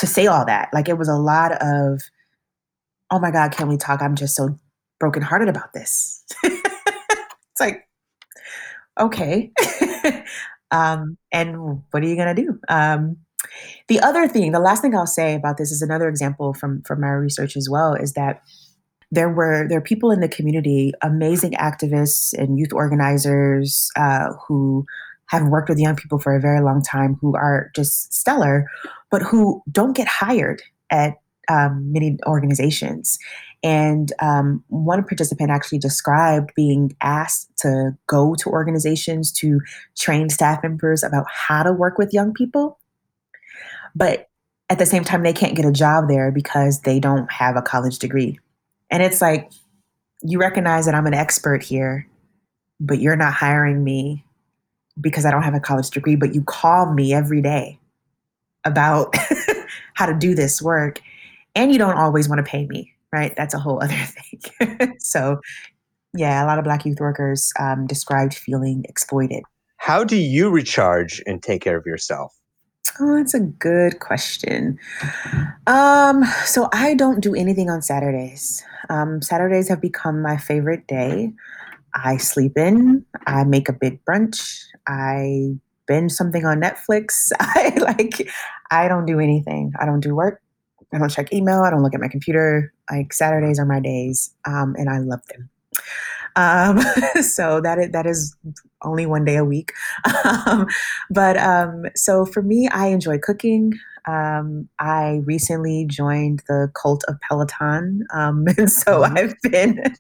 to 0.03 0.07
say 0.07 0.27
all 0.27 0.45
that. 0.45 0.69
Like 0.73 0.89
it 0.89 0.99
was 0.99 1.09
a 1.09 1.17
lot 1.17 1.53
of, 1.63 2.03
oh 3.11 3.21
my 3.21 3.31
God, 3.31 3.53
can 3.53 3.69
we 3.69 3.77
talk? 3.77 4.03
I'm 4.03 4.17
just 4.17 4.35
so 4.35 4.59
brokenhearted 4.99 5.49
about 5.49 5.73
this. 5.73 6.25
it's 6.43 7.61
like, 7.61 7.89
okay. 8.99 9.53
um, 10.71 11.17
and 11.33 11.83
what 11.91 12.03
are 12.03 12.07
you 12.07 12.17
gonna 12.17 12.35
do? 12.35 12.59
Um, 12.69 13.19
the 13.89 14.01
other 14.01 14.29
thing, 14.29 14.53
the 14.53 14.61
last 14.61 14.83
thing 14.83 14.95
I'll 14.95 15.07
say 15.07 15.35
about 15.35 15.59
this 15.59 15.71
is 15.71 15.83
another 15.83 16.09
example 16.09 16.55
from 16.55 16.83
from 16.83 17.01
my 17.01 17.11
research 17.11 17.57
as 17.57 17.69
well, 17.71 17.95
is 17.95 18.13
that 18.15 18.43
there 19.11 19.29
were 19.29 19.67
there 19.69 19.79
are 19.79 19.83
people 19.83 20.11
in 20.11 20.21
the 20.21 20.29
community, 20.29 20.93
amazing 21.03 21.53
activists 21.53 22.33
and 22.33 22.59
youth 22.59 22.73
organizers 22.73 23.91
uh, 23.97 24.33
who 24.47 24.85
have 25.27 25.49
worked 25.49 25.69
with 25.69 25.79
young 25.79 25.97
people 25.97 26.19
for 26.19 26.35
a 26.35 26.41
very 26.41 26.61
long 26.61 26.83
time 26.83 27.17
who 27.21 27.35
are 27.37 27.71
just 27.75 28.13
stellar, 28.13 28.67
but 29.11 29.23
who 29.23 29.63
don't 29.71 29.97
get 29.97 30.09
hired 30.09 30.63
at 30.91 31.15
um, 31.49 31.93
many 31.93 32.19
organizations. 32.27 33.19
And 33.63 34.13
um, 34.21 34.65
one 34.69 35.05
participant 35.05 35.51
actually 35.51 35.79
described 35.79 36.53
being 36.57 36.97
asked 37.01 37.49
to 37.59 37.97
go 38.09 38.35
to 38.37 38.49
organizations 38.49 39.31
to 39.33 39.61
train 39.97 40.29
staff 40.29 40.63
members 40.63 41.05
about 41.05 41.27
how 41.31 41.63
to 41.63 41.73
work 41.73 41.97
with 41.97 42.13
young 42.13 42.33
people. 42.33 42.79
But 43.95 44.29
at 44.69 44.79
the 44.79 44.87
same 44.87 45.05
time, 45.05 45.23
they 45.23 45.33
can't 45.33 45.55
get 45.55 45.65
a 45.65 45.73
job 45.73 46.09
there 46.09 46.33
because 46.33 46.81
they 46.81 46.99
don't 46.99 47.31
have 47.31 47.57
a 47.57 47.63
college 47.63 47.99
degree. 47.99 48.41
And 48.91 49.03
it's 49.03 49.21
like, 49.21 49.53
you 50.23 50.39
recognize 50.39 50.87
that 50.87 50.95
I'm 50.95 51.07
an 51.07 51.15
expert 51.15 51.63
here, 51.63 52.07
but 52.81 53.01
you're 53.01 53.17
not 53.17 53.33
hiring 53.33 53.85
me 53.85 54.25
because 55.01 55.25
I 55.25 55.31
don't 55.31 55.43
have 55.43 55.55
a 55.55 55.61
college 55.61 55.91
degree, 55.91 56.17
but 56.17 56.35
you 56.35 56.43
call 56.43 56.93
me 56.93 57.13
every 57.13 57.43
day 57.43 57.79
about 58.65 59.15
how 59.95 60.07
to 60.07 60.15
do 60.15 60.35
this 60.35 60.61
work. 60.61 61.01
And 61.55 61.73
you 61.73 61.79
don't 61.79 61.97
always 61.97 62.29
want 62.29 62.45
to 62.45 62.51
pay 62.51 62.67
me, 62.67 62.93
right? 63.13 63.35
That's 63.37 63.55
a 63.55 63.59
whole 63.59 63.83
other 63.83 63.95
thing. 64.59 64.95
so, 64.99 65.39
yeah, 66.15 66.45
a 66.45 66.47
lot 66.47 66.59
of 66.59 66.65
Black 66.65 66.85
youth 66.85 67.01
workers 67.01 67.53
um, 67.59 67.87
described 67.87 68.35
feeling 68.35 68.85
exploited. 68.89 69.43
How 69.77 70.05
do 70.05 70.17
you 70.17 70.51
recharge 70.51 71.23
and 71.27 71.43
take 71.43 71.63
care 71.63 71.77
of 71.77 71.87
yourself? 71.87 72.35
Oh, 73.01 73.17
that's 73.17 73.35
a 73.35 73.41
good 73.41 74.01
question. 74.01 74.79
Um, 75.67 76.25
so 76.45 76.69
I 76.73 76.95
don't 76.95 77.21
do 77.21 77.35
anything 77.35 77.71
on 77.71 77.81
Saturdays. 77.81 78.63
Um, 78.91 79.23
Saturdays 79.23 79.69
have 79.69 79.81
become 79.81 80.21
my 80.21 80.37
favorite 80.37 80.87
day. 80.87 81.33
I 81.95 82.17
sleep 82.19 82.57
in, 82.57 83.05
I 83.27 83.45
make 83.45 83.69
a 83.69 83.73
big 83.73 84.05
brunch, 84.05 84.65
I 84.87 85.57
binge 85.87 86.13
something 86.13 86.45
on 86.45 86.61
Netflix. 86.61 87.31
I 87.41 87.73
like 87.79 88.29
I 88.71 88.89
don't 88.89 89.07
do 89.07 89.21
anything. 89.21 89.73
I 89.79 89.85
don't 89.85 90.01
do 90.01 90.15
work. 90.15 90.41
I 90.95 90.99
don't 90.99 91.11
check 91.11 91.33
email. 91.33 91.63
I 91.63 91.71
don't 91.71 91.83
look 91.83 91.95
at 91.95 92.01
my 92.01 92.09
computer. 92.09 92.73
Like 92.91 93.13
Saturdays 93.13 93.59
are 93.59 93.67
my 93.67 93.81
days, 93.81 94.33
um, 94.47 94.75
and 94.79 94.91
I 94.91 94.99
love 94.99 95.21
them. 95.29 95.49
Um, 96.37 96.81
so 97.23 97.61
that 97.61 97.79
is, 97.79 97.91
that 97.93 98.07
is 98.07 98.37
only 98.83 99.07
one 99.07 99.25
day 99.25 99.37
a 99.37 99.45
week. 99.45 99.73
Um, 100.25 100.67
but 101.11 101.37
um, 101.37 101.87
so 101.95 102.27
for 102.27 102.43
me, 102.43 102.69
I 102.69 102.89
enjoy 102.89 103.19
cooking. 103.19 103.73
Um, 104.07 104.69
I 104.79 105.21
recently 105.25 105.87
joined 105.87 106.43
the 106.49 106.71
cult 106.75 107.05
of 107.09 107.21
Peloton, 107.21 108.05
um, 108.13 108.47
and 108.59 108.71
so 108.71 109.03
mm-hmm. 109.03 109.17
I've 109.17 109.41
been 109.43 109.95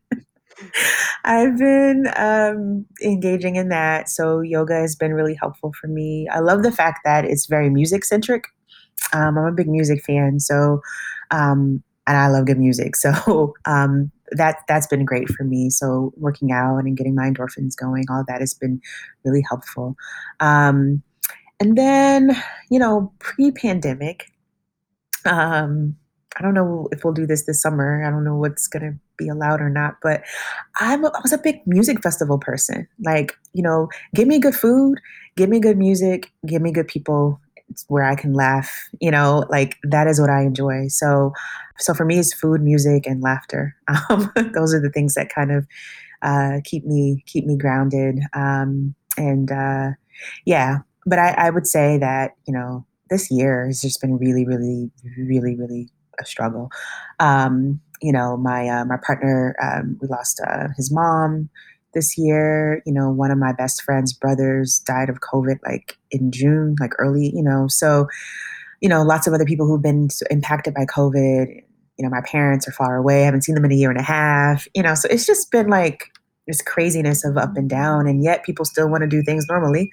I've 1.25 1.59
been 1.59 2.09
um, 2.17 2.87
engaging 3.03 3.57
in 3.57 3.69
that. 3.69 4.09
So 4.09 4.41
yoga 4.41 4.75
has 4.75 4.97
been 4.97 5.15
really 5.15 5.35
helpful 5.35 5.73
for 5.81 5.87
me. 5.87 6.29
I 6.29 6.41
love 6.41 6.63
the 6.63 6.73
fact 6.73 7.01
that 7.05 7.25
it's 7.25 7.47
very 7.47 7.71
music 7.71 8.05
centric. 8.05 8.45
Um, 9.13 9.37
I'm 9.37 9.45
a 9.45 9.53
big 9.53 9.69
music 9.69 10.03
fan, 10.05 10.41
so 10.41 10.81
um, 11.31 11.83
and 12.07 12.17
I 12.17 12.29
love 12.29 12.47
good 12.47 12.59
music. 12.59 12.95
So 13.03 13.55
um, 13.65 14.11
that 14.33 14.59
that's 14.69 14.87
been 14.87 15.05
great 15.05 15.29
for 15.29 15.45
me. 15.45 15.71
So 15.71 16.13
working 16.17 16.53
out 16.53 16.79
and 16.79 16.97
getting 16.97 17.15
my 17.15 17.29
endorphins 17.29 17.77
going, 17.77 18.05
all 18.11 18.25
that 18.29 18.41
has 18.41 18.55
been 18.55 18.81
really 19.25 19.45
helpful. 19.49 19.97
Um, 20.41 21.03
and 21.61 21.77
then, 21.77 22.37
you 22.71 22.79
know, 22.79 23.13
pre-pandemic, 23.19 24.33
um, 25.25 25.97
I 26.37 26.43
don't 26.43 26.55
know 26.55 26.89
if 26.93 27.05
we'll 27.05 27.13
do 27.13 27.27
this 27.27 27.45
this 27.45 27.61
summer. 27.61 28.05
I 28.05 28.11
don't 28.11 28.25
know 28.25 28.37
what's 28.37 28.69
to 28.69 28.99
be 29.17 29.29
allowed 29.29 29.61
or 29.61 29.71
not, 29.71 29.97
but 30.03 30.23
I'm 30.81 31.05
a, 31.05 31.09
I 31.09 31.21
was 31.23 31.33
a 31.33 31.39
big 31.39 31.65
music 31.67 32.03
festival 32.03 32.39
person. 32.39 32.89
Like, 33.05 33.37
you 33.53 33.63
know, 33.63 33.89
give 34.15 34.27
me 34.27 34.39
good 34.39 34.55
food, 34.55 34.99
give 35.37 35.51
me 35.51 35.61
good 35.61 35.79
music, 35.79 36.33
give 36.47 36.63
me 36.63 36.73
good 36.73 36.89
people 36.89 37.41
where 37.89 38.05
I 38.05 38.15
can 38.15 38.33
laugh, 38.33 38.71
you 39.01 39.11
know, 39.11 39.45
like 39.51 39.77
that 39.85 40.07
is 40.07 40.21
what 40.21 40.31
I 40.31 40.43
enjoy. 40.43 40.89
So, 40.89 41.33
so 41.79 41.95
for 41.95 42.05
me, 42.05 42.19
it's 42.19 42.33
food, 42.33 42.63
music, 42.63 43.07
and 43.07 43.23
laughter. 43.23 43.77
Um, 44.11 44.33
those 44.55 44.75
are 44.75 44.81
the 44.81 44.91
things 44.91 45.15
that 45.15 45.33
kind 45.33 45.53
of 45.53 45.67
uh, 46.23 46.61
keep 46.65 46.85
me 46.85 47.23
keep 47.27 47.47
me 47.47 47.57
grounded. 47.57 48.21
Um, 48.33 48.95
and 49.17 49.51
uh, 49.51 49.91
yeah, 50.45 50.79
but 51.07 51.19
I, 51.19 51.31
I 51.33 51.51
would 51.51 51.67
say 51.67 51.99
that 51.99 52.37
you 52.47 52.53
know 52.55 52.87
this 53.11 53.31
year 53.31 53.67
has 53.67 53.81
just 53.81 54.01
been 54.01 54.19
really, 54.19 54.47
really, 54.47 54.91
really, 55.19 55.55
really 55.55 55.89
a 56.21 56.25
struggle. 56.25 56.71
Um, 57.21 57.81
you 58.01 58.13
know, 58.13 58.37
my 58.37 58.69
uh, 58.69 58.85
my 58.85 58.97
partner, 59.07 59.55
um, 59.63 59.99
we 60.01 60.09
lost 60.09 60.41
uh, 60.47 60.69
his 60.77 60.91
mom 60.93 61.49
this 61.95 62.17
year. 62.17 62.83
You 62.87 62.93
know, 62.93 63.11
one 63.11 63.31
of 63.31 63.39
my 63.39 63.53
best 63.53 63.83
friend's 63.83 64.13
brothers 64.13 64.81
died 64.87 65.09
of 65.09 65.21
COVID, 65.21 65.59
like 65.67 65.99
in 66.11 66.31
June, 66.31 66.77
like 66.81 66.93
early. 66.99 67.33
You 67.35 67.43
know, 67.43 67.67
so 67.69 68.07
you 68.81 68.89
know, 68.89 69.03
lots 69.03 69.27
of 69.27 69.35
other 69.35 69.45
people 69.45 69.67
who've 69.67 69.83
been 69.83 70.09
impacted 70.31 70.75
by 70.75 70.85
COVID. 70.85 71.47
You 71.99 72.05
know, 72.05 72.11
my 72.11 72.23
parents 72.27 72.67
are 72.67 72.73
far 72.73 72.97
away. 72.97 73.23
I 73.23 73.25
haven't 73.27 73.43
seen 73.43 73.55
them 73.55 73.65
in 73.65 73.73
a 73.73 73.77
year 73.77 73.91
and 73.91 74.01
a 74.01 74.05
half. 74.05 74.67
You 74.75 74.83
know, 74.83 74.95
so 74.95 75.09
it's 75.11 75.27
just 75.27 75.51
been 75.51 75.69
like 75.69 76.11
this 76.47 76.61
craziness 76.63 77.25
of 77.25 77.37
up 77.37 77.57
and 77.57 77.71
down, 77.71 78.07
and 78.07 78.23
yet 78.23 78.45
people 78.45 78.65
still 78.65 78.89
want 78.89 79.03
to 79.03 79.09
do 79.09 79.23
things 79.23 79.47
normally. 79.49 79.91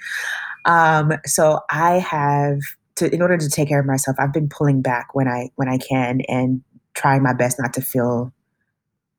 Um, 0.66 1.14
so 1.26 1.60
I 1.70 2.00
have 2.00 2.60
to 2.96 3.14
in 3.14 3.22
order 3.22 3.38
to 3.38 3.50
take 3.50 3.70
care 3.70 3.80
of 3.80 3.86
myself, 3.86 4.18
I've 4.20 4.34
been 4.34 4.50
pulling 4.50 4.82
back 4.82 5.14
when 5.14 5.28
I 5.28 5.50
when 5.56 5.70
I 5.70 5.78
can 5.78 6.22
and 6.28 6.62
trying 6.96 7.24
my 7.24 7.34
best 7.34 7.58
not 7.60 7.74
to 7.74 7.82
feel 7.82 8.34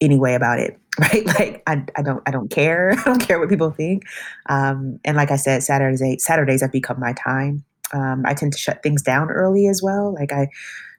any 0.01 0.19
way 0.19 0.35
about 0.35 0.59
it. 0.59 0.79
Right? 1.01 1.25
Like 1.25 1.63
I, 1.67 1.83
I 1.97 2.03
don't 2.03 2.23
I 2.27 2.31
don't 2.31 2.51
care. 2.51 2.93
I 2.99 3.03
don't 3.05 3.21
care 3.21 3.39
what 3.39 3.49
people 3.49 3.71
think. 3.71 4.03
Um, 4.51 4.99
and 5.03 5.17
like 5.17 5.31
I 5.31 5.37
said, 5.37 5.63
Saturdays 5.63 6.23
Saturdays 6.23 6.61
have 6.61 6.73
become 6.73 7.01
my 7.01 7.15
time. 7.15 7.65
Um, 7.95 8.25
I 8.27 8.35
tend 8.35 8.53
to 8.53 8.59
shut 8.59 8.83
things 8.83 9.01
down 9.01 9.31
early 9.31 9.67
as 9.67 9.81
well. 9.83 10.13
Like 10.13 10.31
I 10.31 10.49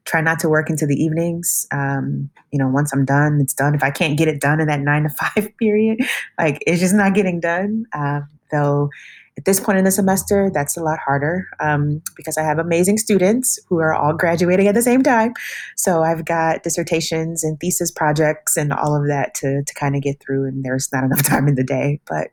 try 0.05 0.21
not 0.21 0.39
to 0.39 0.49
work 0.49 0.71
into 0.71 0.87
the 0.87 0.95
evenings. 0.95 1.67
Um, 1.71 2.31
you 2.51 2.57
know, 2.57 2.67
once 2.67 2.91
I'm 2.93 3.05
done, 3.05 3.39
it's 3.41 3.53
done. 3.53 3.75
If 3.75 3.83
I 3.83 3.91
can't 3.91 4.17
get 4.17 4.27
it 4.27 4.41
done 4.41 4.59
in 4.59 4.67
that 4.67 4.79
nine 4.79 5.03
to 5.03 5.09
five 5.09 5.49
period, 5.59 5.99
like 6.39 6.63
it's 6.65 6.79
just 6.79 6.95
not 6.95 7.13
getting 7.13 7.39
done. 7.39 7.85
Um, 7.93 8.27
though 8.51 8.89
at 9.37 9.45
this 9.45 9.59
point 9.59 9.77
in 9.77 9.85
the 9.85 9.91
semester, 9.91 10.51
that's 10.53 10.75
a 10.75 10.83
lot 10.83 10.99
harder 10.99 11.47
um, 11.59 12.01
because 12.15 12.37
I 12.37 12.43
have 12.43 12.59
amazing 12.59 12.97
students 12.97 13.57
who 13.67 13.79
are 13.79 13.93
all 13.93 14.13
graduating 14.13 14.67
at 14.67 14.75
the 14.75 14.81
same 14.81 15.03
time. 15.03 15.33
So 15.77 16.03
I've 16.03 16.25
got 16.25 16.63
dissertations 16.63 17.43
and 17.43 17.59
thesis 17.59 17.91
projects 17.91 18.57
and 18.57 18.73
all 18.73 18.95
of 18.95 19.07
that 19.07 19.33
to, 19.35 19.63
to 19.63 19.73
kind 19.73 19.95
of 19.95 20.01
get 20.01 20.19
through, 20.19 20.45
and 20.47 20.63
there's 20.63 20.91
not 20.91 21.03
enough 21.03 21.23
time 21.27 21.47
in 21.47 21.55
the 21.55 21.63
day. 21.63 21.99
But 22.07 22.29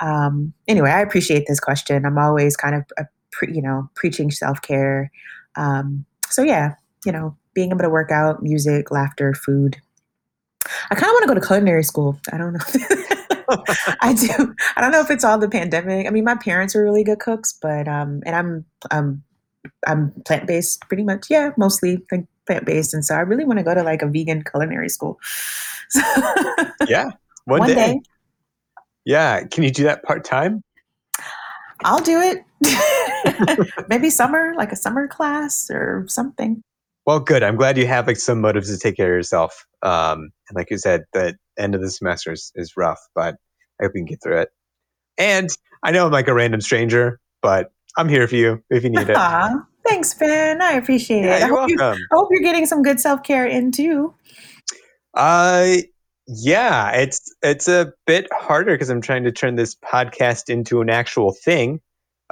um, 0.00 0.52
anyway, 0.66 0.90
I 0.90 1.00
appreciate 1.00 1.44
this 1.46 1.60
question. 1.60 2.04
I'm 2.04 2.18
always 2.18 2.56
kind 2.56 2.74
of, 2.74 2.84
a 2.98 3.04
you 3.42 3.62
know, 3.62 3.88
preaching 3.94 4.30
self 4.30 4.60
care. 4.60 5.10
Um, 5.56 6.04
so 6.28 6.42
yeah, 6.42 6.74
you 7.06 7.12
know, 7.12 7.36
being 7.54 7.70
able 7.70 7.80
to 7.80 7.90
work 7.90 8.10
out, 8.10 8.42
music, 8.42 8.90
laughter, 8.90 9.34
food. 9.34 9.76
I 10.90 10.94
kind 10.94 11.06
of 11.06 11.12
want 11.12 11.22
to 11.22 11.28
go 11.28 11.34
to 11.34 11.46
culinary 11.46 11.84
school. 11.84 12.18
I 12.32 12.38
don't 12.38 12.52
know. 12.52 12.60
I 14.00 14.12
do. 14.12 14.54
I 14.76 14.80
don't 14.80 14.92
know 14.92 15.00
if 15.00 15.10
it's 15.10 15.24
all 15.24 15.38
the 15.38 15.48
pandemic. 15.48 16.06
I 16.06 16.10
mean, 16.10 16.24
my 16.24 16.36
parents 16.36 16.76
are 16.76 16.82
really 16.82 17.04
good 17.04 17.18
cooks, 17.18 17.52
but 17.60 17.88
um, 17.88 18.22
and 18.24 18.36
I'm 18.36 18.64
um, 18.90 19.22
I'm 19.86 20.12
plant 20.26 20.46
based 20.46 20.80
pretty 20.82 21.02
much. 21.02 21.26
Yeah, 21.30 21.50
mostly 21.56 21.98
plant 22.08 22.66
based, 22.66 22.94
and 22.94 23.04
so 23.04 23.14
I 23.14 23.20
really 23.20 23.44
want 23.44 23.58
to 23.58 23.64
go 23.64 23.74
to 23.74 23.82
like 23.82 24.02
a 24.02 24.06
vegan 24.06 24.44
culinary 24.44 24.88
school. 24.88 25.18
yeah, 26.88 27.10
one, 27.44 27.60
one 27.60 27.68
day. 27.68 27.74
day. 27.74 28.00
Yeah, 29.04 29.44
can 29.44 29.64
you 29.64 29.70
do 29.70 29.84
that 29.84 30.04
part 30.04 30.24
time? 30.24 30.62
I'll 31.84 32.00
do 32.00 32.20
it. 32.20 32.44
Maybe 33.88 34.10
summer, 34.10 34.54
like 34.56 34.72
a 34.72 34.76
summer 34.76 35.08
class 35.08 35.70
or 35.70 36.04
something. 36.08 36.62
Well, 37.10 37.18
good. 37.18 37.42
I'm 37.42 37.56
glad 37.56 37.76
you 37.76 37.88
have 37.88 38.06
like 38.06 38.18
some 38.18 38.40
motives 38.40 38.70
to 38.70 38.78
take 38.78 38.96
care 38.96 39.12
of 39.12 39.18
yourself. 39.18 39.66
Um, 39.82 40.30
and 40.48 40.54
like 40.54 40.70
you 40.70 40.78
said, 40.78 41.06
the 41.12 41.34
end 41.58 41.74
of 41.74 41.80
the 41.80 41.90
semester 41.90 42.30
is, 42.30 42.52
is 42.54 42.76
rough, 42.76 43.00
but 43.16 43.34
I 43.80 43.84
hope 43.86 43.92
you 43.96 44.02
can 44.02 44.04
get 44.04 44.22
through 44.22 44.42
it. 44.42 44.50
And 45.18 45.48
I 45.82 45.90
know 45.90 46.06
I'm 46.06 46.12
like 46.12 46.28
a 46.28 46.34
random 46.34 46.60
stranger, 46.60 47.18
but 47.42 47.72
I'm 47.98 48.08
here 48.08 48.28
for 48.28 48.36
you 48.36 48.62
if 48.70 48.84
you 48.84 48.90
need 48.90 49.08
it. 49.08 49.16
Aww, 49.16 49.66
thanks, 49.84 50.14
Ben. 50.14 50.62
I 50.62 50.74
appreciate 50.74 51.24
yeah, 51.24 51.38
it. 51.38 51.38
You're 51.40 51.46
I 51.46 51.48
hope 51.48 51.78
welcome. 51.78 51.98
You, 51.98 52.06
I 52.12 52.14
hope 52.14 52.28
you're 52.30 52.42
getting 52.42 52.64
some 52.64 52.84
good 52.84 53.00
self 53.00 53.24
care 53.24 53.44
in 53.44 53.72
too. 53.72 54.14
Uh, 55.14 55.78
yeah, 56.28 56.92
it's 56.92 57.34
it's 57.42 57.66
a 57.66 57.92
bit 58.06 58.28
harder 58.32 58.74
because 58.74 58.88
I'm 58.88 59.00
trying 59.00 59.24
to 59.24 59.32
turn 59.32 59.56
this 59.56 59.74
podcast 59.74 60.48
into 60.48 60.80
an 60.80 60.88
actual 60.88 61.32
thing, 61.32 61.80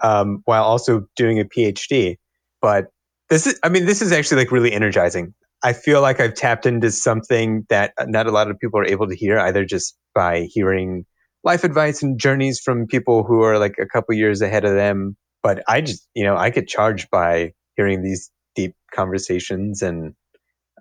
um, 0.05 0.43
while 0.45 0.62
also 0.62 1.05
doing 1.16 1.41
a 1.41 1.45
PhD. 1.45 2.14
But 2.62 2.93
this 3.31 3.47
is, 3.47 3.59
I 3.62 3.68
mean, 3.68 3.87
this 3.87 4.03
is 4.03 4.12
actually 4.12 4.43
like 4.43 4.53
really 4.53 4.72
energizing. 4.72 5.35
I 5.62 5.72
feel 5.72 6.01
like 6.01 6.20
I've 6.20 6.35
tapped 6.35 6.66
into 6.66 6.91
something 6.91 7.66
that 7.68 7.93
not 8.07 8.26
a 8.26 8.31
lot 8.31 8.51
of 8.51 8.59
people 8.59 8.79
are 8.79 8.87
able 8.87 9.09
to 9.09 9.16
hear, 9.16 9.39
either 9.39 9.64
just 9.64 9.97
by 10.14 10.49
hearing 10.53 11.05
life 11.45 11.64
advice 11.64 12.03
and 12.03 12.18
journeys 12.18 12.61
from 12.61 12.87
people 12.87 13.24
who 13.24 13.43
are 13.43 13.59
like 13.59 13.76
a 13.81 13.87
couple 13.87 14.14
years 14.14 14.41
ahead 14.41 14.64
of 14.64 14.74
them. 14.74 15.16
But 15.43 15.62
I 15.68 15.81
just, 15.81 16.07
you 16.14 16.24
know, 16.24 16.37
I 16.37 16.51
get 16.51 16.68
charged 16.68 17.11
by 17.11 17.53
hearing 17.76 18.03
these 18.03 18.31
deep 18.55 18.74
conversations, 18.95 19.83
and 19.83 20.14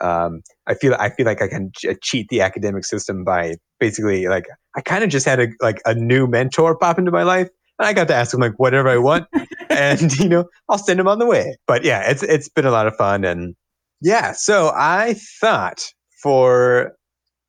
um, 0.01 0.41
I 0.65 0.73
feel 0.73 0.95
I 0.99 1.09
feel 1.09 1.25
like 1.25 1.41
I 1.41 1.47
can 1.47 1.71
cheat 2.01 2.27
the 2.29 2.41
academic 2.41 2.85
system 2.85 3.23
by 3.23 3.55
basically 3.79 4.27
like 4.27 4.45
I 4.75 4.81
kind 4.81 5.03
of 5.03 5.09
just 5.09 5.25
had 5.25 5.39
a 5.39 5.47
like 5.61 5.79
a 5.85 5.93
new 5.93 6.27
mentor 6.27 6.77
pop 6.77 6.99
into 6.99 7.11
my 7.11 7.23
life, 7.23 7.49
and 7.79 7.87
I 7.87 7.93
got 7.93 8.07
to 8.07 8.15
ask 8.15 8.33
him 8.33 8.39
like 8.39 8.57
whatever 8.57 8.89
I 8.89 8.97
want, 8.97 9.27
and 9.69 10.15
you 10.19 10.29
know 10.29 10.45
I'll 10.69 10.77
send 10.77 10.99
him 10.99 11.07
on 11.07 11.19
the 11.19 11.25
way. 11.25 11.57
But 11.67 11.83
yeah, 11.83 12.09
it's 12.09 12.23
it's 12.23 12.49
been 12.49 12.65
a 12.65 12.71
lot 12.71 12.87
of 12.87 12.95
fun, 12.95 13.23
and 13.23 13.55
yeah. 14.01 14.33
So 14.33 14.71
I 14.75 15.15
thought 15.41 15.83
for 16.21 16.93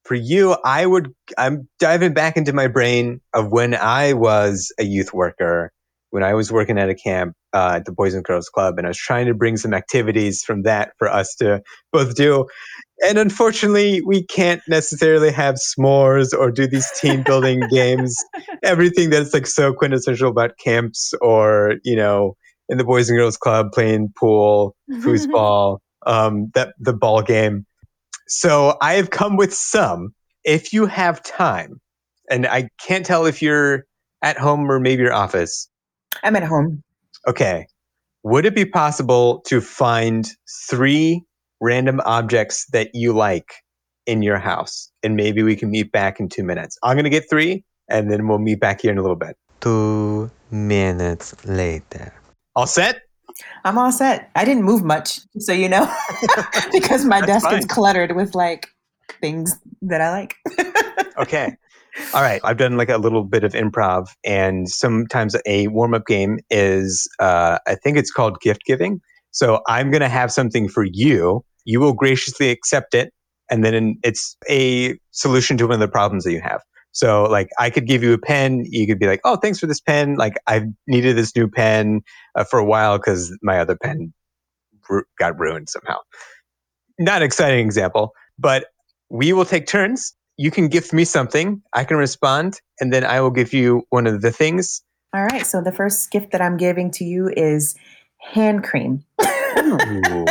for 0.05 0.15
you, 0.15 0.57
I 0.65 0.87
would 0.87 1.13
I'm 1.37 1.69
diving 1.79 2.15
back 2.15 2.37
into 2.37 2.53
my 2.53 2.67
brain 2.67 3.21
of 3.35 3.51
when 3.51 3.75
I 3.75 4.15
was 4.15 4.73
a 4.79 4.85
youth 4.85 5.13
worker, 5.13 5.73
when 6.11 6.23
I 6.23 6.35
was 6.35 6.51
working 6.51 6.79
at 6.79 6.89
a 6.89 6.95
camp 6.95 7.35
uh, 7.53 7.75
at 7.77 7.85
the 7.85 7.93
Boys 7.93 8.15
and 8.15 8.25
Girls 8.25 8.49
Club, 8.49 8.79
and 8.79 8.87
I 8.87 8.91
was 8.91 8.99
trying 8.99 9.27
to 9.27 9.35
bring 9.35 9.57
some 9.57 9.75
activities 9.75 10.43
from 10.43 10.63
that 10.63 10.93
for 10.99 11.09
us 11.09 11.35
to 11.37 11.63
both 11.93 12.15
do. 12.17 12.47
And 13.05 13.19
unfortunately, 13.19 14.01
we 14.03 14.25
can't 14.25 14.63
necessarily 14.69 15.31
have 15.31 15.57
s'mores 15.57 16.37
or 16.37 16.51
do 16.51 16.67
these 16.67 16.91
team 17.01 17.23
building 17.23 17.61
games. 17.71 18.17
Everything 18.63 19.11
that's 19.11 19.33
like 19.33 19.47
so 19.47 19.73
quintessential 19.73 20.31
about 20.31 20.59
camps 20.59 21.15
or, 21.21 21.75
you 21.85 21.97
know, 21.97 22.37
in 22.69 22.79
the 22.79 22.85
Boys 22.85 23.09
and 23.09 23.17
Girls 23.17 23.37
Club 23.37 23.73
playing 23.73 24.13
pool, 24.19 24.75
foosball, 24.91 25.79
um, 26.07 26.51
that 26.55 26.75
the 26.79 26.93
ball 26.93 27.23
game. 27.23 27.65
So 28.27 28.77
I 28.81 28.95
have 28.95 29.11
come 29.11 29.37
with 29.37 29.55
some. 29.55 30.15
If 30.45 30.73
you 30.73 30.87
have 30.87 31.23
time, 31.23 31.81
and 32.31 32.47
I 32.47 32.69
can't 32.81 33.07
tell 33.07 33.27
if 33.27 33.41
you're 33.41 33.85
at 34.23 34.39
home 34.39 34.71
or 34.71 34.81
maybe 34.81 35.03
your 35.03 35.13
office. 35.13 35.69
I'm 36.23 36.37
at 36.37 36.43
home. 36.43 36.83
Okay. 37.27 37.67
Would 38.25 38.45
it 38.45 38.55
be 38.55 38.65
possible 38.65 39.41
to 39.47 39.61
find 39.61 40.29
three 40.69 41.23
random 41.61 42.01
objects 42.05 42.67
that 42.73 42.95
you 42.95 43.13
like 43.13 43.53
in 44.07 44.23
your 44.23 44.39
house? 44.39 44.91
And 45.03 45.17
maybe 45.17 45.43
we 45.43 45.57
can 45.57 45.71
meet 45.71 45.93
back 45.93 46.21
in 46.21 46.29
two 46.29 46.43
minutes. 46.43 46.79
I'm 46.83 46.95
going 46.95 47.05
to 47.05 47.11
get 47.11 47.29
three, 47.29 47.65
and 47.89 48.11
then 48.11 48.29
we'll 48.29 48.39
meet 48.39 48.61
back 48.61 48.83
here 48.83 48.93
in 48.93 48.99
a 48.99 49.03
little 49.03 49.17
bit. 49.17 49.37
Two 49.61 50.31
minutes 50.51 51.45
later. 51.45 52.13
All 52.55 52.67
set? 52.67 53.03
I'm 53.65 53.79
all 53.79 53.93
set. 53.93 54.31
I 54.35 54.45
didn't 54.45 54.65
move 54.65 54.83
much, 54.83 55.21
so 55.39 55.53
you 55.53 55.69
know, 55.69 55.93
because 56.73 57.05
my 57.05 57.21
That's 57.21 57.45
desk 57.45 57.53
is 57.53 57.67
cluttered 57.67 58.17
with 58.17 58.35
like 58.35 58.69
things 59.21 59.57
that 59.83 60.01
I 60.01 60.11
like. 60.11 60.35
Okay. 61.19 61.57
All 62.15 62.23
right. 62.23 62.41
I've 62.45 62.59
done 62.59 62.77
like 62.77 62.89
a 62.89 62.97
little 62.97 63.25
bit 63.25 63.43
of 63.43 63.53
improv, 63.53 64.07
and 64.25 64.69
sometimes 64.69 65.35
a 65.47 65.67
warm 65.67 65.95
up 65.95 66.07
game 66.07 66.39
is, 66.49 67.09
uh, 67.19 67.59
I 67.67 67.75
think 67.75 67.99
it's 67.99 68.13
called 68.13 68.41
gift 68.41 68.63
giving. 68.65 69.01
So 69.39 69.61
I'm 69.69 69.93
going 69.93 70.01
to 70.01 70.09
have 70.09 70.33
something 70.33 70.69
for 70.69 70.83
you. 70.83 71.45
You 71.65 71.79
will 71.79 71.93
graciously 71.93 72.51
accept 72.51 72.93
it, 72.93 73.13
and 73.49 73.65
then 73.65 73.97
it's 74.03 74.37
a 74.51 74.99
solution 75.13 75.57
to 75.59 75.69
one 75.69 75.75
of 75.75 75.81
the 75.81 75.87
problems 75.87 76.25
that 76.25 76.33
you 76.33 76.41
have. 76.41 76.61
So, 76.91 77.23
like, 77.23 77.47
I 77.57 77.71
could 77.71 77.87
give 77.87 78.03
you 78.03 78.13
a 78.13 78.19
pen. 78.19 78.65
You 78.67 78.85
could 78.89 78.99
be 78.99 79.07
like, 79.07 79.21
"Oh, 79.23 79.37
thanks 79.37 79.61
for 79.61 79.69
this 79.69 79.81
pen. 79.81 80.17
Like, 80.17 80.35
I've 80.49 80.65
needed 80.89 81.17
this 81.17 81.37
new 81.37 81.47
pen 81.47 82.01
uh, 82.35 82.43
for 82.43 82.59
a 82.59 82.65
while 82.65 82.99
because 82.99 83.33
my 83.41 83.61
other 83.61 83.77
pen 83.81 84.13
ru- 84.91 85.05
got 85.21 85.39
ruined 85.39 85.69
somehow." 85.69 85.99
Not 86.99 87.19
an 87.19 87.27
exciting 87.27 87.65
example, 87.65 88.15
but 88.41 88.67
we 89.09 89.33
will 89.33 89.45
take 89.45 89.69
turns. 89.69 90.17
You 90.37 90.51
can 90.51 90.67
gift 90.67 90.93
me 90.93 91.05
something. 91.05 91.63
I 91.75 91.85
can 91.85 91.97
respond, 91.97 92.61
and 92.81 92.93
then 92.93 93.05
I 93.05 93.21
will 93.21 93.31
give 93.31 93.53
you 93.53 93.85
one 93.91 94.09
of 94.09 94.21
the 94.21 94.33
things. 94.33 94.83
All 95.15 95.25
right. 95.25 95.47
So 95.47 95.63
the 95.63 95.73
first 95.73 96.11
gift 96.11 96.33
that 96.33 96.43
I'm 96.43 96.57
giving 96.57 96.91
to 96.93 97.05
you 97.05 97.31
is 97.37 97.77
hand 98.33 98.65
cream. 98.65 99.05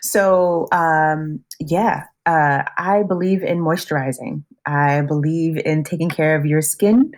So, 0.00 0.68
um, 0.72 1.42
yeah, 1.58 2.04
uh, 2.26 2.64
I 2.76 3.02
believe 3.02 3.42
in 3.42 3.60
moisturizing. 3.60 4.44
I 4.66 5.00
believe 5.00 5.56
in 5.64 5.84
taking 5.84 6.10
care 6.10 6.36
of 6.36 6.44
your 6.44 6.60
skin 6.60 7.12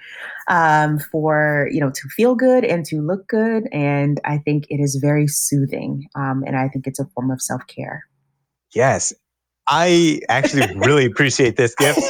um, 0.48 1.00
for, 1.00 1.68
you 1.72 1.80
know, 1.80 1.90
to 1.90 2.08
feel 2.08 2.36
good 2.36 2.64
and 2.64 2.84
to 2.86 3.00
look 3.02 3.26
good. 3.26 3.64
And 3.72 4.20
I 4.24 4.38
think 4.38 4.66
it 4.70 4.80
is 4.80 4.96
very 5.02 5.26
soothing. 5.26 6.06
Um, 6.14 6.44
and 6.46 6.56
I 6.56 6.68
think 6.68 6.86
it's 6.86 7.00
a 7.00 7.06
form 7.06 7.30
of 7.32 7.42
self 7.42 7.66
care. 7.66 8.04
Yes, 8.74 9.12
I 9.68 10.20
actually 10.28 10.72
really 10.76 11.04
appreciate 11.04 11.56
this 11.56 11.74
gift. 11.74 12.00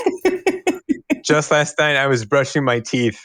Just 1.25 1.51
last 1.51 1.79
night, 1.79 1.97
I 1.97 2.07
was 2.07 2.25
brushing 2.27 2.65
my 2.65 2.81
teeth 2.81 3.19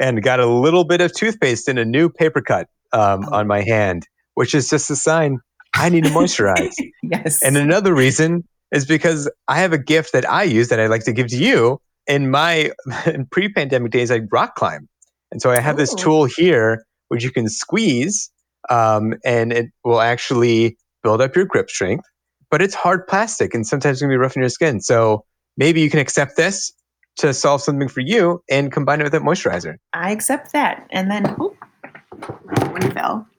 and 0.00 0.22
got 0.22 0.40
a 0.40 0.46
little 0.46 0.84
bit 0.84 1.00
of 1.02 1.14
toothpaste 1.14 1.68
in 1.68 1.76
a 1.78 1.84
new 1.84 2.08
paper 2.08 2.40
cut 2.40 2.68
um, 2.92 3.24
Oh. 3.28 3.36
on 3.36 3.46
my 3.46 3.60
hand, 3.62 4.08
which 4.34 4.54
is 4.54 4.68
just 4.68 4.90
a 4.90 4.96
sign 4.96 5.38
I 5.74 5.88
need 5.88 6.04
to 6.04 6.10
moisturize. 6.10 6.74
yes. 7.02 7.42
And 7.42 7.56
another 7.56 7.94
reason 7.94 8.44
is 8.72 8.86
because 8.86 9.30
I 9.48 9.58
have 9.58 9.72
a 9.72 9.78
gift 9.78 10.12
that 10.12 10.28
I 10.30 10.44
use 10.44 10.68
that 10.68 10.80
I'd 10.80 10.90
like 10.90 11.04
to 11.04 11.12
give 11.12 11.28
to 11.28 11.36
you. 11.36 11.80
In 12.06 12.30
my 12.30 12.70
in 13.06 13.26
pre-pandemic 13.32 13.90
days, 13.90 14.10
I 14.10 14.20
rock 14.30 14.56
climb, 14.56 14.88
and 15.32 15.40
so 15.40 15.50
I 15.50 15.58
have 15.58 15.78
this 15.78 15.94
tool 15.94 16.26
here 16.26 16.84
which 17.08 17.24
you 17.24 17.30
can 17.30 17.48
squeeze, 17.48 18.30
um, 18.70 19.14
and 19.24 19.52
it 19.52 19.66
will 19.84 20.00
actually 20.00 20.76
build 21.02 21.22
up 21.22 21.34
your 21.34 21.46
grip 21.46 21.70
strength. 21.70 22.04
But 22.50 22.60
it's 22.60 22.74
hard 22.74 23.06
plastic, 23.06 23.54
and 23.54 23.66
sometimes 23.66 24.00
it 24.00 24.04
can 24.04 24.10
be 24.10 24.16
rough 24.16 24.36
on 24.36 24.42
your 24.42 24.50
skin. 24.50 24.80
So 24.80 25.24
maybe 25.56 25.80
you 25.80 25.88
can 25.88 25.98
accept 25.98 26.36
this 26.36 26.72
to 27.16 27.32
solve 27.32 27.62
something 27.62 27.88
for 27.88 28.00
you 28.00 28.42
and 28.50 28.72
combine 28.72 29.00
it 29.00 29.04
with 29.04 29.12
that 29.12 29.22
moisturizer. 29.22 29.76
I 29.92 30.10
accept 30.10 30.52
that. 30.52 30.86
And 30.90 31.10
then, 31.10 31.24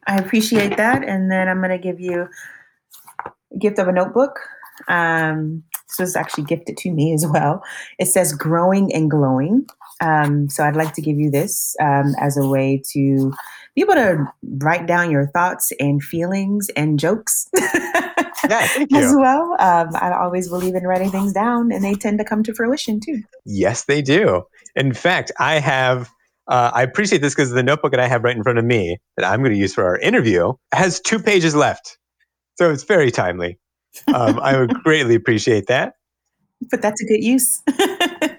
I 0.07 0.17
appreciate 0.17 0.77
that. 0.77 1.03
And 1.03 1.31
then 1.31 1.47
I'm 1.47 1.57
going 1.57 1.69
to 1.69 1.77
give 1.77 1.99
you 1.99 2.27
a 3.23 3.57
gift 3.57 3.79
of 3.79 3.87
a 3.87 3.91
notebook. 3.91 4.39
Um, 4.87 5.63
this 5.87 5.99
was 5.99 6.15
actually 6.15 6.43
gifted 6.43 6.77
to 6.77 6.91
me 6.91 7.13
as 7.13 7.25
well. 7.25 7.63
It 7.99 8.07
says 8.07 8.33
growing 8.33 8.93
and 8.93 9.09
glowing. 9.09 9.65
Um, 10.01 10.49
so 10.49 10.63
I'd 10.63 10.75
like 10.75 10.93
to 10.93 11.01
give 11.01 11.17
you 11.17 11.31
this 11.31 11.75
um, 11.81 12.13
as 12.19 12.37
a 12.37 12.47
way 12.47 12.81
to 12.91 13.33
be 13.75 13.81
able 13.81 13.93
to 13.93 14.25
write 14.57 14.87
down 14.87 15.11
your 15.11 15.27
thoughts 15.27 15.71
and 15.79 16.03
feelings 16.03 16.69
and 16.75 16.99
jokes 16.99 17.49
Yeah, 18.49 18.67
as 18.93 19.15
well. 19.15 19.55
Um, 19.59 19.89
I 19.95 20.13
always 20.13 20.49
believe 20.49 20.75
in 20.75 20.83
writing 20.83 21.11
things 21.11 21.33
down, 21.33 21.71
and 21.71 21.83
they 21.83 21.95
tend 21.95 22.19
to 22.19 22.25
come 22.25 22.43
to 22.43 22.53
fruition 22.53 22.99
too. 22.99 23.23
Yes, 23.45 23.85
they 23.85 24.01
do. 24.01 24.43
In 24.75 24.93
fact, 24.93 25.31
I 25.39 25.59
have. 25.59 26.11
Uh, 26.47 26.71
I 26.73 26.83
appreciate 26.83 27.21
this 27.21 27.33
because 27.33 27.51
the 27.51 27.63
notebook 27.63 27.91
that 27.91 27.99
I 27.99 28.07
have 28.07 28.23
right 28.23 28.35
in 28.35 28.43
front 28.43 28.59
of 28.59 28.65
me 28.65 28.97
that 29.17 29.25
I'm 29.25 29.39
going 29.39 29.51
to 29.51 29.57
use 29.57 29.73
for 29.73 29.83
our 29.83 29.97
interview 29.99 30.53
has 30.73 30.99
two 30.99 31.19
pages 31.19 31.55
left, 31.55 31.97
so 32.57 32.71
it's 32.71 32.83
very 32.83 33.11
timely. 33.11 33.57
Um, 34.13 34.39
I 34.39 34.57
would 34.57 34.73
greatly 34.83 35.15
appreciate 35.15 35.67
that. 35.67 35.93
But 36.69 36.81
that's 36.81 37.01
a 37.01 37.05
good 37.05 37.23
use. 37.23 37.61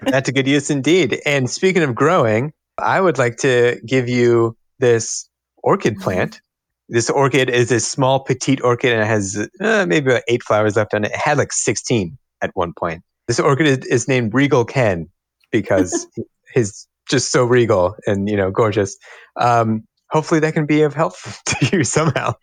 That's 0.01 0.29
a 0.29 0.31
good 0.31 0.47
use 0.47 0.69
indeed. 0.69 1.21
And 1.25 1.49
speaking 1.49 1.83
of 1.83 1.93
growing, 1.93 2.53
I 2.77 3.01
would 3.01 3.17
like 3.17 3.37
to 3.37 3.79
give 3.85 4.07
you 4.07 4.55
this 4.79 5.29
orchid 5.63 5.97
plant. 5.97 6.41
This 6.89 7.09
orchid 7.09 7.49
is 7.49 7.71
a 7.71 7.79
small, 7.79 8.21
petite 8.21 8.61
orchid, 8.61 8.93
and 8.93 9.01
it 9.01 9.07
has 9.07 9.49
uh, 9.59 9.85
maybe 9.87 10.11
about 10.11 10.23
eight 10.29 10.43
flowers 10.43 10.77
left 10.77 10.93
on 10.93 11.03
it. 11.03 11.11
It 11.11 11.17
had 11.17 11.37
like 11.37 11.51
16 11.51 12.17
at 12.41 12.51
one 12.53 12.73
point. 12.73 13.03
This 13.27 13.39
orchid 13.39 13.67
is, 13.67 13.77
is 13.87 14.07
named 14.07 14.33
Regal 14.33 14.63
Ken 14.63 15.09
because 15.51 16.07
he's 16.53 16.87
just 17.09 17.31
so 17.31 17.43
regal 17.43 17.95
and 18.05 18.29
you 18.29 18.37
know 18.37 18.51
gorgeous. 18.51 18.97
Um, 19.39 19.83
hopefully, 20.09 20.39
that 20.41 20.53
can 20.53 20.65
be 20.65 20.81
of 20.81 20.93
help 20.93 21.13
to 21.45 21.69
you 21.71 21.83
somehow. 21.83 22.33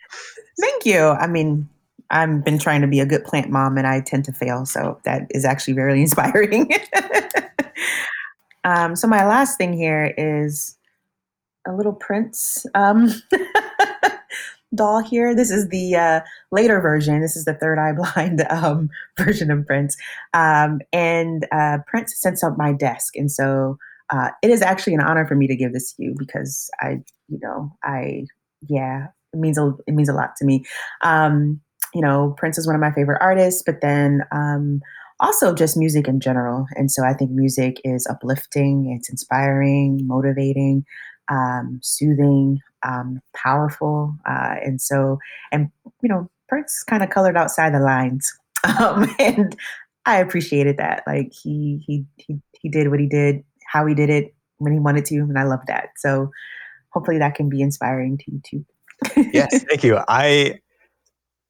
Thank 0.60 0.86
you. 0.86 0.98
I 0.98 1.26
mean, 1.26 1.68
I've 2.10 2.44
been 2.44 2.58
trying 2.58 2.80
to 2.82 2.86
be 2.86 3.00
a 3.00 3.06
good 3.06 3.24
plant 3.24 3.50
mom 3.50 3.76
and 3.76 3.86
I 3.86 4.00
tend 4.00 4.24
to 4.26 4.32
fail. 4.32 4.66
So 4.66 5.00
that 5.04 5.26
is 5.30 5.44
actually 5.44 5.74
very 5.74 6.00
inspiring. 6.00 6.70
um, 8.64 8.96
so, 8.96 9.06
my 9.08 9.26
last 9.26 9.58
thing 9.58 9.72
here 9.72 10.14
is 10.16 10.76
a 11.66 11.72
little 11.72 11.94
Prince 11.94 12.66
um, 12.74 13.10
doll 14.74 15.00
here. 15.00 15.34
This 15.34 15.50
is 15.50 15.68
the 15.68 15.96
uh, 15.96 16.20
later 16.52 16.80
version. 16.80 17.20
This 17.20 17.36
is 17.36 17.46
the 17.46 17.54
third 17.54 17.78
eye 17.78 17.92
blind 17.92 18.46
um, 18.50 18.90
version 19.18 19.50
of 19.50 19.66
Prince. 19.66 19.96
Um, 20.34 20.80
and 20.92 21.46
uh, 21.52 21.78
Prince 21.86 22.14
sits 22.16 22.44
on 22.44 22.56
my 22.58 22.72
desk. 22.72 23.16
And 23.16 23.30
so 23.30 23.78
uh, 24.10 24.30
it 24.42 24.50
is 24.50 24.62
actually 24.62 24.94
an 24.94 25.00
honor 25.00 25.26
for 25.26 25.34
me 25.34 25.46
to 25.46 25.56
give 25.56 25.72
this 25.72 25.92
to 25.94 26.02
you 26.02 26.14
because 26.18 26.70
I, 26.80 27.00
you 27.28 27.38
know, 27.42 27.72
I, 27.82 28.26
yeah, 28.68 29.08
it 29.32 29.38
means 29.38 29.58
a, 29.58 29.72
it 29.86 29.94
means 29.94 30.08
a 30.08 30.14
lot 30.14 30.36
to 30.36 30.44
me. 30.44 30.64
Um, 31.02 31.60
you 31.94 32.00
know, 32.00 32.34
Prince 32.36 32.58
is 32.58 32.66
one 32.66 32.74
of 32.74 32.80
my 32.80 32.92
favorite 32.92 33.18
artists, 33.20 33.62
but 33.64 33.80
then 33.80 34.22
um, 34.32 34.80
also 35.20 35.54
just 35.54 35.76
music 35.76 36.08
in 36.08 36.20
general. 36.20 36.66
And 36.76 36.90
so 36.90 37.04
I 37.04 37.14
think 37.14 37.30
music 37.30 37.80
is 37.84 38.06
uplifting, 38.08 38.94
it's 38.96 39.08
inspiring, 39.08 40.00
motivating, 40.06 40.84
um, 41.30 41.80
soothing, 41.82 42.60
um, 42.82 43.20
powerful. 43.34 44.14
Uh, 44.28 44.56
and 44.62 44.80
so, 44.80 45.18
and, 45.52 45.70
you 46.02 46.08
know, 46.08 46.28
Prince 46.48 46.82
kind 46.82 47.02
of 47.02 47.10
colored 47.10 47.36
outside 47.36 47.74
the 47.74 47.80
lines. 47.80 48.32
Um, 48.80 49.14
and 49.18 49.54
I 50.06 50.16
appreciated 50.20 50.78
that. 50.78 51.02
Like 51.06 51.34
he, 51.34 51.84
he, 51.86 52.06
he, 52.16 52.40
he 52.58 52.70
did 52.70 52.88
what 52.88 52.98
he 52.98 53.06
did, 53.06 53.44
how 53.74 53.84
he 53.86 53.94
did 53.94 54.08
it 54.08 54.32
when 54.58 54.72
he 54.72 54.78
wanted 54.78 55.04
to. 55.06 55.16
And 55.16 55.36
I 55.36 55.42
love 55.42 55.60
that. 55.66 55.88
So 55.96 56.30
hopefully 56.90 57.18
that 57.18 57.34
can 57.34 57.48
be 57.48 57.60
inspiring 57.60 58.16
to 58.18 58.24
you 58.30 58.40
too. 58.48 58.64
yes, 59.32 59.64
thank 59.64 59.82
you. 59.82 59.98
I, 60.08 60.60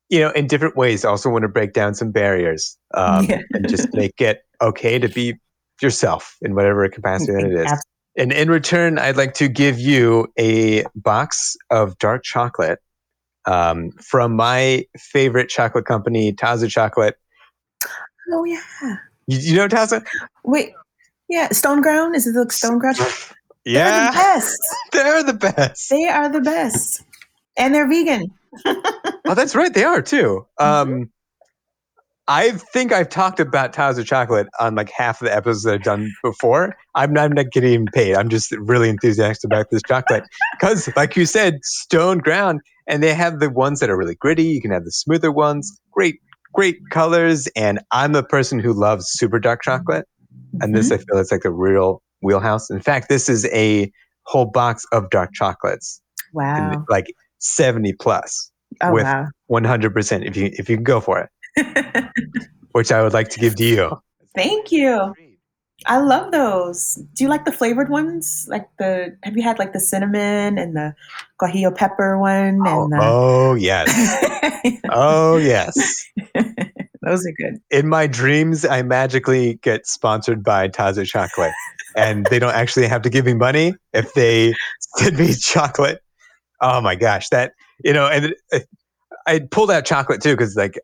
you 0.09 0.21
know, 0.21 0.31
in 0.31 0.47
different 0.47 0.75
ways, 0.75 1.05
also 1.05 1.29
want 1.29 1.43
to 1.43 1.49
break 1.49 1.75
down 1.75 1.95
some 1.95 2.11
barriers 2.11 2.79
um, 2.95 3.27
Yeah. 3.27 3.43
and 3.53 3.69
just 3.69 3.93
make 3.95 4.21
it 4.21 4.41
okay 4.63 4.99
to 4.99 5.09
be 5.09 5.35
yourself 5.83 6.37
in 6.41 6.55
whatever 6.55 6.89
capacity 6.89 7.33
that 7.35 7.45
it 7.45 7.53
is. 7.67 7.73
Ab- 7.73 7.79
And 8.17 8.33
in 8.33 8.49
return, 8.49 8.99
I'd 8.99 9.19
like 9.19 9.35
to 9.35 9.49
give 9.49 9.79
you 9.79 10.29
a 10.39 10.85
box 10.95 11.57
of 11.71 11.99
dark 11.99 12.23
chocolate 12.23 12.79
um, 13.45 13.91
from 14.01 14.35
my 14.35 14.87
favorite 14.97 15.51
chocolate 15.51 15.85
company, 15.85 16.33
Taza 16.33 16.71
Chocolate. 16.71 17.17
Oh 18.33 18.45
yeah. 18.45 18.97
You, 19.27 19.39
you 19.39 19.57
know 19.57 19.69
Taza? 19.69 20.03
Wait. 20.45 20.73
Yeah, 21.29 21.49
Stone 21.51 21.81
Ground. 21.83 22.15
Is 22.17 22.27
it 22.27 22.33
the 22.35 22.51
Stone 22.53 22.79
Ground? 22.79 22.97
They're 22.99 23.07
the 23.65 23.71
Yeah, 23.71 24.11
best. 24.13 24.61
they're 24.93 25.23
the 25.23 25.33
best. 25.33 25.89
They 25.89 26.05
are 26.07 26.29
the 26.31 26.41
best, 26.43 27.03
and 27.57 27.75
they're 27.75 27.89
vegan. 27.89 28.27
Oh, 29.27 29.35
that's 29.35 29.55
right. 29.55 29.73
They 29.73 29.85
are 29.85 30.03
too. 30.03 30.47
Mm-hmm. 30.61 30.93
Um, 30.93 31.11
I 32.29 32.51
think 32.53 32.93
I've 32.93 33.09
talked 33.09 33.41
about 33.41 33.73
Towers 33.73 33.97
of 33.97 34.05
Chocolate 34.05 34.49
on 34.61 34.75
like 34.75 34.91
half 34.91 35.23
of 35.23 35.27
the 35.27 35.35
episodes 35.35 35.63
that 35.63 35.75
I've 35.75 35.83
done 35.83 36.11
before. 36.23 36.77
I'm 36.95 37.13
not, 37.15 37.25
I'm 37.25 37.33
not 37.33 37.51
getting 37.51 37.87
paid. 37.87 38.17
I'm 38.17 38.29
just 38.29 38.53
really 38.53 38.91
enthusiastic 38.91 39.49
about 39.49 39.71
this 39.71 39.81
chocolate 39.89 40.25
because, 40.61 40.91
like 40.95 41.17
you 41.17 41.25
said, 41.25 41.65
stone 41.65 42.19
ground, 42.19 42.61
and 42.87 43.03
they 43.03 43.15
have 43.15 43.41
the 43.41 43.49
ones 43.49 43.81
that 43.81 43.89
are 43.89 43.97
really 43.97 44.15
gritty. 44.15 44.45
You 44.45 44.61
can 44.61 44.71
have 44.73 44.85
the 44.85 44.93
smoother 44.93 45.33
ones. 45.33 45.81
Great, 45.93 46.21
great 46.53 46.79
colors. 46.91 47.47
And 47.57 47.81
I'm 47.93 48.13
the 48.13 48.23
person 48.23 48.59
who 48.59 48.75
loves 48.75 49.07
super 49.09 49.39
dark 49.39 49.63
chocolate, 49.63 50.07
and 50.61 50.75
this. 50.75 50.91
I 50.91 50.97
mm-hmm. 50.97 51.05
feel 51.05 51.21
it's 51.21 51.33
like 51.33 51.45
a 51.45 51.51
real 51.51 52.03
wheelhouse. 52.23 52.71
In 52.71 52.81
fact, 52.81 53.09
this 53.09 53.29
is 53.29 53.47
a 53.47 53.91
whole 54.25 54.47
box 54.47 54.85
of 54.93 55.11
dark 55.11 55.31
chocolates, 55.33 56.01
and 56.35 56.77
Wow. 56.77 56.85
like 56.89 57.07
70 57.39 57.93
plus, 57.95 58.51
Oh, 58.83 58.93
with- 58.93 59.05
wow. 59.05 59.27
100% 59.51 60.27
if 60.27 60.37
you 60.37 60.51
if 60.55 60.69
you 60.69 60.77
can 60.77 60.85
go 60.85 61.01
for 61.01 61.29
it, 61.57 62.07
which 62.73 62.91
I 62.91 63.03
would 63.03 63.13
like 63.13 63.29
to 63.31 63.39
give 63.41 63.57
to 63.57 63.65
you. 63.65 63.97
Thank 64.35 64.73
you. 64.73 65.15
I 65.87 65.99
love 65.99 66.33
those. 66.33 66.99
Do 67.15 67.25
you 67.25 67.29
like 67.31 67.45
the 67.45 67.53
flavored 67.53 67.91
ones? 67.91 68.47
Like 68.49 68.69
the 68.79 69.17
have 69.23 69.37
you 69.37 69.43
had 69.43 69.59
like 69.59 69.73
the 69.73 69.81
cinnamon 69.81 70.57
and 70.59 70.75
the 70.75 70.95
guajillo 71.41 71.75
pepper 71.75 72.19
one 72.19 72.61
Oh, 72.67 72.85
and 72.85 72.93
the 72.93 72.99
oh 73.01 73.55
yes. 73.55 73.91
Oh 74.91 75.37
yes. 75.37 76.09
Those 77.05 77.27
are 77.27 77.33
good. 77.37 77.59
In 77.71 77.89
my 77.89 78.07
dreams, 78.07 78.65
I 78.65 78.83
magically 78.83 79.59
get 79.63 79.87
sponsored 79.87 80.43
by 80.43 80.69
Taza 80.69 81.07
Chocolate, 81.07 81.53
and 81.97 82.27
they 82.27 82.39
don't 82.39 82.55
actually 82.55 82.87
have 82.87 83.03
to 83.03 83.11
give 83.11 83.27
me 83.27 83.35
money 83.35 83.75
if 83.93 84.15
they 84.15 84.55
send 84.97 85.19
me 85.19 85.35
chocolate. 85.35 86.01
Oh 86.61 86.81
my 86.81 86.95
gosh, 86.95 87.29
that 87.31 87.53
you 87.85 87.93
know, 87.93 88.07
and 88.07 88.35
it- 88.53 88.69
I 89.27 89.41
pulled 89.51 89.71
out 89.71 89.85
chocolate 89.87 90.23
too 90.23 90.33
because 90.33 90.55
like 90.57 90.79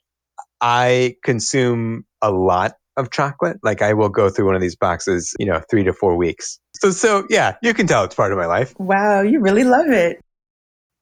I 0.60 1.16
consume 1.24 2.04
a 2.22 2.30
lot 2.30 2.74
of 2.96 3.10
chocolate. 3.10 3.58
Like 3.62 3.82
I 3.82 3.92
will 3.92 4.08
go 4.08 4.28
through 4.30 4.46
one 4.46 4.54
of 4.54 4.60
these 4.60 4.76
boxes, 4.76 5.34
you 5.38 5.46
know, 5.46 5.60
three 5.70 5.84
to 5.84 5.92
four 5.92 6.16
weeks. 6.16 6.58
So 6.76 6.90
so 6.90 7.26
yeah, 7.30 7.56
you 7.62 7.74
can 7.74 7.86
tell 7.86 8.04
it's 8.04 8.14
part 8.14 8.32
of 8.32 8.38
my 8.38 8.46
life. 8.46 8.74
Wow, 8.78 9.22
you 9.22 9.40
really 9.40 9.64
love 9.64 9.88
it. 9.88 10.20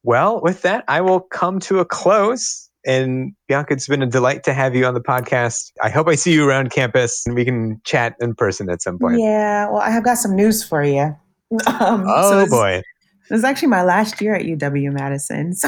Well, 0.05 0.41
with 0.41 0.63
that, 0.63 0.85
I 0.89 1.01
will 1.01 1.21
come 1.21 1.59
to 1.61 1.81
a 1.81 1.85
close. 1.85 2.68
And 2.89 3.35
Bianca, 3.49 3.75
it's 3.75 3.87
been 3.87 4.03
a 4.03 4.07
delight 4.07 4.45
to 4.45 4.55
have 4.55 4.75
you 4.75 4.87
on 4.87 4.95
the 4.95 5.01
podcast. 5.03 5.73
I 5.83 5.91
hope 5.91 6.09
I 6.09 6.15
see 6.15 6.33
you 6.33 6.49
around 6.49 6.71
campus 6.71 7.27
and 7.27 7.37
we 7.37 7.45
can 7.45 7.79
chat 7.85 8.17
in 8.19 8.35
person 8.35 8.71
at 8.71 8.81
some 8.81 8.99
point. 8.99 9.21
Yeah, 9.21 9.69
well, 9.69 9.83
I 9.83 9.91
have 9.91 10.05
got 10.05 10.17
some 10.17 10.35
news 10.35 10.65
for 10.65 10.83
you. 10.83 11.15
Um, 11.67 12.05
Oh 12.07 12.31
so 12.31 12.41
this, 12.41 12.51
boy. 12.51 12.83
This 13.31 13.39
is 13.39 13.45
actually 13.45 13.69
my 13.69 13.83
last 13.83 14.21
year 14.21 14.35
at 14.35 14.43
UW 14.43 14.93
Madison. 14.93 15.55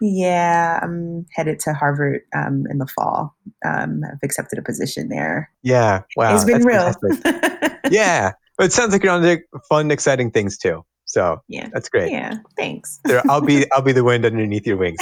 So, 0.00 0.08
yeah, 0.08 0.80
I'm 0.82 1.26
headed 1.34 1.58
to 1.60 1.74
Harvard 1.74 2.22
um, 2.34 2.64
in 2.70 2.78
the 2.78 2.86
fall. 2.86 3.36
Um, 3.66 4.02
I've 4.10 4.18
accepted 4.22 4.58
a 4.58 4.62
position 4.62 5.10
there. 5.10 5.50
Yeah. 5.62 6.02
Wow. 6.16 6.34
it's 6.34 6.44
been 6.44 6.64
real. 6.64 6.94
yeah. 7.90 8.32
But 8.56 8.66
it 8.66 8.72
sounds 8.72 8.92
like 8.92 9.02
you're 9.02 9.12
on 9.12 9.20
to 9.22 9.40
fun, 9.68 9.90
exciting 9.90 10.30
things 10.30 10.56
too. 10.56 10.84
So 11.04 11.42
yeah. 11.48 11.68
that's 11.72 11.90
great. 11.90 12.12
Yeah. 12.12 12.36
Thanks. 12.56 12.98
There, 13.04 13.20
I'll 13.28 13.42
be 13.42 13.70
I'll 13.72 13.82
be 13.82 13.92
the 13.92 14.04
wind 14.04 14.24
underneath 14.24 14.66
your 14.66 14.78
wings. 14.78 15.00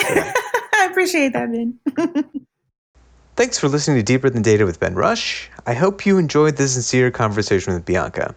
Appreciate 0.99 1.33
that, 1.33 1.53
Ben. 1.53 1.79
Thanks 3.37 3.57
for 3.57 3.69
listening 3.69 3.99
to 3.99 4.03
Deeper 4.03 4.31
Than 4.31 4.43
Data 4.43 4.65
with 4.65 4.81
Ben 4.81 4.97
Rush. 4.97 5.49
I 5.65 5.73
hope 5.73 6.05
you 6.05 6.19
enjoyed 6.19 6.57
this 6.57 6.73
sincere 6.73 7.13
conversation 7.13 7.73
with 7.73 7.85
Bianca. 7.85 8.35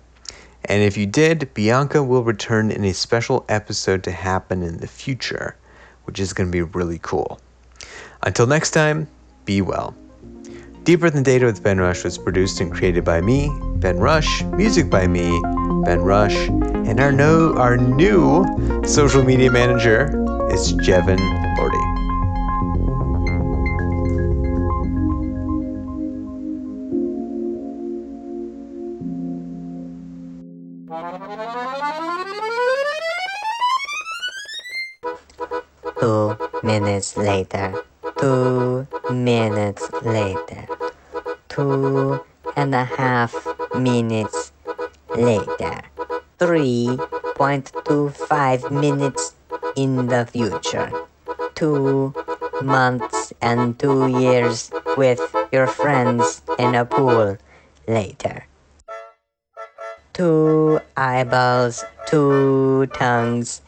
And 0.66 0.84
if 0.84 0.96
you 0.96 1.08
did, 1.08 1.52
Bianca 1.56 2.04
will 2.04 2.24
return 2.24 2.70
in 2.70 2.86
a 2.86 2.94
special 2.94 3.46
episode 3.50 4.04
to 4.04 4.12
happen 4.12 4.62
in 4.62 4.78
the 4.78 4.86
future, 4.86 5.56
which 6.04 6.20
is 6.20 6.34
going 6.34 6.50
to 6.50 6.52
be 6.52 6.62
really 6.62 7.00
cool. 7.02 7.40
Until 8.22 8.46
next 8.46 8.72
time, 8.72 9.08
be 9.44 9.64
well. 9.64 9.96
Deeper 10.84 11.10
Than 11.10 11.24
Data 11.24 11.48
with 11.48 11.64
Ben 11.64 11.80
Rush 11.80 12.04
was 12.04 12.20
produced 12.20 12.62
and 12.62 12.72
created 12.72 13.04
by 13.04 13.22
me, 13.22 13.50
Ben 13.78 13.98
Rush, 13.98 14.44
music 14.44 14.88
by 14.88 15.08
me, 15.08 15.32
Ben 15.84 16.02
Rush, 16.02 16.36
and 16.36 17.00
our, 17.00 17.12
no, 17.12 17.56
our 17.58 17.76
new 17.76 18.46
social 18.86 19.24
media 19.24 19.50
manager 19.50 20.06
is 20.54 20.74
Jevin 20.74 21.18
Lordy. 21.58 21.81
Two 36.02 36.34
minutes 36.64 37.16
later. 37.16 37.78
Two 38.18 38.88
minutes 39.14 39.86
later. 40.02 40.66
Two 41.48 42.20
and 42.58 42.74
a 42.74 42.86
half 42.86 43.36
minutes 43.78 44.52
later. 45.14 45.84
3.25 46.40 48.72
minutes 48.72 49.36
in 49.76 50.08
the 50.08 50.26
future. 50.26 50.92
Two 51.54 52.16
months 52.64 53.32
and 53.40 53.78
two 53.78 54.08
years 54.08 54.72
with 54.98 55.22
your 55.52 55.68
friends 55.68 56.42
in 56.58 56.74
a 56.74 56.84
pool 56.84 57.38
later. 57.88 58.48
Two 60.14 60.80
eyeballs, 60.98 61.86
two 62.08 62.88
tongues, 62.88 63.62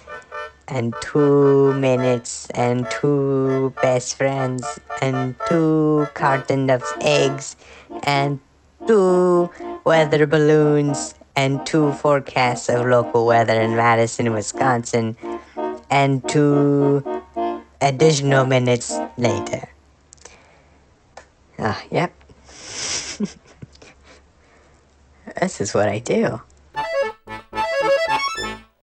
and 0.67 0.93
two 1.01 1.73
minutes 1.73 2.47
and 2.51 2.87
two 2.89 3.73
best 3.81 4.15
friends 4.15 4.79
and 5.01 5.35
two 5.49 6.07
carton 6.13 6.69
of 6.69 6.83
eggs 7.01 7.55
and 8.03 8.39
two 8.87 9.49
weather 9.83 10.25
balloons 10.25 11.15
and 11.35 11.65
two 11.65 11.91
forecasts 11.93 12.69
of 12.69 12.85
local 12.85 13.25
weather 13.25 13.59
in 13.59 13.75
Madison, 13.75 14.31
Wisconsin 14.31 15.17
and 15.89 16.27
two 16.27 17.03
additional 17.81 18.45
minutes 18.45 18.97
later. 19.17 19.67
Ah, 21.59 21.81
yep. 21.91 22.13
this 25.39 25.61
is 25.61 25.73
what 25.73 25.89
I 25.89 25.99
do. 25.99 26.41